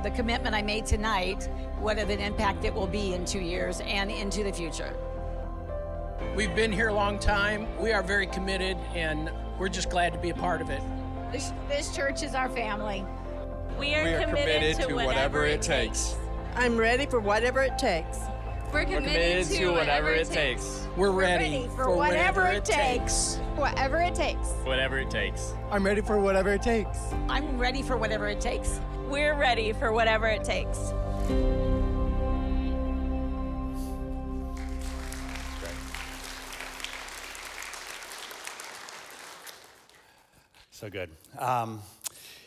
the 0.03 0.11
commitment 0.11 0.55
I 0.55 0.63
made 0.63 0.87
tonight, 0.87 1.49
what 1.79 1.99
of 1.99 2.11
an 2.11 2.21
impact 2.21 2.65
it 2.65 2.75
will 2.75 2.87
be 2.87 3.15
in 3.15 3.25
two 3.25 3.41
years 3.41 3.81
and 3.83 4.11
into 4.11 4.43
the 4.43 4.53
future. 4.53 4.95
We've 6.35 6.55
been 6.55 6.73
here 6.73 6.89
a 6.89 6.95
long 6.95 7.19
time. 7.19 7.67
We 7.79 7.93
are 7.93 8.03
very 8.03 8.27
committed, 8.27 8.77
and 8.95 9.31
we're 9.59 9.69
just 9.69 9.91
glad 9.91 10.13
to 10.13 10.19
be 10.19 10.31
a 10.31 10.35
part 10.35 10.61
of 10.61 10.71
it. 10.71 10.83
This, 11.33 11.53
this 11.69 11.95
church 11.95 12.23
is 12.23 12.35
our 12.35 12.49
family. 12.49 13.05
We 13.79 13.95
are, 13.95 14.05
we 14.05 14.11
are 14.15 14.25
committed, 14.25 14.35
committed, 14.35 14.77
to, 14.77 14.89
to 14.89 14.95
whatever, 14.95 15.07
whatever, 15.07 15.47
it 15.47 15.55
it 15.55 15.63
takes. 15.63 16.17
I'm 16.57 16.77
ready 16.77 17.07
for 17.07 17.21
whatever 17.21 17.63
it 17.63 17.79
takes. 17.79 18.19
We're 18.73 18.85
committed, 18.85 19.47
to 19.49 19.71
whatever 19.73 20.11
it 20.11 20.29
takes. 20.29 20.87
We're 20.97 21.11
ready, 21.11 21.69
for 21.75 21.95
whatever 21.95 22.47
it 22.47 22.65
takes. 22.65 23.37
Whatever 23.57 23.99
it 23.99 24.15
takes. 24.15 24.53
Whatever 24.65 24.99
it 24.99 25.11
takes. 25.11 25.55
I'm 25.71 25.85
ready 25.85 26.01
for 26.01 26.21
whatever 26.21 26.53
it 26.53 26.63
takes. 26.63 26.99
I'm 27.29 27.59
ready 27.59 27.83
for 27.83 27.97
whatever 27.97 28.29
it 28.29 28.41
takes. 28.41 28.81
We're 29.11 29.35
ready 29.35 29.73
for 29.73 29.90
whatever 29.90 30.29
it 30.29 30.44
takes. 30.44 30.79
So 40.70 40.88
good. 40.88 41.11
Um, 41.38 41.81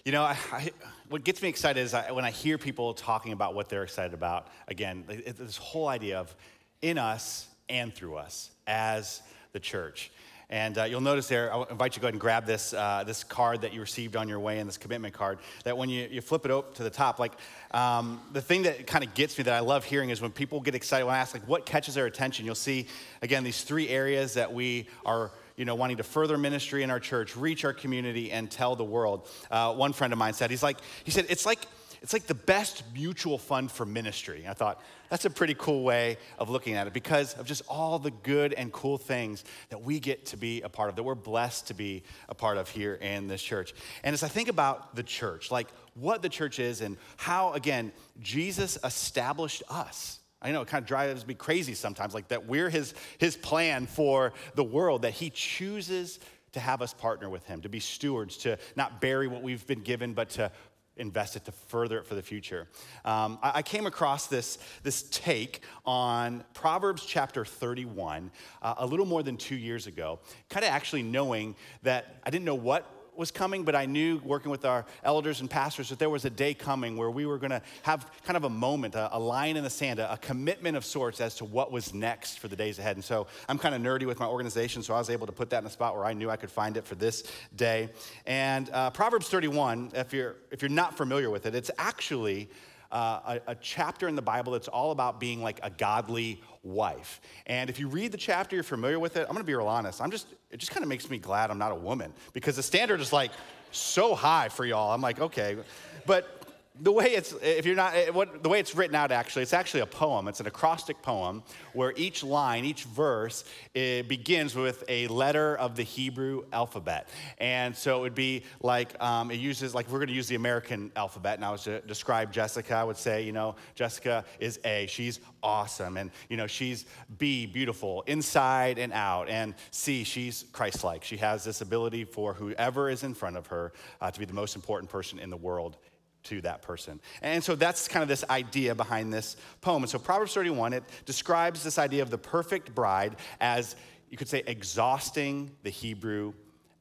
you 0.05 0.13
know, 0.13 0.23
I, 0.23 0.37
I, 0.53 0.71
what 1.09 1.25
gets 1.25 1.41
me 1.41 1.49
excited 1.49 1.81
is 1.81 1.93
I, 1.93 2.11
when 2.11 2.23
I 2.23 2.31
hear 2.31 2.57
people 2.57 2.93
talking 2.93 3.33
about 3.33 3.55
what 3.55 3.67
they're 3.67 3.83
excited 3.83 4.13
about. 4.13 4.47
Again, 4.69 5.03
this 5.07 5.57
whole 5.57 5.89
idea 5.89 6.19
of 6.19 6.33
in 6.81 6.97
us 6.97 7.45
and 7.67 7.93
through 7.93 8.15
us 8.15 8.51
as 8.67 9.21
the 9.51 9.59
church. 9.59 10.11
And 10.53 10.77
uh, 10.77 10.83
you'll 10.83 11.01
notice 11.01 11.27
there, 11.27 11.51
I'll 11.51 11.63
invite 11.63 11.93
you 11.93 11.95
to 11.95 11.99
go 12.01 12.05
ahead 12.05 12.13
and 12.13 12.21
grab 12.21 12.45
this, 12.45 12.75
uh, 12.75 13.03
this 13.07 13.23
card 13.23 13.61
that 13.61 13.73
you 13.73 13.81
received 13.81 14.15
on 14.15 14.29
your 14.29 14.39
way 14.39 14.59
in 14.59 14.67
this 14.67 14.77
commitment 14.77 15.15
card. 15.15 15.39
That 15.63 15.79
when 15.79 15.89
you, 15.89 16.07
you 16.11 16.21
flip 16.21 16.45
it 16.45 16.51
up 16.51 16.75
to 16.75 16.83
the 16.83 16.91
top, 16.91 17.17
like 17.17 17.33
um, 17.71 18.21
the 18.33 18.41
thing 18.41 18.61
that 18.61 18.85
kind 18.85 19.03
of 19.03 19.15
gets 19.15 19.35
me 19.35 19.45
that 19.45 19.53
I 19.55 19.61
love 19.61 19.83
hearing 19.83 20.11
is 20.11 20.21
when 20.21 20.29
people 20.29 20.59
get 20.59 20.75
excited, 20.75 21.05
when 21.05 21.15
I 21.15 21.17
ask, 21.17 21.33
like, 21.33 21.47
what 21.47 21.65
catches 21.65 21.95
their 21.95 22.05
attention, 22.05 22.45
you'll 22.45 22.53
see, 22.53 22.85
again, 23.23 23.43
these 23.43 23.63
three 23.63 23.89
areas 23.89 24.35
that 24.35 24.53
we 24.53 24.85
are 25.07 25.31
you 25.55 25.65
know, 25.65 25.73
wanting 25.73 25.97
to 25.97 26.03
further 26.03 26.37
ministry 26.37 26.83
in 26.83 26.91
our 26.91 26.99
church, 26.99 27.35
reach 27.35 27.65
our 27.65 27.73
community, 27.73 28.31
and 28.31 28.51
tell 28.51 28.75
the 28.75 28.83
world. 28.83 29.27
Uh, 29.49 29.73
one 29.73 29.91
friend 29.91 30.13
of 30.13 30.19
mine 30.19 30.33
said, 30.33 30.51
he's 30.51 30.63
like, 30.63 30.77
he 31.03 31.09
said, 31.09 31.25
it's 31.29 31.47
like, 31.47 31.59
it's 32.03 32.11
like 32.11 32.27
the 32.27 32.35
best 32.35 32.83
mutual 32.93 33.37
fund 33.37 33.71
for 33.71 33.85
ministry. 33.85 34.45
I 34.47 34.53
thought, 34.53 34.81
that's 35.09 35.23
a 35.23 35.29
pretty 35.29 35.55
cool 35.57 35.83
way 35.83 36.17
of 36.37 36.49
looking 36.49 36.75
at 36.75 36.85
it 36.85 36.91
because 36.91 37.33
of 37.35 37.45
just 37.45 37.61
all 37.69 37.97
the 37.97 38.11
good 38.11 38.53
and 38.53 38.73
cool 38.73 38.97
things 38.97 39.45
that 39.69 39.81
we 39.81 40.01
get 40.01 40.25
to 40.27 40.37
be 40.37 40.61
a 40.63 40.69
part 40.69 40.89
of, 40.89 40.97
that 40.97 41.03
we're 41.03 41.15
blessed 41.15 41.67
to 41.67 41.73
be 41.73 42.03
a 42.27 42.35
part 42.35 42.57
of 42.57 42.67
here 42.67 42.95
in 42.95 43.27
this 43.27 43.41
church. 43.41 43.73
And 44.03 44.13
as 44.13 44.21
I 44.21 44.27
think 44.27 44.49
about 44.49 44.95
the 44.95 45.03
church, 45.03 45.49
like 45.49 45.69
what 45.93 46.21
the 46.21 46.29
church 46.29 46.59
is 46.59 46.81
and 46.81 46.97
how, 47.15 47.53
again, 47.53 47.93
Jesus 48.21 48.77
established 48.83 49.63
us. 49.69 50.19
I 50.41 50.51
know 50.51 50.61
it 50.61 50.67
kind 50.67 50.81
of 50.81 50.87
drives 50.87 51.25
me 51.25 51.35
crazy 51.35 51.73
sometimes, 51.73 52.13
like 52.13 52.27
that 52.27 52.47
we're 52.47 52.69
his, 52.69 52.93
his 53.17 53.37
plan 53.37 53.85
for 53.85 54.33
the 54.55 54.63
world, 54.63 55.03
that 55.03 55.13
he 55.13 55.29
chooses 55.29 56.19
to 56.51 56.59
have 56.59 56.81
us 56.81 56.93
partner 56.93 57.29
with 57.29 57.45
him, 57.45 57.61
to 57.61 57.69
be 57.69 57.79
stewards, 57.79 58.37
to 58.37 58.57
not 58.75 58.99
bury 58.99 59.27
what 59.27 59.41
we've 59.41 59.65
been 59.67 59.81
given, 59.81 60.13
but 60.13 60.29
to 60.31 60.51
invest 60.97 61.35
it 61.35 61.45
to 61.45 61.51
further 61.51 61.99
it 61.99 62.05
for 62.05 62.15
the 62.15 62.21
future. 62.21 62.67
Um, 63.05 63.39
I, 63.41 63.51
I, 63.55 63.61
came 63.61 63.85
across 63.85 64.27
this, 64.27 64.59
this 64.83 65.03
take 65.03 65.61
on 65.85 66.43
Proverbs 66.53 67.05
chapter 67.05 67.43
31 67.45 68.31
uh, 68.61 68.75
a 68.77 68.85
little 68.85 69.05
more 69.05 69.23
than 69.23 69.37
two 69.37 69.55
years 69.55 69.87
ago, 69.87 70.19
kind 70.49 70.63
of 70.63 70.71
actually 70.71 71.03
knowing 71.03 71.55
that 71.81 72.17
I 72.23 72.29
didn't 72.29 72.45
know 72.45 72.55
what 72.55 73.02
was 73.17 73.31
coming, 73.31 73.63
but 73.63 73.75
I 73.75 73.85
knew 73.85 74.21
working 74.23 74.51
with 74.51 74.65
our 74.65 74.85
elders 75.03 75.41
and 75.41 75.49
pastors 75.49 75.89
that 75.89 75.99
there 75.99 76.09
was 76.09 76.25
a 76.25 76.29
day 76.29 76.53
coming 76.53 76.97
where 76.97 77.11
we 77.11 77.25
were 77.25 77.37
going 77.37 77.51
to 77.51 77.61
have 77.83 78.09
kind 78.23 78.37
of 78.37 78.43
a 78.43 78.49
moment, 78.49 78.95
a, 78.95 79.15
a 79.15 79.19
line 79.19 79.57
in 79.57 79.63
the 79.63 79.69
sand, 79.69 79.99
a, 79.99 80.13
a, 80.13 80.17
commitment 80.17 80.77
of 80.77 80.85
sorts 80.85 81.21
as 81.21 81.35
to 81.35 81.45
what 81.45 81.71
was 81.71 81.93
next 81.93 82.39
for 82.39 82.47
the 82.47 82.55
days 82.55 82.79
ahead. 82.79 82.95
And 82.95 83.03
so 83.03 83.27
I'm 83.47 83.57
kind 83.57 83.75
of 83.75 83.81
nerdy 83.81 84.05
with 84.05 84.19
my 84.19 84.25
organization, 84.25 84.83
so 84.83 84.93
I 84.93 84.97
was 84.97 85.09
able 85.09 85.27
to 85.27 85.33
put 85.33 85.49
that 85.51 85.59
in 85.59 85.67
a 85.67 85.69
spot 85.69 85.95
where 85.95 86.05
I 86.05 86.13
knew 86.13 86.29
I 86.29 86.37
could 86.37 86.51
find 86.51 86.77
it 86.77 86.85
for 86.85 86.95
this 86.95 87.23
day. 87.55 87.89
And 88.25 88.69
uh, 88.71 88.89
Proverbs 88.91 89.29
31, 89.29 89.91
if 89.93 90.13
you're 90.13 90.35
if 90.51 90.61
you're 90.61 90.69
not 90.69 90.97
familiar 90.97 91.29
with 91.29 91.45
it, 91.45 91.55
it's 91.55 91.71
actually 91.77 92.49
uh, 92.93 93.39
a, 93.47 93.51
a, 93.51 93.55
chapter 93.55 94.07
in 94.07 94.15
the 94.15 94.21
Bible 94.21 94.53
that's 94.53 94.67
all 94.67 94.91
about 94.91 95.19
being 95.19 95.41
like 95.41 95.59
a 95.63 95.69
godly 95.71 96.39
wife. 96.61 97.21
And 97.47 97.67
if 97.69 97.79
you 97.79 97.87
read 97.87 98.11
the 98.11 98.17
chapter, 98.17 98.55
you're 98.55 98.63
familiar 98.63 98.99
with 98.99 99.17
it. 99.17 99.25
I'm 99.27 99.33
gonna 99.33 99.43
be 99.43 99.55
real 99.55 99.67
honest. 99.67 99.99
I'm 99.99 100.11
just, 100.11 100.27
it 100.51 100.57
just 100.57 100.71
kind 100.71 100.83
of 100.83 100.89
makes 100.89 101.09
me 101.09 101.17
glad 101.17 101.49
I'm 101.49 101.57
not 101.57 101.71
a 101.71 101.75
woman 101.75 102.13
because 102.33 102.55
the 102.55 102.61
standard 102.61 103.01
is 103.01 103.11
like 103.11 103.31
so 103.71 104.13
high 104.13 104.47
for 104.49 104.63
y'all. 104.63 104.93
I'm 104.93 105.01
like, 105.01 105.19
okay. 105.19 105.57
But 106.05 106.42
the 106.79 106.91
way 106.91 107.05
it's 107.05 107.33
if 107.43 107.67
you're 107.67 107.75
not 107.75 107.93
what 108.15 108.41
the 108.41 108.49
way 108.49 108.59
it's 108.59 108.75
written 108.75 108.95
out 108.95 109.11
actually 109.11 109.43
it's 109.43 109.53
actually 109.53 109.81
a 109.81 109.85
poem. 109.85 110.27
It's 110.27 110.39
an 110.39 110.47
acrostic 110.47 111.01
poem 111.03 111.43
where 111.73 111.93
each 111.95 112.23
line 112.23 112.65
each 112.65 112.85
verse 112.85 113.43
it 113.75 114.07
begins 114.07 114.55
with 114.55 114.83
a 114.89 115.07
letter 115.07 115.55
of 115.55 115.75
the 115.75 115.83
hebrew 115.83 116.45
alphabet. 116.51 117.09
And 117.37 117.75
so 117.75 117.99
it 117.99 118.01
would 118.01 118.15
be 118.15 118.43
like 118.61 118.99
um, 119.01 119.29
it 119.29 119.39
uses 119.39 119.75
like 119.75 119.87
we're 119.87 119.99
going 119.99 120.07
to 120.07 120.15
use 120.15 120.27
the 120.27 120.35
american 120.35 120.91
alphabet. 120.95 121.35
And 121.35 121.45
i 121.45 121.51
was 121.51 121.63
to 121.63 121.79
describe 121.81 122.33
jessica. 122.33 122.75
I 122.75 122.83
would 122.83 122.97
say 122.97 123.21
you 123.21 123.33
know 123.33 123.55
jessica 123.75 124.25
is 124.39 124.59
a. 124.65 124.87
She's 124.87 125.19
awesome. 125.43 125.97
And 125.97 126.09
you 126.27 126.37
know 126.37 126.47
she's 126.47 126.85
b 127.19 127.45
beautiful 127.45 128.03
inside 128.07 128.79
and 128.79 128.91
out. 128.93 129.29
And 129.29 129.53
c 129.69 130.03
she's 130.03 130.45
christ-like. 130.51 131.03
She 131.03 131.17
has 131.17 131.43
this 131.43 131.61
ability 131.61 132.05
for 132.05 132.33
whoever 132.33 132.89
is 132.89 133.03
in 133.03 133.13
front 133.13 133.37
of 133.37 133.45
her 133.47 133.73
uh, 134.01 134.09
to 134.09 134.19
be 134.19 134.25
the 134.25 134.33
most 134.33 134.55
important 134.55 134.89
person 134.89 135.19
in 135.19 135.29
the 135.29 135.37
world 135.37 135.77
to 136.23 136.41
that 136.41 136.61
person. 136.61 136.99
And 137.21 137.43
so 137.43 137.55
that's 137.55 137.87
kind 137.87 138.01
of 138.01 138.09
this 138.09 138.23
idea 138.29 138.75
behind 138.75 139.13
this 139.13 139.35
poem. 139.61 139.83
And 139.83 139.89
so 139.89 139.99
Proverbs 139.99 140.33
31, 140.33 140.73
it 140.73 140.83
describes 141.05 141.63
this 141.63 141.77
idea 141.77 142.01
of 142.01 142.09
the 142.09 142.17
perfect 142.17 142.73
bride 142.73 143.15
as, 143.39 143.75
you 144.09 144.17
could 144.17 144.29
say, 144.29 144.43
exhausting 144.47 145.51
the 145.63 145.69
Hebrew 145.69 146.33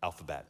alphabet. 0.02 0.46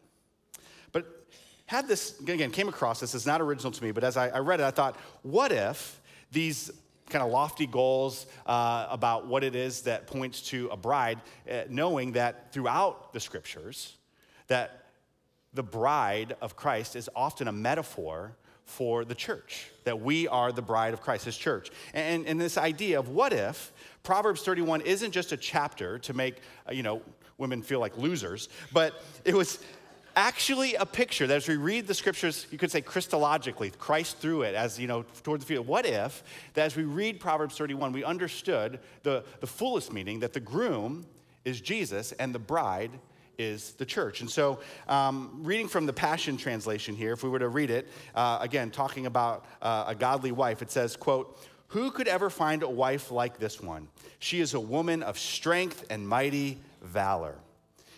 But 0.93 1.27
had 1.67 1.89
this, 1.89 2.19
again, 2.21 2.51
came 2.51 2.69
across 2.69 3.01
this, 3.01 3.15
is 3.15 3.27
not 3.27 3.41
original 3.41 3.73
to 3.73 3.83
me, 3.83 3.93
but 3.93 4.05
as 4.05 4.17
I, 4.17 4.29
I 4.29 4.39
read 4.39 4.61
it, 4.61 4.65
I 4.65 4.71
thought, 4.71 4.97
what 5.23 5.53
if 5.53 6.01
these 6.31 6.71
kind 7.09 7.23
of 7.23 7.31
lofty 7.31 7.67
goals 7.67 8.27
uh, 8.47 8.87
about 8.91 9.27
what 9.27 9.45
it 9.45 9.55
is 9.55 9.83
that 9.83 10.07
points 10.07 10.41
to 10.43 10.69
a 10.69 10.77
bride, 10.77 11.21
uh, 11.51 11.63
knowing 11.69 12.13
that 12.13 12.53
throughout 12.53 13.13
the 13.13 13.21
scriptures, 13.21 13.97
that 14.49 14.87
the 15.55 15.63
bride 15.63 16.37
of 16.41 16.57
Christ 16.57 16.97
is 16.97 17.11
often 17.15 17.49
a 17.49 17.53
metaphor 17.53 18.37
for 18.73 19.05
the 19.05 19.15
church, 19.15 19.71
that 19.85 20.01
we 20.01 20.27
are 20.29 20.51
the 20.51 20.63
bride 20.63 20.95
of 20.95 21.03
Christ, 21.03 21.27
his 21.27 21.37
church. 21.37 21.71
And, 21.93 22.27
and 22.27 22.41
this 22.41 22.57
idea 22.57 22.99
of 22.99 23.09
what 23.09 23.33
if 23.33 23.71
Proverbs 24.03 24.43
31 24.43 24.81
isn't 24.81 25.13
just 25.13 25.31
a 25.33 25.37
chapter 25.37 25.99
to 26.01 26.15
make, 26.15 26.37
uh, 26.69 26.73
you 26.73 26.83
know, 26.83 27.03
women 27.37 27.61
feel 27.63 27.81
like 27.81 27.99
losers, 27.99 28.49
but 28.73 28.95
it 29.25 29.35
was 29.35 29.59
actually 30.17 30.75
a 30.75 30.87
picture 30.87 31.27
that 31.27 31.37
as 31.37 31.49
we 31.49 31.57
read 31.57 31.87
the 31.87 31.95
scriptures, 31.95 32.47
you 32.51 32.57
could 32.57 32.71
say 32.71 32.81
Christologically, 32.81 33.77
Christ 33.77 34.19
through 34.19 34.43
it 34.43 34.55
as, 34.55 34.79
you 34.79 34.87
know, 34.87 35.05
toward 35.23 35.43
the 35.43 35.47
future. 35.47 35.63
What 35.63 35.85
if 35.85 36.25
that 36.55 36.65
as 36.65 36.75
we 36.75 36.85
read 36.85 37.21
Proverbs 37.21 37.57
31, 37.59 37.93
we 37.93 38.05
understood 38.05 38.81
the, 39.03 39.25
the 39.41 39.47
fullest 39.47 39.93
meaning 39.93 40.21
that 40.21 40.33
the 40.33 40.41
groom 40.41 41.07
is 41.45 41.61
Jesus 41.61 42.13
and 42.13 42.35
the 42.35 42.39
bride 42.39 42.91
is 43.43 43.73
the 43.73 43.85
church. 43.85 44.21
And 44.21 44.31
so, 44.31 44.61
um, 44.89 45.41
reading 45.43 45.69
from 45.69 45.85
the 45.87 45.93
Passion 45.93 46.37
Translation 46.37 46.95
here, 46.95 47.13
if 47.13 47.23
we 47.23 47.29
were 47.29 47.41
to 47.41 47.49
read 47.49 47.71
it, 47.71 47.89
uh, 48.15 48.39
again, 48.41 48.71
talking 48.71 49.07
about 49.07 49.45
uh, 49.61 49.85
a 49.89 49.95
godly 49.95 50.33
wife, 50.33 50.63
it 50.63 50.71
says, 50.71 50.97
quote, 50.97 51.39
who 51.69 51.91
could 51.91 52.07
ever 52.07 52.31
find 52.31 52.63
a 52.63 52.69
wife 52.69 53.11
like 53.11 53.39
this 53.39 53.61
one? 53.61 53.89
She 54.19 54.41
is 54.41 54.55
a 54.55 54.61
woman 54.61 55.03
of 55.03 55.19
strength 55.19 55.85
and 55.91 56.07
mighty 56.07 56.59
valor. 56.83 57.35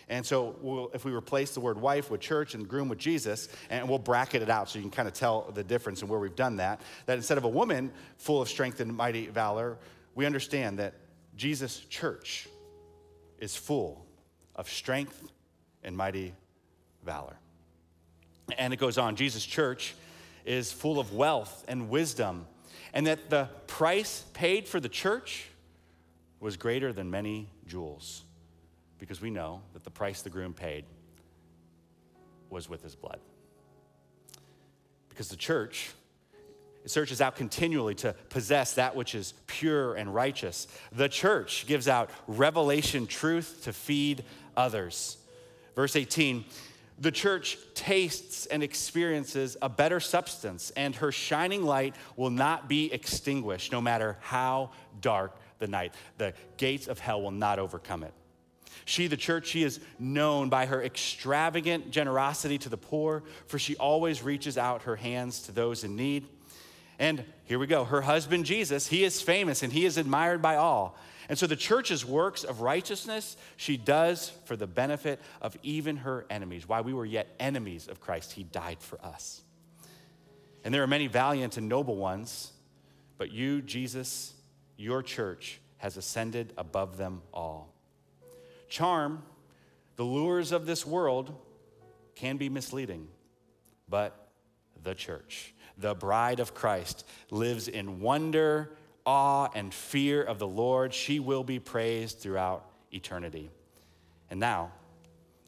And 0.07 0.25
so, 0.25 0.55
we'll, 0.61 0.91
if 0.93 1.05
we 1.05 1.11
replace 1.11 1.53
the 1.53 1.59
word 1.59 1.79
wife 1.79 2.09
with 2.09 2.21
church 2.21 2.55
and 2.55 2.67
groom 2.67 2.89
with 2.89 2.99
Jesus, 2.99 3.49
and 3.69 3.87
we'll 3.87 3.99
bracket 3.99 4.41
it 4.41 4.49
out 4.49 4.69
so 4.69 4.79
you 4.79 4.83
can 4.83 4.91
kind 4.91 5.07
of 5.07 5.13
tell 5.13 5.51
the 5.53 5.63
difference 5.63 6.01
and 6.01 6.09
where 6.09 6.19
we've 6.19 6.35
done 6.35 6.57
that, 6.57 6.81
that 7.05 7.17
instead 7.17 7.37
of 7.37 7.43
a 7.43 7.49
woman 7.49 7.91
full 8.17 8.41
of 8.41 8.49
strength 8.49 8.79
and 8.79 8.95
mighty 8.95 9.27
valor, 9.27 9.77
we 10.15 10.25
understand 10.25 10.79
that 10.79 10.93
Jesus' 11.35 11.79
church 11.79 12.47
is 13.39 13.55
full 13.55 14.05
of 14.55 14.69
strength 14.69 15.21
and 15.85 15.95
mighty 15.95 16.33
valor. 17.05 17.37
And 18.57 18.73
it 18.73 18.77
goes 18.77 18.97
on 18.97 19.15
Jesus' 19.15 19.45
church 19.45 19.95
is 20.45 20.71
full 20.71 20.99
of 20.99 21.13
wealth 21.13 21.63
and 21.67 21.89
wisdom, 21.89 22.45
and 22.93 23.07
that 23.07 23.29
the 23.29 23.49
price 23.67 24.25
paid 24.33 24.67
for 24.67 24.79
the 24.79 24.89
church 24.89 25.47
was 26.39 26.57
greater 26.57 26.91
than 26.91 27.09
many 27.09 27.49
jewels, 27.65 28.23
because 28.99 29.21
we 29.21 29.29
know 29.29 29.61
that 29.73 29.83
the 29.83 29.89
price 29.89 30.21
the 30.21 30.29
groom 30.29 30.53
paid 30.53 30.85
was 32.49 32.69
with 32.69 32.83
his 32.83 32.95
blood. 32.95 33.19
Because 35.09 35.29
the 35.29 35.37
church 35.37 35.91
it 36.83 36.91
searches 36.91 37.19
out 37.19 37.35
continually 37.35 37.95
to 37.95 38.13
possess 38.29 38.75
that 38.75 38.95
which 38.95 39.15
is 39.15 39.33
pure 39.47 39.95
and 39.95 40.13
righteous. 40.13 40.67
The 40.91 41.09
church 41.09 41.65
gives 41.65 41.87
out 41.87 42.11
revelation 42.27 43.07
truth 43.07 43.61
to 43.63 43.73
feed 43.73 44.23
others. 44.55 45.17
Verse 45.75 45.95
18 45.95 46.45
the 46.97 47.11
church 47.11 47.57
tastes 47.73 48.45
and 48.45 48.63
experiences 48.63 49.57
a 49.61 49.67
better 49.67 49.99
substance, 49.99 50.71
and 50.77 50.95
her 50.95 51.11
shining 51.11 51.63
light 51.63 51.95
will 52.15 52.29
not 52.29 52.69
be 52.69 52.91
extinguished 52.91 53.71
no 53.71 53.81
matter 53.81 54.17
how 54.21 54.71
dark 55.01 55.37
the 55.59 55.67
night. 55.67 55.93
The 56.17 56.33
gates 56.57 56.87
of 56.87 56.99
hell 56.99 57.21
will 57.21 57.31
not 57.31 57.59
overcome 57.59 58.03
it. 58.03 58.13
She, 58.85 59.07
the 59.07 59.17
church, 59.17 59.47
she 59.47 59.63
is 59.63 59.79
known 59.99 60.47
by 60.49 60.67
her 60.67 60.81
extravagant 60.81 61.91
generosity 61.91 62.57
to 62.59 62.69
the 62.69 62.77
poor, 62.77 63.23
for 63.47 63.59
she 63.59 63.75
always 63.75 64.23
reaches 64.23 64.57
out 64.57 64.83
her 64.83 64.95
hands 64.95 65.41
to 65.43 65.51
those 65.51 65.83
in 65.83 65.95
need. 65.95 66.27
And 66.99 67.23
here 67.43 67.59
we 67.59 67.67
go. 67.67 67.83
Her 67.83 68.01
husband, 68.01 68.45
Jesus, 68.45 68.87
he 68.87 69.03
is 69.03 69.21
famous 69.21 69.63
and 69.63 69.71
he 69.71 69.85
is 69.85 69.97
admired 69.97 70.41
by 70.41 70.55
all. 70.55 70.97
And 71.27 71.37
so 71.37 71.47
the 71.47 71.55
church's 71.55 72.05
works 72.05 72.43
of 72.43 72.61
righteousness 72.61 73.35
she 73.57 73.77
does 73.77 74.31
for 74.45 74.55
the 74.55 74.67
benefit 74.67 75.19
of 75.41 75.57
even 75.63 75.97
her 75.97 76.25
enemies. 76.29 76.67
While 76.67 76.83
we 76.83 76.93
were 76.93 77.05
yet 77.05 77.27
enemies 77.39 77.87
of 77.87 77.99
Christ, 77.99 78.33
he 78.33 78.43
died 78.43 78.77
for 78.79 79.03
us. 79.03 79.41
And 80.63 80.73
there 80.73 80.83
are 80.83 80.87
many 80.87 81.07
valiant 81.07 81.57
and 81.57 81.67
noble 81.67 81.95
ones, 81.95 82.51
but 83.17 83.31
you, 83.31 83.61
Jesus, 83.61 84.33
your 84.77 85.01
church, 85.01 85.59
has 85.77 85.97
ascended 85.97 86.53
above 86.57 86.97
them 86.97 87.21
all. 87.33 87.73
Charm, 88.69 89.23
the 89.95 90.03
lures 90.03 90.51
of 90.51 90.65
this 90.65 90.85
world 90.85 91.33
can 92.15 92.37
be 92.37 92.49
misleading, 92.49 93.07
but 93.89 94.29
the 94.83 94.95
church, 94.95 95.53
the 95.77 95.93
bride 95.93 96.39
of 96.39 96.53
Christ, 96.53 97.05
lives 97.31 97.67
in 97.67 97.99
wonder, 97.99 98.71
awe, 99.05 99.49
and 99.53 99.73
fear 99.73 100.23
of 100.23 100.39
the 100.39 100.47
Lord. 100.47 100.93
She 100.93 101.19
will 101.19 101.43
be 101.43 101.59
praised 101.59 102.19
throughout 102.19 102.65
eternity. 102.91 103.49
And 104.29 104.39
now, 104.39 104.71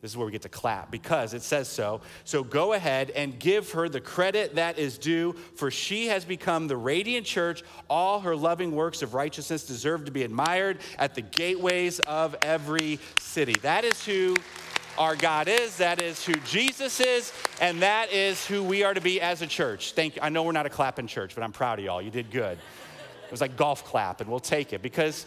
this 0.01 0.11
is 0.11 0.17
where 0.17 0.27
we 0.27 0.31
get 0.31 0.43
to 0.43 0.49
clap 0.49 0.91
because 0.91 1.33
it 1.33 1.41
says 1.41 1.67
so. 1.67 2.01
So 2.23 2.43
go 2.43 2.73
ahead 2.73 3.09
and 3.11 3.39
give 3.39 3.71
her 3.71 3.89
the 3.89 3.99
credit 3.99 4.55
that 4.55 4.77
is 4.77 4.99
due, 4.99 5.33
for 5.55 5.71
she 5.71 6.07
has 6.07 6.23
become 6.23 6.67
the 6.67 6.77
radiant 6.77 7.25
church. 7.25 7.63
All 7.89 8.19
her 8.19 8.35
loving 8.35 8.73
works 8.73 9.01
of 9.01 9.15
righteousness 9.15 9.65
deserve 9.65 10.05
to 10.05 10.11
be 10.11 10.21
admired 10.21 10.77
at 10.99 11.15
the 11.15 11.23
gateways 11.23 11.99
of 12.01 12.35
every 12.43 12.99
city. 13.19 13.55
That 13.63 13.83
is 13.85 14.05
who 14.05 14.35
our 14.97 15.15
God 15.15 15.47
is, 15.47 15.77
that 15.77 16.01
is 16.01 16.25
who 16.25 16.33
Jesus 16.45 16.99
is, 16.99 17.31
and 17.61 17.81
that 17.81 18.11
is 18.11 18.45
who 18.47 18.63
we 18.63 18.83
are 18.83 18.93
to 18.93 19.01
be 19.01 19.21
as 19.21 19.41
a 19.41 19.47
church. 19.47 19.93
Thank 19.93 20.15
you. 20.15 20.21
I 20.21 20.29
know 20.29 20.43
we're 20.43 20.51
not 20.51 20.65
a 20.65 20.69
clapping 20.69 21.07
church, 21.07 21.35
but 21.35 21.43
I'm 21.43 21.51
proud 21.51 21.79
of 21.79 21.85
y'all. 21.85 22.01
You 22.01 22.11
did 22.11 22.31
good. 22.31 22.57
It 23.25 23.31
was 23.31 23.41
like 23.41 23.57
golf 23.57 23.83
clap, 23.83 24.21
and 24.21 24.29
we'll 24.29 24.39
take 24.39 24.73
it 24.73 24.81
because 24.81 25.25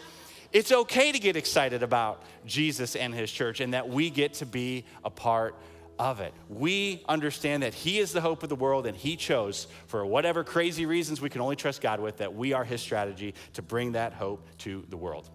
it's 0.51 0.71
okay 0.71 1.11
to 1.11 1.19
get 1.19 1.35
excited 1.35 1.83
about 1.83 2.23
Jesus 2.45 2.95
and 2.95 3.13
his 3.13 3.31
church 3.31 3.61
and 3.61 3.73
that 3.73 3.87
we 3.87 4.09
get 4.09 4.33
to 4.35 4.45
be 4.45 4.85
a 5.05 5.09
part 5.09 5.55
of 5.97 6.19
it. 6.19 6.33
We 6.49 7.03
understand 7.07 7.63
that 7.63 7.73
he 7.73 7.99
is 7.99 8.11
the 8.11 8.21
hope 8.21 8.43
of 8.43 8.49
the 8.49 8.55
world 8.55 8.87
and 8.87 8.97
he 8.97 9.15
chose, 9.15 9.67
for 9.87 10.05
whatever 10.05 10.43
crazy 10.43 10.85
reasons 10.85 11.21
we 11.21 11.29
can 11.29 11.41
only 11.41 11.55
trust 11.55 11.79
God 11.79 11.99
with, 11.99 12.17
that 12.17 12.33
we 12.33 12.53
are 12.53 12.63
his 12.63 12.81
strategy 12.81 13.35
to 13.53 13.61
bring 13.61 13.91
that 13.91 14.13
hope 14.13 14.45
to 14.59 14.83
the 14.89 14.97
world. 14.97 15.29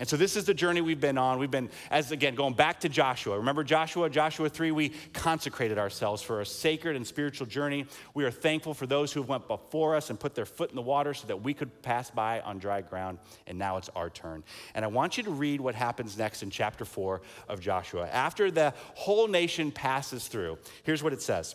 And 0.00 0.08
so 0.08 0.16
this 0.16 0.34
is 0.34 0.46
the 0.46 0.54
journey 0.54 0.80
we've 0.80 1.00
been 1.00 1.18
on. 1.18 1.38
We've 1.38 1.50
been, 1.50 1.68
as 1.90 2.10
again, 2.10 2.34
going 2.34 2.54
back 2.54 2.80
to 2.80 2.88
Joshua. 2.88 3.36
Remember 3.36 3.62
Joshua, 3.62 4.08
Joshua 4.08 4.48
3, 4.48 4.70
we 4.72 4.88
consecrated 5.12 5.78
ourselves 5.78 6.22
for 6.22 6.40
a 6.40 6.46
sacred 6.46 6.96
and 6.96 7.06
spiritual 7.06 7.46
journey. 7.46 7.84
We 8.14 8.24
are 8.24 8.30
thankful 8.30 8.72
for 8.72 8.86
those 8.86 9.12
who 9.12 9.20
went 9.20 9.46
before 9.46 9.94
us 9.94 10.08
and 10.08 10.18
put 10.18 10.34
their 10.34 10.46
foot 10.46 10.70
in 10.70 10.76
the 10.76 10.82
water 10.82 11.12
so 11.12 11.26
that 11.26 11.42
we 11.42 11.52
could 11.52 11.82
pass 11.82 12.10
by 12.10 12.40
on 12.40 12.58
dry 12.58 12.80
ground. 12.80 13.18
And 13.46 13.58
now 13.58 13.76
it's 13.76 13.90
our 13.90 14.08
turn. 14.08 14.42
And 14.74 14.86
I 14.86 14.88
want 14.88 15.18
you 15.18 15.22
to 15.24 15.30
read 15.30 15.60
what 15.60 15.74
happens 15.74 16.16
next 16.16 16.42
in 16.42 16.48
chapter 16.48 16.86
4 16.86 17.20
of 17.48 17.60
Joshua. 17.60 18.08
After 18.08 18.50
the 18.50 18.72
whole 18.94 19.28
nation 19.28 19.70
passes 19.70 20.28
through, 20.28 20.56
here's 20.82 21.02
what 21.02 21.12
it 21.12 21.20
says. 21.20 21.54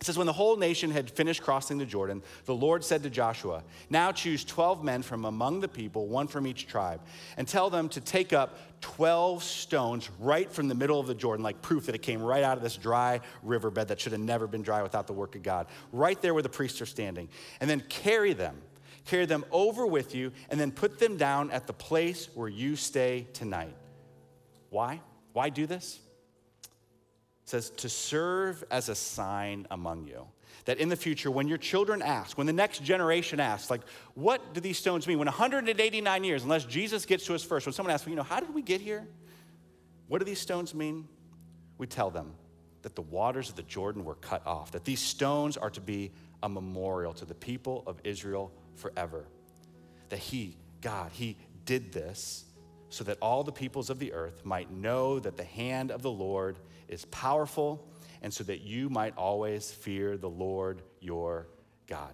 It 0.00 0.06
says, 0.06 0.18
When 0.18 0.26
the 0.26 0.32
whole 0.32 0.56
nation 0.56 0.90
had 0.90 1.10
finished 1.10 1.42
crossing 1.42 1.78
the 1.78 1.86
Jordan, 1.86 2.22
the 2.44 2.54
Lord 2.54 2.84
said 2.84 3.02
to 3.04 3.10
Joshua, 3.10 3.62
Now 3.88 4.12
choose 4.12 4.44
12 4.44 4.82
men 4.82 5.02
from 5.02 5.24
among 5.24 5.60
the 5.60 5.68
people, 5.68 6.08
one 6.08 6.26
from 6.26 6.46
each 6.46 6.66
tribe, 6.66 7.00
and 7.36 7.46
tell 7.46 7.70
them 7.70 7.88
to 7.90 8.00
take 8.00 8.32
up 8.32 8.58
12 8.80 9.42
stones 9.42 10.10
right 10.18 10.50
from 10.50 10.68
the 10.68 10.74
middle 10.74 11.00
of 11.00 11.06
the 11.06 11.14
Jordan, 11.14 11.42
like 11.42 11.62
proof 11.62 11.86
that 11.86 11.94
it 11.94 12.02
came 12.02 12.22
right 12.22 12.42
out 12.42 12.56
of 12.56 12.62
this 12.62 12.76
dry 12.76 13.20
riverbed 13.42 13.88
that 13.88 14.00
should 14.00 14.12
have 14.12 14.20
never 14.20 14.46
been 14.46 14.62
dry 14.62 14.82
without 14.82 15.06
the 15.06 15.12
work 15.12 15.36
of 15.36 15.42
God, 15.42 15.68
right 15.92 16.20
there 16.20 16.34
where 16.34 16.42
the 16.42 16.48
priests 16.48 16.82
are 16.82 16.86
standing. 16.86 17.28
And 17.60 17.70
then 17.70 17.80
carry 17.88 18.32
them, 18.32 18.60
carry 19.06 19.26
them 19.26 19.44
over 19.50 19.86
with 19.86 20.14
you, 20.14 20.32
and 20.50 20.60
then 20.60 20.70
put 20.70 20.98
them 20.98 21.16
down 21.16 21.50
at 21.50 21.66
the 21.66 21.72
place 21.72 22.28
where 22.34 22.48
you 22.48 22.76
stay 22.76 23.26
tonight. 23.32 23.74
Why? 24.70 25.00
Why 25.32 25.50
do 25.50 25.66
this? 25.66 26.00
Says 27.44 27.70
to 27.70 27.88
serve 27.88 28.64
as 28.70 28.88
a 28.88 28.94
sign 28.94 29.66
among 29.70 30.06
you. 30.06 30.26
That 30.64 30.78
in 30.78 30.88
the 30.88 30.96
future, 30.96 31.30
when 31.30 31.46
your 31.46 31.58
children 31.58 32.00
ask, 32.00 32.38
when 32.38 32.46
the 32.46 32.52
next 32.52 32.82
generation 32.82 33.38
asks, 33.38 33.70
like, 33.70 33.82
what 34.14 34.54
do 34.54 34.60
these 34.60 34.78
stones 34.78 35.06
mean? 35.06 35.18
When 35.18 35.26
189 35.26 36.24
years, 36.24 36.42
unless 36.42 36.64
Jesus 36.64 37.04
gets 37.04 37.26
to 37.26 37.34
us 37.34 37.44
first, 37.44 37.66
when 37.66 37.74
someone 37.74 37.92
asks, 37.92 38.06
well, 38.06 38.10
you 38.10 38.16
know, 38.16 38.22
how 38.22 38.40
did 38.40 38.54
we 38.54 38.62
get 38.62 38.80
here? 38.80 39.06
What 40.08 40.20
do 40.20 40.24
these 40.24 40.40
stones 40.40 40.74
mean? 40.74 41.06
We 41.76 41.86
tell 41.86 42.10
them 42.10 42.34
that 42.82 42.94
the 42.94 43.02
waters 43.02 43.50
of 43.50 43.56
the 43.56 43.62
Jordan 43.62 44.04
were 44.04 44.14
cut 44.14 44.46
off, 44.46 44.70
that 44.72 44.84
these 44.84 45.00
stones 45.00 45.56
are 45.56 45.70
to 45.70 45.80
be 45.80 46.12
a 46.42 46.48
memorial 46.48 47.12
to 47.14 47.24
the 47.24 47.34
people 47.34 47.82
of 47.86 48.00
Israel 48.04 48.52
forever. 48.74 49.26
That 50.08 50.18
He, 50.18 50.56
God, 50.80 51.10
He 51.12 51.36
did 51.64 51.92
this 51.92 52.44
so 52.88 53.04
that 53.04 53.18
all 53.20 53.42
the 53.42 53.52
peoples 53.52 53.90
of 53.90 53.98
the 53.98 54.12
earth 54.12 54.44
might 54.44 54.70
know 54.70 55.18
that 55.18 55.36
the 55.36 55.44
hand 55.44 55.90
of 55.90 56.02
the 56.02 56.10
Lord 56.10 56.58
is 56.88 57.04
powerful, 57.06 57.86
and 58.22 58.32
so 58.32 58.44
that 58.44 58.60
you 58.60 58.88
might 58.88 59.16
always 59.16 59.70
fear 59.70 60.16
the 60.16 60.28
Lord 60.28 60.82
your 61.00 61.46
God. 61.86 62.12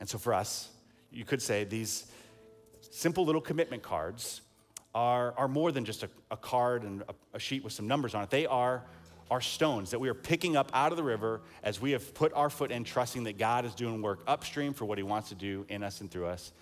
And 0.00 0.08
so 0.08 0.18
for 0.18 0.34
us, 0.34 0.68
you 1.10 1.24
could 1.24 1.42
say 1.42 1.64
these 1.64 2.06
simple 2.80 3.24
little 3.24 3.40
commitment 3.40 3.82
cards 3.82 4.40
are, 4.94 5.32
are 5.36 5.48
more 5.48 5.72
than 5.72 5.84
just 5.84 6.02
a, 6.02 6.10
a 6.30 6.36
card 6.36 6.82
and 6.82 7.02
a, 7.02 7.14
a 7.34 7.38
sheet 7.38 7.64
with 7.64 7.72
some 7.72 7.86
numbers 7.86 8.14
on 8.14 8.22
it. 8.22 8.30
They 8.30 8.46
are 8.46 8.84
our 9.30 9.40
stones 9.40 9.90
that 9.90 9.98
we 9.98 10.08
are 10.08 10.14
picking 10.14 10.56
up 10.56 10.70
out 10.74 10.92
of 10.92 10.98
the 10.98 11.02
river 11.02 11.40
as 11.62 11.80
we 11.80 11.92
have 11.92 12.12
put 12.14 12.32
our 12.34 12.50
foot 12.50 12.70
in, 12.70 12.84
trusting 12.84 13.24
that 13.24 13.38
God 13.38 13.64
is 13.64 13.74
doing 13.74 14.02
work 14.02 14.20
upstream 14.26 14.74
for 14.74 14.84
what 14.84 14.98
He 14.98 15.04
wants 15.04 15.30
to 15.30 15.34
do 15.34 15.64
in 15.68 15.82
us 15.82 16.00
and 16.00 16.10
through 16.10 16.26
us 16.26 16.52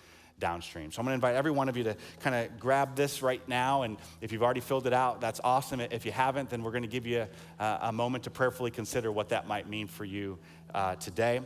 downstream. 0.41 0.91
So 0.91 0.99
I'm 0.99 1.05
going 1.05 1.13
to 1.13 1.15
invite 1.15 1.35
every 1.35 1.51
one 1.51 1.69
of 1.69 1.77
you 1.77 1.85
to 1.85 1.95
kind 2.19 2.35
of 2.35 2.59
grab 2.59 2.95
this 2.95 3.21
right 3.21 3.47
now. 3.47 3.83
And 3.83 3.95
if 4.19 4.33
you've 4.33 4.43
already 4.43 4.59
filled 4.59 4.87
it 4.87 4.93
out, 4.93 5.21
that's 5.21 5.39
awesome. 5.41 5.79
If 5.79 6.05
you 6.05 6.11
haven't, 6.11 6.49
then 6.49 6.63
we're 6.63 6.71
going 6.71 6.83
to 6.83 6.89
give 6.89 7.07
you 7.07 7.27
a, 7.59 7.77
a 7.83 7.91
moment 7.93 8.25
to 8.25 8.29
prayerfully 8.29 8.71
consider 8.71 9.09
what 9.09 9.29
that 9.29 9.47
might 9.47 9.69
mean 9.69 9.87
for 9.87 10.03
you 10.03 10.37
uh, 10.73 10.95
today. 10.95 11.39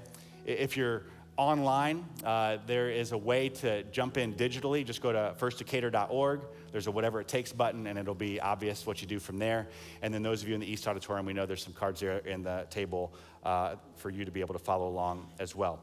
If 0.45 0.75
you're 0.75 1.03
online, 1.37 2.05
uh, 2.23 2.57
there 2.65 2.89
is 2.89 3.11
a 3.11 3.17
way 3.17 3.49
to 3.49 3.83
jump 3.83 4.17
in 4.17 4.33
digitally. 4.33 4.85
Just 4.85 5.01
go 5.01 5.11
to 5.11 5.35
firstdecatur.org. 5.37 6.41
There's 6.71 6.87
a 6.87 6.91
whatever 6.91 7.19
it 7.19 7.27
takes 7.27 7.51
button, 7.51 7.87
and 7.87 7.99
it'll 7.99 8.15
be 8.15 8.39
obvious 8.39 8.85
what 8.85 9.01
you 9.01 9.07
do 9.07 9.19
from 9.19 9.37
there. 9.37 9.67
And 10.01 10.13
then 10.13 10.23
those 10.23 10.41
of 10.41 10.47
you 10.47 10.55
in 10.55 10.61
the 10.61 10.71
East 10.71 10.87
Auditorium, 10.87 11.25
we 11.25 11.33
know 11.33 11.45
there's 11.45 11.63
some 11.63 11.73
cards 11.73 11.99
there 11.99 12.19
in 12.19 12.43
the 12.43 12.65
table 12.69 13.13
uh, 13.43 13.75
for 13.97 14.09
you 14.09 14.25
to 14.25 14.31
be 14.31 14.39
able 14.39 14.53
to 14.53 14.59
follow 14.59 14.87
along 14.87 15.27
as 15.39 15.55
well. 15.55 15.79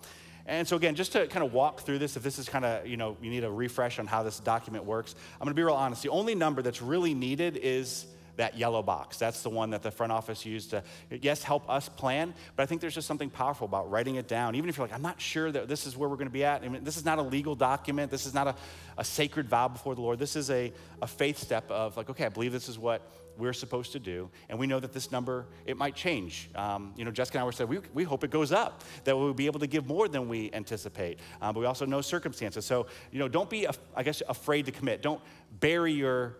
And 0.46 0.66
so 0.66 0.76
again, 0.76 0.94
just 0.94 1.12
to 1.12 1.26
kind 1.28 1.44
of 1.44 1.52
walk 1.52 1.80
through 1.80 1.98
this, 1.98 2.16
if 2.16 2.22
this 2.22 2.38
is 2.38 2.48
kind 2.48 2.64
of, 2.64 2.86
you 2.86 2.96
know, 2.96 3.16
you 3.22 3.30
need 3.30 3.44
a 3.44 3.50
refresh 3.50 3.98
on 3.98 4.06
how 4.06 4.22
this 4.22 4.40
document 4.40 4.84
works, 4.84 5.14
I'm 5.40 5.44
gonna 5.44 5.54
be 5.54 5.62
real 5.62 5.74
honest. 5.74 6.02
The 6.02 6.08
only 6.08 6.34
number 6.34 6.62
that's 6.62 6.82
really 6.82 7.14
needed 7.14 7.56
is 7.56 8.06
that 8.36 8.56
yellow 8.56 8.82
box. 8.82 9.18
That's 9.18 9.42
the 9.42 9.50
one 9.50 9.70
that 9.70 9.82
the 9.82 9.90
front 9.90 10.12
office 10.12 10.46
used 10.46 10.70
to, 10.70 10.82
yes, 11.10 11.42
help 11.42 11.68
us 11.68 11.88
plan, 11.88 12.32
but 12.56 12.62
I 12.62 12.66
think 12.66 12.80
there's 12.80 12.94
just 12.94 13.06
something 13.06 13.30
powerful 13.30 13.66
about 13.66 13.90
writing 13.90 14.16
it 14.16 14.26
down. 14.26 14.54
Even 14.54 14.70
if 14.70 14.76
you're 14.76 14.86
like, 14.86 14.94
I'm 14.94 15.02
not 15.02 15.20
sure 15.20 15.50
that 15.52 15.68
this 15.68 15.86
is 15.86 15.96
where 15.96 16.08
we're 16.08 16.16
going 16.16 16.28
to 16.28 16.32
be 16.32 16.44
at. 16.44 16.62
I 16.62 16.68
mean, 16.68 16.84
this 16.84 16.96
is 16.96 17.04
not 17.04 17.18
a 17.18 17.22
legal 17.22 17.54
document. 17.54 18.10
This 18.10 18.26
is 18.26 18.34
not 18.34 18.48
a, 18.48 18.54
a 18.96 19.04
sacred 19.04 19.48
vow 19.48 19.68
before 19.68 19.94
the 19.94 20.00
Lord. 20.00 20.18
This 20.18 20.36
is 20.36 20.50
a, 20.50 20.72
a 21.02 21.06
faith 21.06 21.38
step 21.38 21.70
of 21.70 21.96
like, 21.96 22.08
okay, 22.10 22.24
I 22.24 22.30
believe 22.30 22.52
this 22.52 22.68
is 22.68 22.78
what 22.78 23.02
we're 23.38 23.52
supposed 23.52 23.92
to 23.92 23.98
do. 23.98 24.30
And 24.48 24.58
we 24.58 24.66
know 24.66 24.80
that 24.80 24.92
this 24.92 25.10
number, 25.10 25.46
it 25.66 25.76
might 25.76 25.94
change. 25.94 26.50
Um, 26.54 26.94
you 26.96 27.04
know, 27.04 27.10
Jessica 27.10 27.38
and 27.38 27.42
I 27.42 27.44
were 27.44 27.52
saying, 27.52 27.70
we, 27.70 27.78
we 27.94 28.04
hope 28.04 28.24
it 28.24 28.30
goes 28.30 28.52
up, 28.52 28.84
that 29.04 29.16
we'll 29.16 29.34
be 29.34 29.46
able 29.46 29.60
to 29.60 29.66
give 29.66 29.86
more 29.86 30.08
than 30.08 30.28
we 30.28 30.50
anticipate. 30.52 31.18
Um, 31.40 31.54
but 31.54 31.60
we 31.60 31.66
also 31.66 31.86
know 31.86 32.00
circumstances. 32.00 32.64
So, 32.64 32.86
you 33.10 33.18
know, 33.18 33.28
don't 33.28 33.48
be, 33.48 33.66
I 33.96 34.02
guess, 34.02 34.22
afraid 34.28 34.66
to 34.66 34.72
commit. 34.72 35.02
Don't 35.02 35.20
bury 35.60 35.92
your 35.92 36.36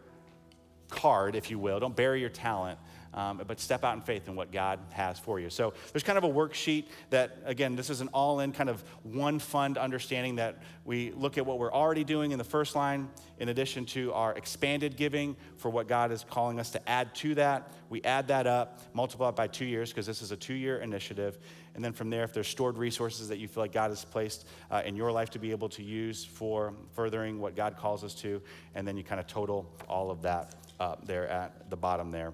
card, 0.89 1.35
if 1.35 1.51
you 1.51 1.59
will. 1.59 1.81
Don't 1.81 1.97
bury 1.97 2.21
your 2.21 2.31
talent. 2.31 2.79
Um, 3.15 3.43
but 3.47 3.61
step 3.61 3.85
out 3.85 3.95
in 3.95 4.01
faith 4.01 4.27
in 4.27 4.35
what 4.35 4.53
God 4.53 4.79
has 4.93 5.19
for 5.19 5.39
you. 5.39 5.51
So 5.51 5.75
there's 5.93 6.03
kind 6.03 6.17
of 6.17 6.25
a 6.25 6.31
worksheet 6.31 6.87
that, 7.11 7.37
again, 7.45 7.77
this 7.77 7.91
is 7.91 8.01
an 8.01 8.09
all 8.09 8.41
in 8.41 8.53
kind 8.53 8.71
of 8.71 8.83
one 9.03 9.39
fund 9.39 9.77
understanding 9.77 10.37
that 10.37 10.63
we 10.87 11.13
look 11.13 11.37
at 11.37 11.45
what 11.45 11.59
we're 11.59 11.73
already 11.73 12.05
doing 12.05 12.33
in 12.33 12.39
the 12.39 12.45
first 12.45 12.75
line, 12.75 13.11
in 13.39 13.51
addition 13.51 13.85
to 13.87 14.13
our 14.15 14.35
expanded 14.35 14.97
giving 14.97 15.37
for 15.57 15.69
what 15.71 15.89
God 15.89 16.11
is 16.11 16.25
calling 16.29 16.59
us 16.59 16.71
to 16.71 16.89
add 16.89 17.15
to 17.17 17.35
that. 17.35 17.71
We 17.91 18.03
add 18.03 18.29
that 18.29 18.47
up, 18.47 18.81
multiply 18.95 19.29
it 19.29 19.37
by 19.37 19.47
two 19.47 19.67
years, 19.67 19.91
because 19.91 20.07
this 20.07 20.23
is 20.23 20.33
a 20.33 20.37
two 20.37 20.55
year 20.55 20.79
initiative. 20.79 21.39
And 21.75 21.85
then 21.85 21.93
from 21.93 22.11
there, 22.11 22.25
if 22.25 22.33
there's 22.33 22.49
stored 22.49 22.79
resources 22.79 23.29
that 23.29 23.39
you 23.39 23.49
feel 23.49 23.63
like 23.63 23.73
God 23.73 23.91
has 23.91 24.05
placed 24.05 24.47
uh, 24.71 24.83
in 24.85 24.97
your 24.97 25.13
life 25.13 25.31
to 25.31 25.39
be 25.39 25.51
able 25.51 25.69
to 25.71 25.83
use 25.83 26.25
for 26.25 26.75
furthering 26.93 27.41
what 27.41 27.57
God 27.57 27.77
calls 27.77 28.05
us 28.05 28.15
to, 28.17 28.41
and 28.75 28.89
then 28.89 28.97
you 28.97 29.05
kind 29.05 29.21
of 29.21 29.27
total 29.27 29.71
all 29.89 30.11
of 30.11 30.23
that 30.23 30.55
up 30.81 31.07
there 31.07 31.29
at 31.29 31.71
the 31.71 31.77
bottom 31.77 32.11
there. 32.11 32.33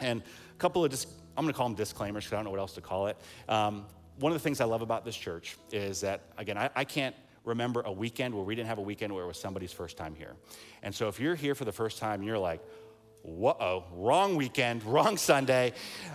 And 0.00 0.22
a 0.22 0.58
couple 0.58 0.84
of, 0.84 0.90
dis- 0.90 1.06
I'm 1.36 1.44
going 1.44 1.52
to 1.52 1.56
call 1.56 1.68
them 1.68 1.76
disclaimers 1.76 2.24
because 2.24 2.34
I 2.34 2.36
don't 2.36 2.44
know 2.44 2.50
what 2.50 2.60
else 2.60 2.74
to 2.74 2.80
call 2.80 3.06
it. 3.08 3.16
Um, 3.48 3.86
one 4.18 4.32
of 4.32 4.38
the 4.38 4.42
things 4.42 4.60
I 4.60 4.64
love 4.64 4.82
about 4.82 5.04
this 5.04 5.16
church 5.16 5.56
is 5.72 6.00
that, 6.00 6.22
again, 6.38 6.56
I, 6.56 6.70
I 6.74 6.84
can't 6.84 7.14
remember 7.44 7.82
a 7.82 7.92
weekend 7.92 8.34
where 8.34 8.44
we 8.44 8.54
didn't 8.54 8.68
have 8.68 8.78
a 8.78 8.82
weekend 8.82 9.14
where 9.14 9.24
it 9.24 9.26
was 9.26 9.38
somebody's 9.38 9.72
first 9.72 9.96
time 9.96 10.14
here. 10.14 10.34
And 10.82 10.94
so 10.94 11.08
if 11.08 11.20
you're 11.20 11.34
here 11.34 11.54
for 11.54 11.64
the 11.64 11.72
first 11.72 11.98
time 11.98 12.22
you're 12.22 12.38
like, 12.38 12.60
whoa, 13.26 13.84
wrong 13.92 14.36
weekend, 14.36 14.84
wrong 14.86 15.16
Sunday. 15.16 15.72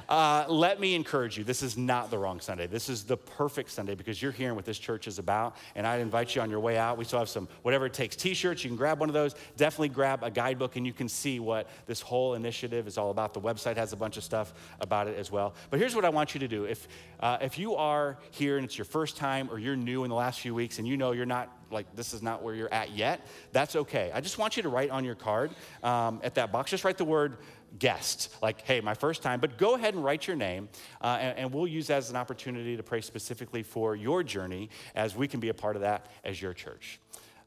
Uh, 0.07 0.45
let 0.47 0.79
me 0.79 0.95
encourage 0.95 1.37
you 1.37 1.43
this 1.43 1.61
is 1.61 1.77
not 1.77 2.09
the 2.09 2.17
wrong 2.17 2.39
Sunday. 2.39 2.67
This 2.67 2.89
is 2.89 3.03
the 3.03 3.17
perfect 3.17 3.69
Sunday 3.69 3.95
because 3.95 4.21
you're 4.21 4.31
hearing 4.31 4.55
what 4.55 4.65
this 4.65 4.79
church 4.79 5.07
is 5.07 5.19
about. 5.19 5.55
And 5.75 5.85
I'd 5.85 6.01
invite 6.01 6.35
you 6.35 6.41
on 6.41 6.49
your 6.49 6.59
way 6.59 6.77
out. 6.77 6.97
We 6.97 7.05
still 7.05 7.19
have 7.19 7.29
some, 7.29 7.47
whatever 7.61 7.85
it 7.85 7.93
takes, 7.93 8.15
t 8.15 8.33
shirts. 8.33 8.63
You 8.63 8.69
can 8.69 8.77
grab 8.77 8.99
one 8.99 9.09
of 9.09 9.13
those. 9.13 9.35
Definitely 9.57 9.89
grab 9.89 10.23
a 10.23 10.31
guidebook 10.31 10.75
and 10.75 10.85
you 10.85 10.93
can 10.93 11.09
see 11.09 11.39
what 11.39 11.67
this 11.85 12.01
whole 12.01 12.33
initiative 12.35 12.87
is 12.87 12.97
all 12.97 13.11
about. 13.11 13.33
The 13.33 13.41
website 13.41 13.77
has 13.77 13.93
a 13.93 13.97
bunch 13.97 14.17
of 14.17 14.23
stuff 14.23 14.53
about 14.79 15.07
it 15.07 15.17
as 15.17 15.31
well. 15.31 15.53
But 15.69 15.79
here's 15.79 15.95
what 15.95 16.05
I 16.05 16.09
want 16.09 16.33
you 16.33 16.39
to 16.39 16.47
do 16.47 16.65
if, 16.65 16.87
uh, 17.19 17.37
if 17.41 17.57
you 17.57 17.75
are 17.75 18.17
here 18.31 18.57
and 18.57 18.65
it's 18.65 18.77
your 18.77 18.85
first 18.85 19.17
time 19.17 19.49
or 19.51 19.59
you're 19.59 19.75
new 19.75 20.03
in 20.03 20.09
the 20.09 20.15
last 20.15 20.39
few 20.39 20.55
weeks 20.55 20.79
and 20.79 20.87
you 20.87 20.97
know 20.97 21.11
you're 21.11 21.25
not 21.25 21.60
like 21.71 21.95
this 21.95 22.13
is 22.13 22.21
not 22.21 22.43
where 22.43 22.53
you're 22.53 22.73
at 22.73 22.91
yet, 22.91 23.25
that's 23.51 23.75
okay. 23.75 24.11
I 24.13 24.21
just 24.21 24.37
want 24.37 24.57
you 24.57 24.63
to 24.63 24.69
write 24.69 24.89
on 24.89 25.03
your 25.03 25.15
card 25.15 25.51
um, 25.83 26.19
at 26.23 26.35
that 26.35 26.51
box, 26.51 26.71
just 26.71 26.83
write 26.83 26.97
the 26.97 27.05
word 27.05 27.37
guest, 27.79 28.35
like, 28.41 28.61
hey, 28.61 28.81
my 28.81 28.93
first 28.93 29.21
time, 29.21 29.39
but 29.39 29.57
go 29.57 29.75
ahead 29.75 29.93
and 29.93 30.03
write 30.03 30.27
your 30.27 30.35
name, 30.35 30.67
uh, 31.01 31.17
and, 31.19 31.37
and, 31.37 31.53
we'll 31.53 31.67
use 31.67 31.87
that 31.87 31.97
as 31.97 32.09
an 32.09 32.17
opportunity 32.17 32.75
to 32.75 32.83
pray 32.83 32.99
specifically 32.99 33.63
for 33.63 33.95
your 33.95 34.23
journey 34.23 34.69
as 34.93 35.15
we 35.15 35.27
can 35.27 35.39
be 35.39 35.49
a 35.49 35.53
part 35.53 35.75
of 35.75 35.81
that 35.81 36.07
as 36.25 36.41
your 36.41 36.53
church. 36.53 36.99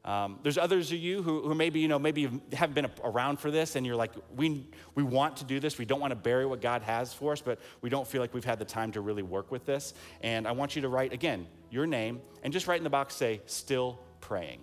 Um, 0.05 0.39
there's 0.43 0.59
others 0.59 0.91
of 0.91 0.99
you 0.99 1.23
who, 1.23 1.41
who 1.41 1.55
maybe, 1.55 1.79
you 1.79 1.87
know, 1.87 1.97
maybe 1.97 2.29
haven't 2.53 2.75
been 2.75 2.87
around 3.03 3.39
for 3.39 3.49
this 3.49 3.75
and 3.75 3.83
you're 3.83 3.95
like, 3.95 4.11
we, 4.35 4.67
we 4.93 5.01
want 5.01 5.37
to 5.37 5.45
do 5.45 5.59
this. 5.59 5.79
We 5.79 5.85
don't 5.85 5.99
want 5.99 6.11
to 6.11 6.15
bury 6.15 6.45
what 6.45 6.61
God 6.61 6.83
has 6.83 7.11
for 7.11 7.31
us, 7.31 7.41
but 7.41 7.59
we 7.81 7.89
don't 7.89 8.07
feel 8.07 8.21
like 8.21 8.31
we've 8.31 8.45
had 8.45 8.59
the 8.59 8.65
time 8.65 8.91
to 8.91 9.01
really 9.01 9.23
work 9.23 9.51
with 9.51 9.65
this. 9.65 9.95
And 10.21 10.47
I 10.47 10.51
want 10.51 10.75
you 10.75 10.83
to 10.83 10.89
write, 10.89 11.11
again, 11.11 11.47
your 11.71 11.87
name 11.87 12.21
and 12.43 12.53
just 12.53 12.67
write 12.67 12.77
in 12.77 12.83
the 12.83 12.89
box, 12.89 13.15
say, 13.15 13.41
still 13.47 13.99
praying. 14.25 14.59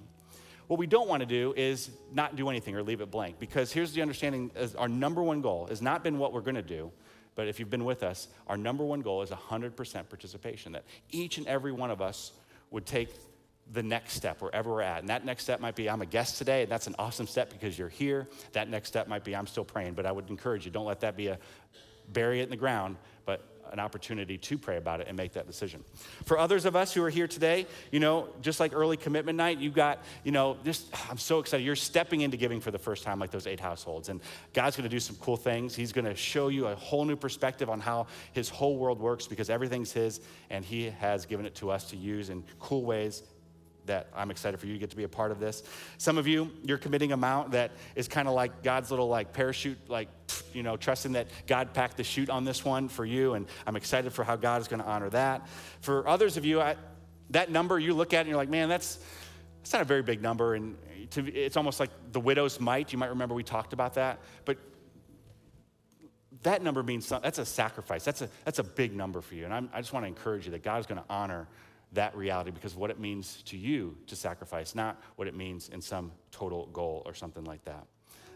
What 0.67 0.79
we 0.79 0.89
don't 0.89 1.09
want 1.09 1.21
to 1.21 1.27
do 1.27 1.55
is 1.57 1.91
not 2.13 2.35
do 2.35 2.49
anything 2.49 2.75
or 2.75 2.83
leave 2.83 3.01
it 3.01 3.11
blank 3.11 3.39
because 3.39 3.73
here's 3.73 3.93
the 3.93 4.03
understanding 4.03 4.51
our 4.77 4.89
number 4.89 5.23
one 5.23 5.41
goal 5.41 5.67
has 5.67 5.81
not 5.81 6.03
been 6.03 6.19
what 6.19 6.33
we're 6.33 6.41
going 6.41 6.57
to 6.57 6.63
do, 6.63 6.91
but 7.37 7.47
if 7.47 7.61
you've 7.61 7.71
been 7.71 7.85
with 7.85 8.03
us, 8.03 8.29
our 8.49 8.57
number 8.57 8.85
one 8.85 9.03
goal 9.03 9.23
is 9.23 9.31
100% 9.31 9.77
participation, 10.09 10.73
that 10.73 10.85
each 11.11 11.39
and 11.39 11.47
every 11.47 11.71
one 11.71 11.91
of 11.91 12.03
us 12.03 12.33
would 12.71 12.87
take 12.87 13.11
the 13.73 13.83
next 13.83 14.15
step 14.15 14.43
wherever 14.43 14.71
we're 14.71 14.83
at. 14.83 15.01
And 15.01 15.09
that 15.09 15.25
next 15.25 15.45
step 15.45 15.61
might 15.61 15.77
be 15.77 15.89
I'm 15.89 16.03
a 16.03 16.07
guest 16.07 16.39
today, 16.39 16.63
and 16.63 16.73
that's 16.73 16.89
an 16.89 16.97
awesome 16.99 17.29
step 17.29 17.51
because 17.51 17.79
you're 17.79 17.89
here. 17.89 18.29
That 18.53 18.69
next 18.69 18.89
step 18.89 19.07
might 19.07 19.23
be 19.23 19.37
I'm 19.37 19.47
still 19.47 19.65
praying, 19.65 19.95
but 19.95 20.07
I 20.07 20.13
would 20.13 20.29
encourage 20.29 20.65
you 20.65 20.73
don't 20.73 20.87
let 20.87 21.01
that 21.01 21.17
be 21.17 21.29
a 21.29 21.39
bury 22.13 22.41
it 22.41 22.45
in 22.45 22.51
the 22.51 22.57
ground, 22.57 22.97
an 23.73 23.81
opportunity 23.81 24.39
to 24.39 24.59
pray 24.59 24.77
about 24.77 25.01
it 25.01 25.09
and 25.09 25.17
make 25.17 25.33
that 25.33 25.47
decision. 25.47 25.83
For 26.25 26.39
others 26.39 26.65
of 26.65 26.77
us 26.77 26.93
who 26.93 27.03
are 27.03 27.11
here 27.11 27.27
today, 27.27 27.67
you 27.91 28.01
know, 28.01 28.29
just 28.43 28.61
like 28.61 28.75
early 28.75 28.97
commitment 28.97 29.37
night, 29.37 29.59
you 29.59 29.71
got, 29.71 30.03
you 30.25 30.33
know, 30.33 30.57
just, 30.65 30.87
I'm 31.11 31.19
so 31.19 31.39
excited. 31.39 31.65
You're 31.65 31.77
stepping 31.77 32.21
into 32.21 32.37
giving 32.37 32.61
for 32.61 32.71
the 32.71 32.79
first 32.79 33.03
time, 33.03 33.19
like 33.19 33.31
those 33.31 33.47
eight 33.47 33.61
households. 33.61 34.09
And 34.09 34.21
God's 34.53 34.77
going 34.77 34.89
to 34.89 34.95
do 34.95 35.01
some 35.01 35.17
cool 35.17 35.37
things. 35.37 35.75
He's 35.75 35.93
going 35.93 36.05
to 36.05 36.15
show 36.15 36.49
you 36.49 36.67
a 36.67 36.75
whole 36.75 37.05
new 37.05 37.17
perspective 37.17 37.71
on 37.71 37.81
how 37.81 38.07
His 38.33 38.49
whole 38.49 38.77
world 38.77 39.01
works 39.01 39.27
because 39.27 39.51
everything's 39.51 39.93
His 39.93 40.21
and 40.51 40.65
He 40.65 40.91
has 40.91 41.27
given 41.27 41.47
it 41.47 41.55
to 41.57 41.71
us 41.71 41.91
to 41.91 41.97
use 41.97 42.31
in 42.31 42.45
cool 42.61 42.85
ways 42.85 43.23
that 43.87 44.09
I'm 44.15 44.31
excited 44.31 44.61
for 44.61 44.67
you 44.67 44.75
to 44.75 44.79
get 44.79 44.91
to 44.91 44.97
be 44.97 45.05
a 45.05 45.09
part 45.09 45.31
of 45.31 45.41
this. 45.41 45.63
Some 45.99 46.19
of 46.19 46.27
you, 46.27 46.51
you're 46.65 46.79
committing 46.79 47.11
a 47.13 47.15
amount 47.23 47.53
that 47.53 47.71
is 47.95 48.09
kind 48.09 48.27
of 48.27 48.35
like 48.35 48.65
God's 48.65 48.91
little 48.91 49.09
like 49.09 49.33
parachute, 49.33 49.79
like, 49.89 50.09
you 50.53 50.65
know, 50.65 50.77
trusting 50.77 51.13
that 51.13 51.29
God 51.47 51.73
packed 51.73 51.97
the 51.97 52.05
chute 52.05 52.31
on 52.31 52.45
this 52.45 52.65
one 52.65 52.89
for 52.89 53.05
you. 53.05 53.35
And 53.35 53.47
I'm 53.65 53.77
excited 53.77 54.13
for 54.13 54.25
how 54.25 54.35
God 54.35 54.61
is 54.61 54.67
going 54.67 54.83
to 54.83 54.89
honor 54.89 55.09
that. 55.11 55.47
For 55.81 56.09
others 56.09 56.37
of 56.37 56.45
you, 56.45 56.61
I, 56.61 56.75
that 57.31 57.51
number 57.51 57.79
you 57.79 57.95
look 57.95 58.13
at 58.13 58.21
and 58.21 58.29
you're 58.29 58.37
like, 58.37 58.49
man, 58.49 58.69
that's, 58.69 58.99
that's 59.61 59.73
not 59.73 59.83
a 59.83 59.85
very 59.85 60.03
big 60.03 60.21
number. 60.21 60.55
And 60.55 60.77
to, 61.11 61.33
it's 61.33 61.57
almost 61.57 61.79
like 61.79 61.91
the 62.11 62.21
widow's 62.21 62.59
mite. 62.59 62.93
You 62.93 62.99
might 62.99 63.11
remember 63.11 63.37
we 63.37 63.45
talked 63.45 63.73
about 63.73 63.95
that. 63.95 64.19
But 64.45 64.59
that 66.43 66.61
number 66.61 66.83
means 66.83 67.07
something. 67.07 67.25
That's 67.25 67.39
a 67.39 67.47
sacrifice. 67.47 68.05
That's 68.05 68.23
a, 68.23 68.29
that's 68.45 68.59
a 68.59 68.65
big 68.65 68.97
number 68.97 69.21
for 69.21 69.37
you. 69.37 69.45
And 69.45 69.55
I'm, 69.55 69.71
I 69.73 69.81
just 69.81 69.93
want 69.93 70.05
to 70.05 70.09
encourage 70.09 70.47
you 70.47 70.51
that 70.53 70.65
God 70.65 70.81
is 70.81 70.87
going 70.87 71.01
to 71.01 71.07
honor 71.09 71.47
that 71.93 72.17
reality 72.17 72.51
because 72.51 72.75
what 72.75 72.91
it 72.91 72.99
means 72.99 73.43
to 73.47 73.57
you 73.57 73.97
to 74.07 74.17
sacrifice, 74.17 74.75
not 74.75 75.01
what 75.17 75.29
it 75.29 75.35
means 75.35 75.69
in 75.69 75.81
some 75.81 76.13
total 76.31 76.67
goal 76.73 77.03
or 77.05 77.15
something 77.15 77.45
like 77.45 77.65
that. 77.65 77.87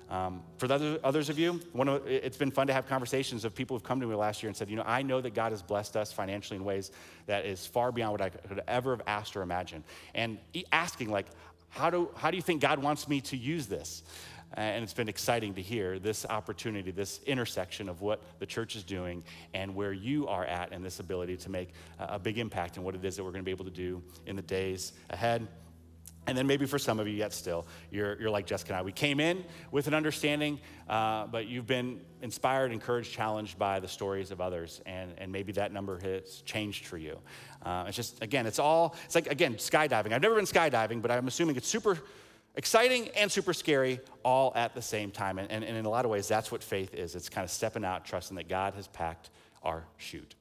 Um, 0.08 0.42
for 0.58 0.68
the 0.68 1.00
others 1.02 1.28
of 1.30 1.38
you, 1.38 1.60
of, 1.74 2.06
it's 2.06 2.36
been 2.36 2.52
fun 2.52 2.68
to 2.68 2.72
have 2.72 2.86
conversations 2.86 3.44
of 3.44 3.54
people 3.54 3.76
who've 3.76 3.82
come 3.82 4.00
to 4.00 4.06
me 4.06 4.14
last 4.14 4.40
year 4.42 4.48
and 4.48 4.56
said, 4.56 4.70
you 4.70 4.76
know, 4.76 4.84
I 4.86 5.02
know 5.02 5.20
that 5.20 5.34
God 5.34 5.50
has 5.50 5.62
blessed 5.62 5.96
us 5.96 6.12
financially 6.12 6.56
in 6.56 6.64
ways 6.64 6.92
that 7.26 7.44
is 7.44 7.66
far 7.66 7.90
beyond 7.90 8.12
what 8.12 8.20
I 8.20 8.28
could 8.28 8.62
ever 8.68 8.92
have 8.92 9.02
asked 9.08 9.36
or 9.36 9.42
imagined. 9.42 9.82
And 10.14 10.38
asking, 10.70 11.10
like, 11.10 11.26
how 11.70 11.90
do, 11.90 12.10
how 12.14 12.30
do 12.30 12.36
you 12.36 12.42
think 12.42 12.62
God 12.62 12.78
wants 12.78 13.08
me 13.08 13.20
to 13.22 13.36
use 13.36 13.66
this? 13.66 14.04
And 14.54 14.82
it's 14.82 14.94
been 14.94 15.08
exciting 15.08 15.54
to 15.54 15.62
hear 15.62 15.98
this 15.98 16.24
opportunity, 16.24 16.90
this 16.90 17.20
intersection 17.26 17.88
of 17.88 18.00
what 18.00 18.22
the 18.38 18.46
church 18.46 18.76
is 18.76 18.84
doing 18.84 19.22
and 19.52 19.74
where 19.74 19.92
you 19.92 20.28
are 20.28 20.44
at 20.44 20.72
and 20.72 20.84
this 20.84 21.00
ability 21.00 21.36
to 21.38 21.50
make 21.50 21.70
a 21.98 22.18
big 22.18 22.38
impact 22.38 22.76
in 22.76 22.82
what 22.82 22.94
it 22.94 23.04
is 23.04 23.16
that 23.16 23.24
we're 23.24 23.32
going 23.32 23.42
to 23.42 23.44
be 23.44 23.50
able 23.50 23.64
to 23.64 23.70
do 23.70 24.02
in 24.26 24.36
the 24.36 24.42
days 24.42 24.92
ahead. 25.10 25.46
And 26.28 26.36
then 26.36 26.46
maybe 26.46 26.66
for 26.66 26.78
some 26.78 26.98
of 26.98 27.06
you 27.06 27.14
yet 27.14 27.32
still, 27.32 27.66
you're, 27.90 28.20
you're 28.20 28.30
like 28.30 28.46
Jessica 28.46 28.72
and 28.72 28.78
I. 28.80 28.82
We 28.82 28.90
came 28.90 29.20
in 29.20 29.44
with 29.70 29.86
an 29.86 29.94
understanding, 29.94 30.58
uh, 30.88 31.26
but 31.28 31.46
you've 31.46 31.68
been 31.68 32.00
inspired, 32.20 32.72
encouraged, 32.72 33.12
challenged 33.12 33.58
by 33.58 33.78
the 33.78 33.86
stories 33.86 34.32
of 34.32 34.40
others. 34.40 34.80
And, 34.86 35.12
and 35.18 35.30
maybe 35.30 35.52
that 35.52 35.72
number 35.72 36.00
has 36.00 36.42
changed 36.42 36.86
for 36.86 36.98
you. 36.98 37.18
Uh, 37.62 37.84
it's 37.86 37.96
just, 37.96 38.22
again, 38.22 38.46
it's 38.46 38.58
all, 38.58 38.96
it's 39.04 39.14
like, 39.14 39.28
again, 39.28 39.54
skydiving. 39.54 40.12
I've 40.12 40.22
never 40.22 40.34
been 40.34 40.46
skydiving, 40.46 41.00
but 41.00 41.12
I'm 41.12 41.28
assuming 41.28 41.54
it's 41.56 41.68
super 41.68 41.98
exciting 42.56 43.08
and 43.16 43.30
super 43.30 43.52
scary 43.52 44.00
all 44.24 44.52
at 44.56 44.74
the 44.74 44.82
same 44.82 45.10
time. 45.10 45.38
And, 45.38 45.50
and, 45.50 45.62
and, 45.62 45.76
in 45.76 45.84
a 45.84 45.90
lot 45.90 46.04
of 46.04 46.10
ways, 46.10 46.26
that's 46.26 46.50
what 46.50 46.62
faith 46.62 46.94
is 46.94 47.14
it's 47.14 47.28
kind 47.28 47.44
of 47.44 47.50
stepping 47.50 47.84
out, 47.84 48.04
trusting 48.04 48.36
that 48.36 48.48
God 48.48 48.74
has 48.74 48.88
packed 48.88 49.30
our 49.62 49.84
chute. 49.96 50.34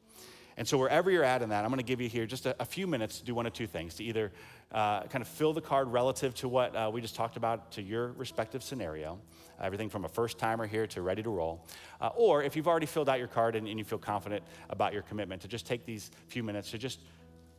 And 0.58 0.66
so, 0.66 0.78
wherever 0.78 1.12
you're 1.12 1.24
at 1.24 1.42
in 1.42 1.50
that, 1.50 1.66
I'm 1.66 1.70
going 1.70 1.80
to 1.80 1.84
give 1.84 2.00
you 2.00 2.08
here 2.08 2.26
just 2.26 2.46
a, 2.46 2.56
a 2.60 2.66
few 2.66 2.88
minutes 2.88 3.20
to 3.20 3.26
do 3.26 3.36
one 3.36 3.46
of 3.46 3.52
two 3.52 3.68
things 3.68 3.96
to 3.96 4.04
either 4.06 4.32
uh, 4.72 5.04
kind 5.04 5.22
of 5.22 5.28
fill 5.28 5.52
the 5.52 5.62
card 5.62 5.90
relative 5.90 6.34
to 6.36 6.48
what 6.48 6.74
uh, 6.76 6.90
we 6.92 7.02
just 7.02 7.16
talked 7.16 7.36
about 7.36 7.72
to 7.74 7.82
your 7.82 8.14
respective 8.14 8.64
scenario, 8.64 9.20
everything 9.62 9.90
from 9.90 10.06
a 10.06 10.10
first 10.10 10.38
timer 10.38 10.66
here 10.66 10.88
to 10.88 11.02
ready 11.02 11.22
to 11.22 11.30
roll. 11.30 11.66
Uh, 12.00 12.10
or 12.16 12.42
if 12.42 12.56
you've 12.56 12.68
already 12.68 12.86
filled 12.86 13.10
out 13.10 13.20
your 13.20 13.28
card 13.28 13.56
and, 13.58 13.68
and 13.68 13.78
you 13.78 13.84
feel 13.84 13.98
confident 13.98 14.44
about 14.70 14.94
your 14.94 15.02
commitment, 15.02 15.42
to 15.42 15.48
just 15.50 15.66
take 15.66 15.86
these 15.86 16.10
few 16.28 16.42
minutes 16.42 16.72
to 16.72 16.78
just 16.78 17.00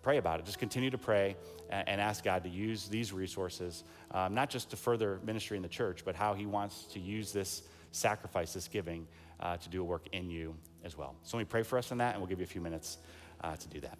pray 0.06 0.18
about 0.18 0.38
it. 0.38 0.46
Just 0.46 0.60
continue 0.60 0.88
to 0.88 0.98
pray 0.98 1.34
and, 1.68 2.00
ask 2.00 2.22
God 2.22 2.44
to 2.44 2.48
use 2.48 2.86
these 2.86 3.12
resources, 3.12 3.82
um, 4.12 4.36
not 4.36 4.48
just 4.48 4.70
to 4.70 4.76
further 4.76 5.18
ministry 5.24 5.56
in 5.56 5.64
the 5.64 5.68
church, 5.68 6.04
but 6.04 6.14
how 6.14 6.32
He 6.32 6.46
wants 6.46 6.84
to 6.92 7.00
use 7.00 7.32
this 7.32 7.64
sacrifice, 7.90 8.52
this 8.52 8.68
giving, 8.68 9.08
uh, 9.40 9.56
to 9.56 9.68
do 9.68 9.80
a 9.80 9.84
work 9.84 10.06
in 10.12 10.30
you 10.30 10.54
as 10.84 10.96
well. 10.96 11.16
So 11.24 11.36
let 11.36 11.40
me 11.40 11.48
pray 11.50 11.64
for 11.64 11.76
us 11.76 11.90
on 11.90 11.98
that, 11.98 12.12
and 12.12 12.20
we'll 12.20 12.28
give 12.28 12.38
you 12.38 12.44
a 12.44 12.46
few 12.46 12.60
minutes 12.60 12.98
uh, 13.40 13.56
to 13.56 13.66
do 13.66 13.80
that. 13.80 13.98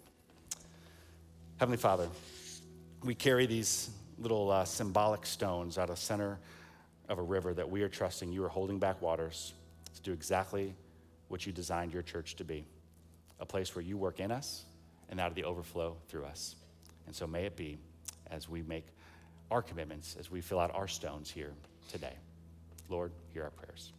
Heavenly 1.57 1.77
Father, 1.77 2.07
we 3.03 3.13
carry 3.13 3.45
these 3.45 3.89
little 4.17 4.49
uh, 4.49 4.63
symbolic 4.63 5.25
stones 5.25 5.77
out 5.77 5.89
of 5.89 5.99
center 5.99 6.39
of 7.09 7.17
a 7.17 7.21
river 7.21 7.53
that 7.53 7.69
we 7.69 7.81
are 7.81 7.89
trusting 7.89 8.31
you 8.31 8.45
are 8.45 8.49
holding 8.49 8.79
back 8.79 9.01
waters 9.01 9.55
to 9.93 10.01
do 10.03 10.13
exactly 10.13 10.73
what 11.27 11.45
you 11.45 11.51
designed 11.51 11.91
your 11.91 12.01
church 12.01 12.37
to 12.37 12.45
be 12.45 12.65
a 13.41 13.45
place 13.45 13.75
where 13.75 13.83
you 13.83 13.97
work 13.97 14.21
in 14.21 14.31
us 14.31 14.63
and 15.09 15.19
out 15.19 15.29
of 15.29 15.35
the 15.35 15.43
overflow 15.43 15.97
through 16.07 16.25
us. 16.25 16.55
And 17.05 17.15
so 17.15 17.27
may 17.27 17.45
it 17.45 17.55
be 17.55 17.77
as 18.29 18.49
we 18.49 18.61
make 18.61 18.85
our 19.49 19.61
commitments, 19.61 20.17
as 20.19 20.29
we 20.29 20.41
fill 20.41 20.59
out 20.59 20.73
our 20.73 20.87
stones 20.87 21.29
here 21.31 21.53
today. 21.89 22.13
Lord, 22.89 23.11
hear 23.33 23.43
our 23.43 23.49
prayers. 23.51 23.93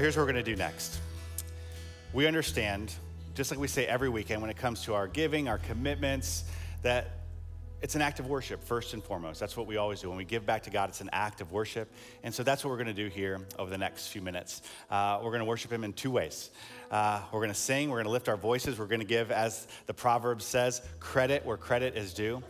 So 0.00 0.04
here's 0.04 0.16
what 0.16 0.22
we're 0.22 0.32
going 0.32 0.42
to 0.42 0.50
do 0.50 0.56
next. 0.56 0.98
We 2.14 2.26
understand, 2.26 2.94
just 3.34 3.50
like 3.50 3.60
we 3.60 3.68
say 3.68 3.84
every 3.84 4.08
weekend 4.08 4.40
when 4.40 4.50
it 4.50 4.56
comes 4.56 4.82
to 4.84 4.94
our 4.94 5.06
giving, 5.06 5.46
our 5.46 5.58
commitments, 5.58 6.44
that 6.80 7.18
it's 7.82 7.96
an 7.96 8.00
act 8.00 8.18
of 8.18 8.26
worship 8.26 8.64
first 8.64 8.94
and 8.94 9.04
foremost. 9.04 9.40
That's 9.40 9.58
what 9.58 9.66
we 9.66 9.76
always 9.76 10.00
do. 10.00 10.08
When 10.08 10.16
we 10.16 10.24
give 10.24 10.46
back 10.46 10.62
to 10.62 10.70
God, 10.70 10.88
it's 10.88 11.02
an 11.02 11.10
act 11.12 11.42
of 11.42 11.52
worship. 11.52 11.92
And 12.22 12.32
so 12.32 12.42
that's 12.42 12.64
what 12.64 12.70
we're 12.70 12.78
going 12.82 12.86
to 12.86 12.94
do 12.94 13.08
here 13.08 13.46
over 13.58 13.70
the 13.70 13.76
next 13.76 14.06
few 14.06 14.22
minutes. 14.22 14.62
Uh, 14.90 15.20
we're 15.22 15.32
going 15.32 15.40
to 15.40 15.44
worship 15.44 15.70
Him 15.70 15.84
in 15.84 15.92
two 15.92 16.10
ways. 16.10 16.48
Uh, 16.90 17.20
we're 17.30 17.40
going 17.40 17.52
to 17.52 17.54
sing, 17.54 17.90
we're 17.90 17.96
going 17.96 18.06
to 18.06 18.10
lift 18.10 18.30
our 18.30 18.38
voices, 18.38 18.78
we're 18.78 18.86
going 18.86 19.00
to 19.00 19.06
give, 19.06 19.30
as 19.30 19.68
the 19.84 19.92
proverb 19.92 20.40
says, 20.40 20.80
credit 20.98 21.44
where 21.44 21.58
credit 21.58 21.94
is 21.94 22.14
due. 22.14 22.42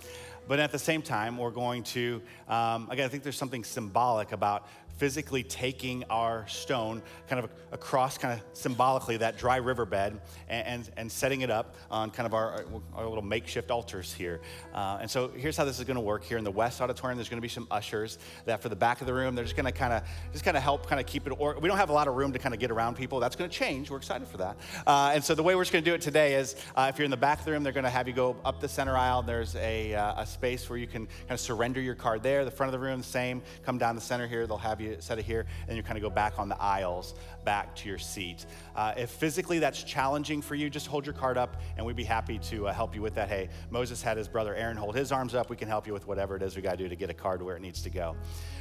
But 0.51 0.59
at 0.59 0.73
the 0.73 0.79
same 0.79 1.01
time, 1.01 1.39
we're 1.39 1.51
going 1.51 1.85
to, 1.85 2.21
um, 2.49 2.89
again, 2.91 3.07
I 3.07 3.09
think 3.09 3.23
there's 3.23 3.37
something 3.37 3.63
symbolic 3.63 4.33
about 4.33 4.67
physically 5.01 5.43
taking 5.43 6.05
our 6.11 6.47
stone 6.47 7.01
kind 7.27 7.43
of 7.43 7.51
across, 7.73 8.19
kind 8.19 8.39
of 8.39 8.45
symbolically, 8.53 9.17
that 9.17 9.39
dry 9.39 9.57
riverbed 9.57 10.21
and, 10.51 10.67
and, 10.67 10.91
and 10.99 11.11
setting 11.11 11.41
it 11.41 11.51
up 11.51 11.75
on 11.91 12.11
kind 12.11 12.27
of 12.27 12.35
our, 12.35 12.67
our 12.95 13.09
little 13.09 13.25
makeshift 13.25 13.71
altars 13.71 14.13
here. 14.13 14.43
Uh, 14.75 14.99
and 15.01 15.11
so 15.11 15.29
here's 15.29 15.57
how 15.57 15.65
this 15.65 15.79
is 15.79 15.87
going 15.87 15.95
to 15.95 16.03
work 16.03 16.23
here 16.23 16.37
in 16.37 16.45
the 16.45 16.51
West 16.51 16.83
Auditorium. 16.83 17.17
There's 17.17 17.31
going 17.31 17.39
to 17.39 17.43
be 17.43 17.49
some 17.49 17.67
ushers 17.71 18.19
that 18.45 18.61
for 18.61 18.69
the 18.69 18.77
back 18.77 19.01
of 19.01 19.07
the 19.07 19.15
room, 19.15 19.35
they're 19.35 19.45
just 19.45 19.57
going 19.57 19.65
to 19.65 19.73
kind 19.73 19.95
of 19.95 20.03
just 20.33 20.45
kind 20.45 20.55
of 20.55 20.63
help 20.63 20.87
kind 20.87 21.01
of 21.01 21.07
keep 21.07 21.27
it. 21.27 21.31
Or 21.39 21.59
we 21.59 21.67
don't 21.67 21.79
have 21.79 21.89
a 21.89 21.95
lot 21.95 22.07
of 22.07 22.15
room 22.15 22.35
to 22.35 22.39
kind 22.39 22.55
of 22.55 22.61
get 22.61 22.71
around 22.71 22.95
people. 22.97 23.21
That's 23.21 23.37
going 23.37 23.49
to 23.49 23.57
change. 23.57 23.91
We're 23.91 23.97
excited 23.97 24.29
for 24.29 24.37
that. 24.37 24.59
Uh, 24.87 25.13
and 25.15 25.25
so 25.25 25.35
the 25.35 25.43
way 25.43 25.55
we're 25.55 25.63
just 25.63 25.73
going 25.73 25.83
to 25.83 25.91
do 25.91 25.95
it 25.95 26.03
today 26.03 26.35
is 26.35 26.57
uh, 26.77 26.91
if 26.93 26.99
you're 26.99 27.07
in 27.07 27.11
the 27.11 27.17
back 27.17 27.39
of 27.39 27.47
the 27.47 27.53
room, 27.53 27.63
they're 27.63 27.73
going 27.73 27.85
to 27.85 27.91
have 27.91 28.07
you 28.07 28.13
go 28.13 28.37
up 28.45 28.61
the 28.61 28.69
center 28.69 28.99
aisle. 28.99 29.23
There's 29.23 29.57
a, 29.57 29.95
uh, 29.95 30.21
a 30.21 30.27
space 30.27 30.69
where 30.69 30.79
you 30.79 30.87
can 30.87 31.07
kind 31.07 31.31
of 31.31 31.41
surrender 31.41 31.81
your 31.81 31.95
card 31.95 32.23
there. 32.23 32.45
The 32.45 32.51
front 32.51 32.69
of 32.69 32.79
the 32.79 32.85
room, 32.87 33.03
same. 33.03 33.41
Come 33.65 33.79
down 33.79 33.95
the 33.95 34.03
center 34.03 34.27
here. 34.27 34.47
They'll 34.47 34.59
have 34.59 34.79
you 34.79 34.90
set 34.99 35.19
it 35.19 35.25
here, 35.25 35.47
and 35.69 35.77
you 35.77 35.83
kind 35.83 35.97
of 35.97 36.03
go 36.03 36.11
back 36.11 36.39
on 36.39 36.49
the 36.49 36.61
aisles 36.61 37.15
back 37.45 37.75
to 37.77 37.89
your 37.89 37.99
seat. 37.99 38.47
Uh, 38.75 38.93
if 38.97 39.11
physically 39.11 39.59
that's 39.59 39.83
challenging 39.83 40.43
for 40.43 40.55
you, 40.55 40.69
just 40.71 40.87
hold 40.87 41.07
your 41.07 41.15
card 41.15 41.39
up, 41.39 41.61
and 41.77 41.87
we'd 41.87 41.97
be 41.97 42.05
happy 42.05 42.39
to 42.39 42.69
uh, 42.69 42.73
help 42.73 42.95
you 42.95 43.03
with 43.03 43.15
that. 43.15 43.29
Hey, 43.29 43.49
Moses 43.71 44.03
had 44.03 44.17
his 44.17 44.29
brother 44.29 44.55
Aaron 44.55 44.77
hold 44.77 44.95
his 44.95 45.13
arms 45.13 45.35
up. 45.35 45.51
We 45.51 45.57
can 45.57 45.69
help 45.69 45.87
you 45.87 45.93
with 45.93 46.07
whatever 46.07 46.37
it 46.37 46.43
is 46.43 46.57
we 46.57 46.63
got 46.63 46.73
to 46.73 46.77
do 46.77 46.89
to 46.89 46.97
get 46.97 47.11
a 47.11 47.15
card 47.15 47.43
where 47.43 47.57
it 47.57 47.63
needs 47.63 47.83
to 47.83 47.91
go. 47.91 48.17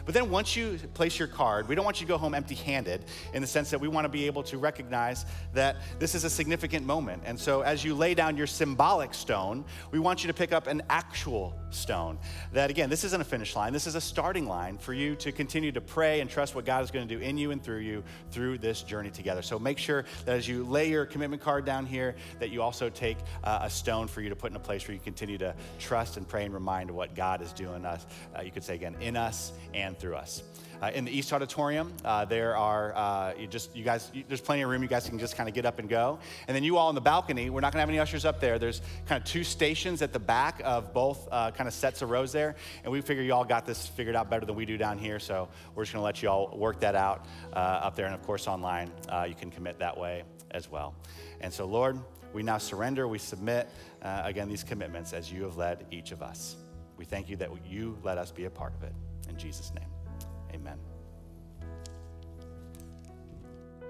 But 0.05 0.13
then 0.13 0.29
once 0.29 0.55
you 0.55 0.79
place 0.93 1.19
your 1.19 1.27
card, 1.27 1.67
we 1.67 1.75
don't 1.75 1.85
want 1.85 2.01
you 2.01 2.07
to 2.07 2.11
go 2.11 2.17
home 2.17 2.33
empty 2.33 2.55
handed 2.55 3.05
in 3.33 3.41
the 3.41 3.47
sense 3.47 3.69
that 3.69 3.79
we 3.79 3.87
want 3.87 4.05
to 4.05 4.09
be 4.09 4.25
able 4.25 4.43
to 4.43 4.57
recognize 4.57 5.25
that 5.53 5.77
this 5.99 6.15
is 6.15 6.23
a 6.23 6.29
significant 6.29 6.85
moment. 6.85 7.23
And 7.25 7.39
so 7.39 7.61
as 7.61 7.83
you 7.83 7.93
lay 7.93 8.13
down 8.13 8.37
your 8.37 8.47
symbolic 8.47 9.13
stone, 9.13 9.65
we 9.91 9.99
want 9.99 10.23
you 10.23 10.27
to 10.27 10.33
pick 10.33 10.51
up 10.51 10.67
an 10.67 10.81
actual 10.89 11.53
stone. 11.71 12.17
That 12.53 12.69
again, 12.69 12.89
this 12.89 13.03
isn't 13.03 13.21
a 13.21 13.25
finish 13.25 13.55
line, 13.55 13.73
this 13.73 13.87
is 13.87 13.95
a 13.95 14.01
starting 14.01 14.47
line 14.47 14.77
for 14.77 14.93
you 14.93 15.15
to 15.15 15.31
continue 15.31 15.71
to 15.71 15.81
pray 15.81 16.21
and 16.21 16.29
trust 16.29 16.55
what 16.55 16.65
God 16.65 16.83
is 16.83 16.91
going 16.91 17.07
to 17.07 17.15
do 17.15 17.21
in 17.21 17.37
you 17.37 17.51
and 17.51 17.63
through 17.63 17.79
you 17.79 18.03
through 18.31 18.57
this 18.57 18.81
journey 18.81 19.09
together. 19.09 19.41
So 19.41 19.59
make 19.59 19.77
sure 19.77 20.05
that 20.25 20.35
as 20.35 20.47
you 20.47 20.63
lay 20.63 20.89
your 20.89 21.05
commitment 21.05 21.41
card 21.41 21.65
down 21.65 21.85
here, 21.85 22.15
that 22.39 22.49
you 22.49 22.61
also 22.61 22.89
take 22.89 23.17
uh, 23.43 23.59
a 23.63 23.69
stone 23.69 24.07
for 24.07 24.21
you 24.21 24.29
to 24.29 24.35
put 24.35 24.51
in 24.51 24.55
a 24.55 24.59
place 24.59 24.87
where 24.87 24.93
you 24.93 25.01
continue 25.01 25.37
to 25.37 25.53
trust 25.79 26.17
and 26.17 26.27
pray 26.27 26.45
and 26.45 26.53
remind 26.53 26.89
what 26.89 27.15
God 27.15 27.41
is 27.41 27.53
doing 27.53 27.85
us. 27.85 28.05
Uh, 28.37 28.41
you 28.41 28.51
could 28.51 28.63
say 28.63 28.75
again, 28.75 28.95
in 29.01 29.15
us 29.15 29.51
and 29.73 29.97
through 29.97 30.15
us. 30.15 30.43
Uh, 30.81 30.91
in 30.93 31.03
the 31.03 31.11
East 31.11 31.33
Auditorium, 31.33 31.91
uh, 32.05 32.23
there 32.23 32.55
are 32.55 32.95
uh, 32.95 33.33
you 33.37 33.47
just 33.47 33.75
you 33.75 33.83
guys. 33.83 34.09
You, 34.13 34.23
there's 34.27 34.39
plenty 34.39 34.61
of 34.61 34.69
room. 34.69 34.81
You 34.81 34.87
guys 34.87 35.09
can 35.09 35.19
just 35.19 35.35
kind 35.35 35.49
of 35.49 35.55
get 35.55 35.65
up 35.65 35.79
and 35.79 35.89
go. 35.89 36.19
And 36.47 36.55
then 36.55 36.63
you 36.63 36.77
all 36.77 36.87
in 36.89 36.95
the 36.95 37.01
balcony. 37.01 37.49
We're 37.49 37.59
not 37.59 37.73
going 37.73 37.79
to 37.79 37.81
have 37.81 37.89
any 37.89 37.99
ushers 37.99 38.23
up 38.23 38.39
there. 38.39 38.57
There's 38.57 38.81
kind 39.05 39.21
of 39.21 39.27
two 39.27 39.43
stations 39.43 40.01
at 40.01 40.13
the 40.13 40.19
back 40.19 40.61
of 40.63 40.93
both 40.93 41.27
uh, 41.31 41.51
kind 41.51 41.67
of 41.67 41.73
sets 41.73 42.01
of 42.01 42.09
rows 42.09 42.31
there. 42.31 42.55
And 42.83 42.93
we 42.93 43.01
figure 43.01 43.23
you 43.23 43.33
all 43.33 43.43
got 43.43 43.65
this 43.65 43.87
figured 43.87 44.15
out 44.15 44.29
better 44.29 44.45
than 44.45 44.55
we 44.55 44.65
do 44.65 44.77
down 44.77 44.97
here. 44.97 45.19
So 45.19 45.49
we're 45.75 45.83
just 45.83 45.93
going 45.93 46.01
to 46.01 46.05
let 46.05 46.23
you 46.23 46.29
all 46.29 46.57
work 46.57 46.79
that 46.79 46.95
out 46.95 47.25
uh, 47.51 47.55
up 47.57 47.95
there. 47.95 48.05
And 48.05 48.15
of 48.15 48.23
course, 48.23 48.47
online 48.47 48.91
uh, 49.09 49.25
you 49.27 49.35
can 49.35 49.51
commit 49.51 49.79
that 49.79 49.97
way 49.97 50.23
as 50.51 50.71
well. 50.71 50.95
And 51.41 51.51
so, 51.51 51.65
Lord, 51.65 51.99
we 52.33 52.41
now 52.41 52.57
surrender. 52.57 53.07
We 53.07 53.17
submit 53.17 53.69
again 54.01 54.47
these 54.47 54.63
commitments 54.63 55.11
as 55.11 55.31
you 55.31 55.43
have 55.43 55.57
led 55.57 55.85
each 55.91 56.11
of 56.11 56.21
us. 56.21 56.55
We 56.95 57.05
thank 57.05 57.29
you 57.29 57.35
that 57.37 57.49
you 57.65 57.97
let 58.03 58.17
us 58.17 58.31
be 58.31 58.45
a 58.45 58.49
part 58.49 58.73
of 58.75 58.83
it. 58.83 58.93
In 59.29 59.37
Jesus' 59.37 59.73
name. 59.73 59.88
Amen. 60.59 60.88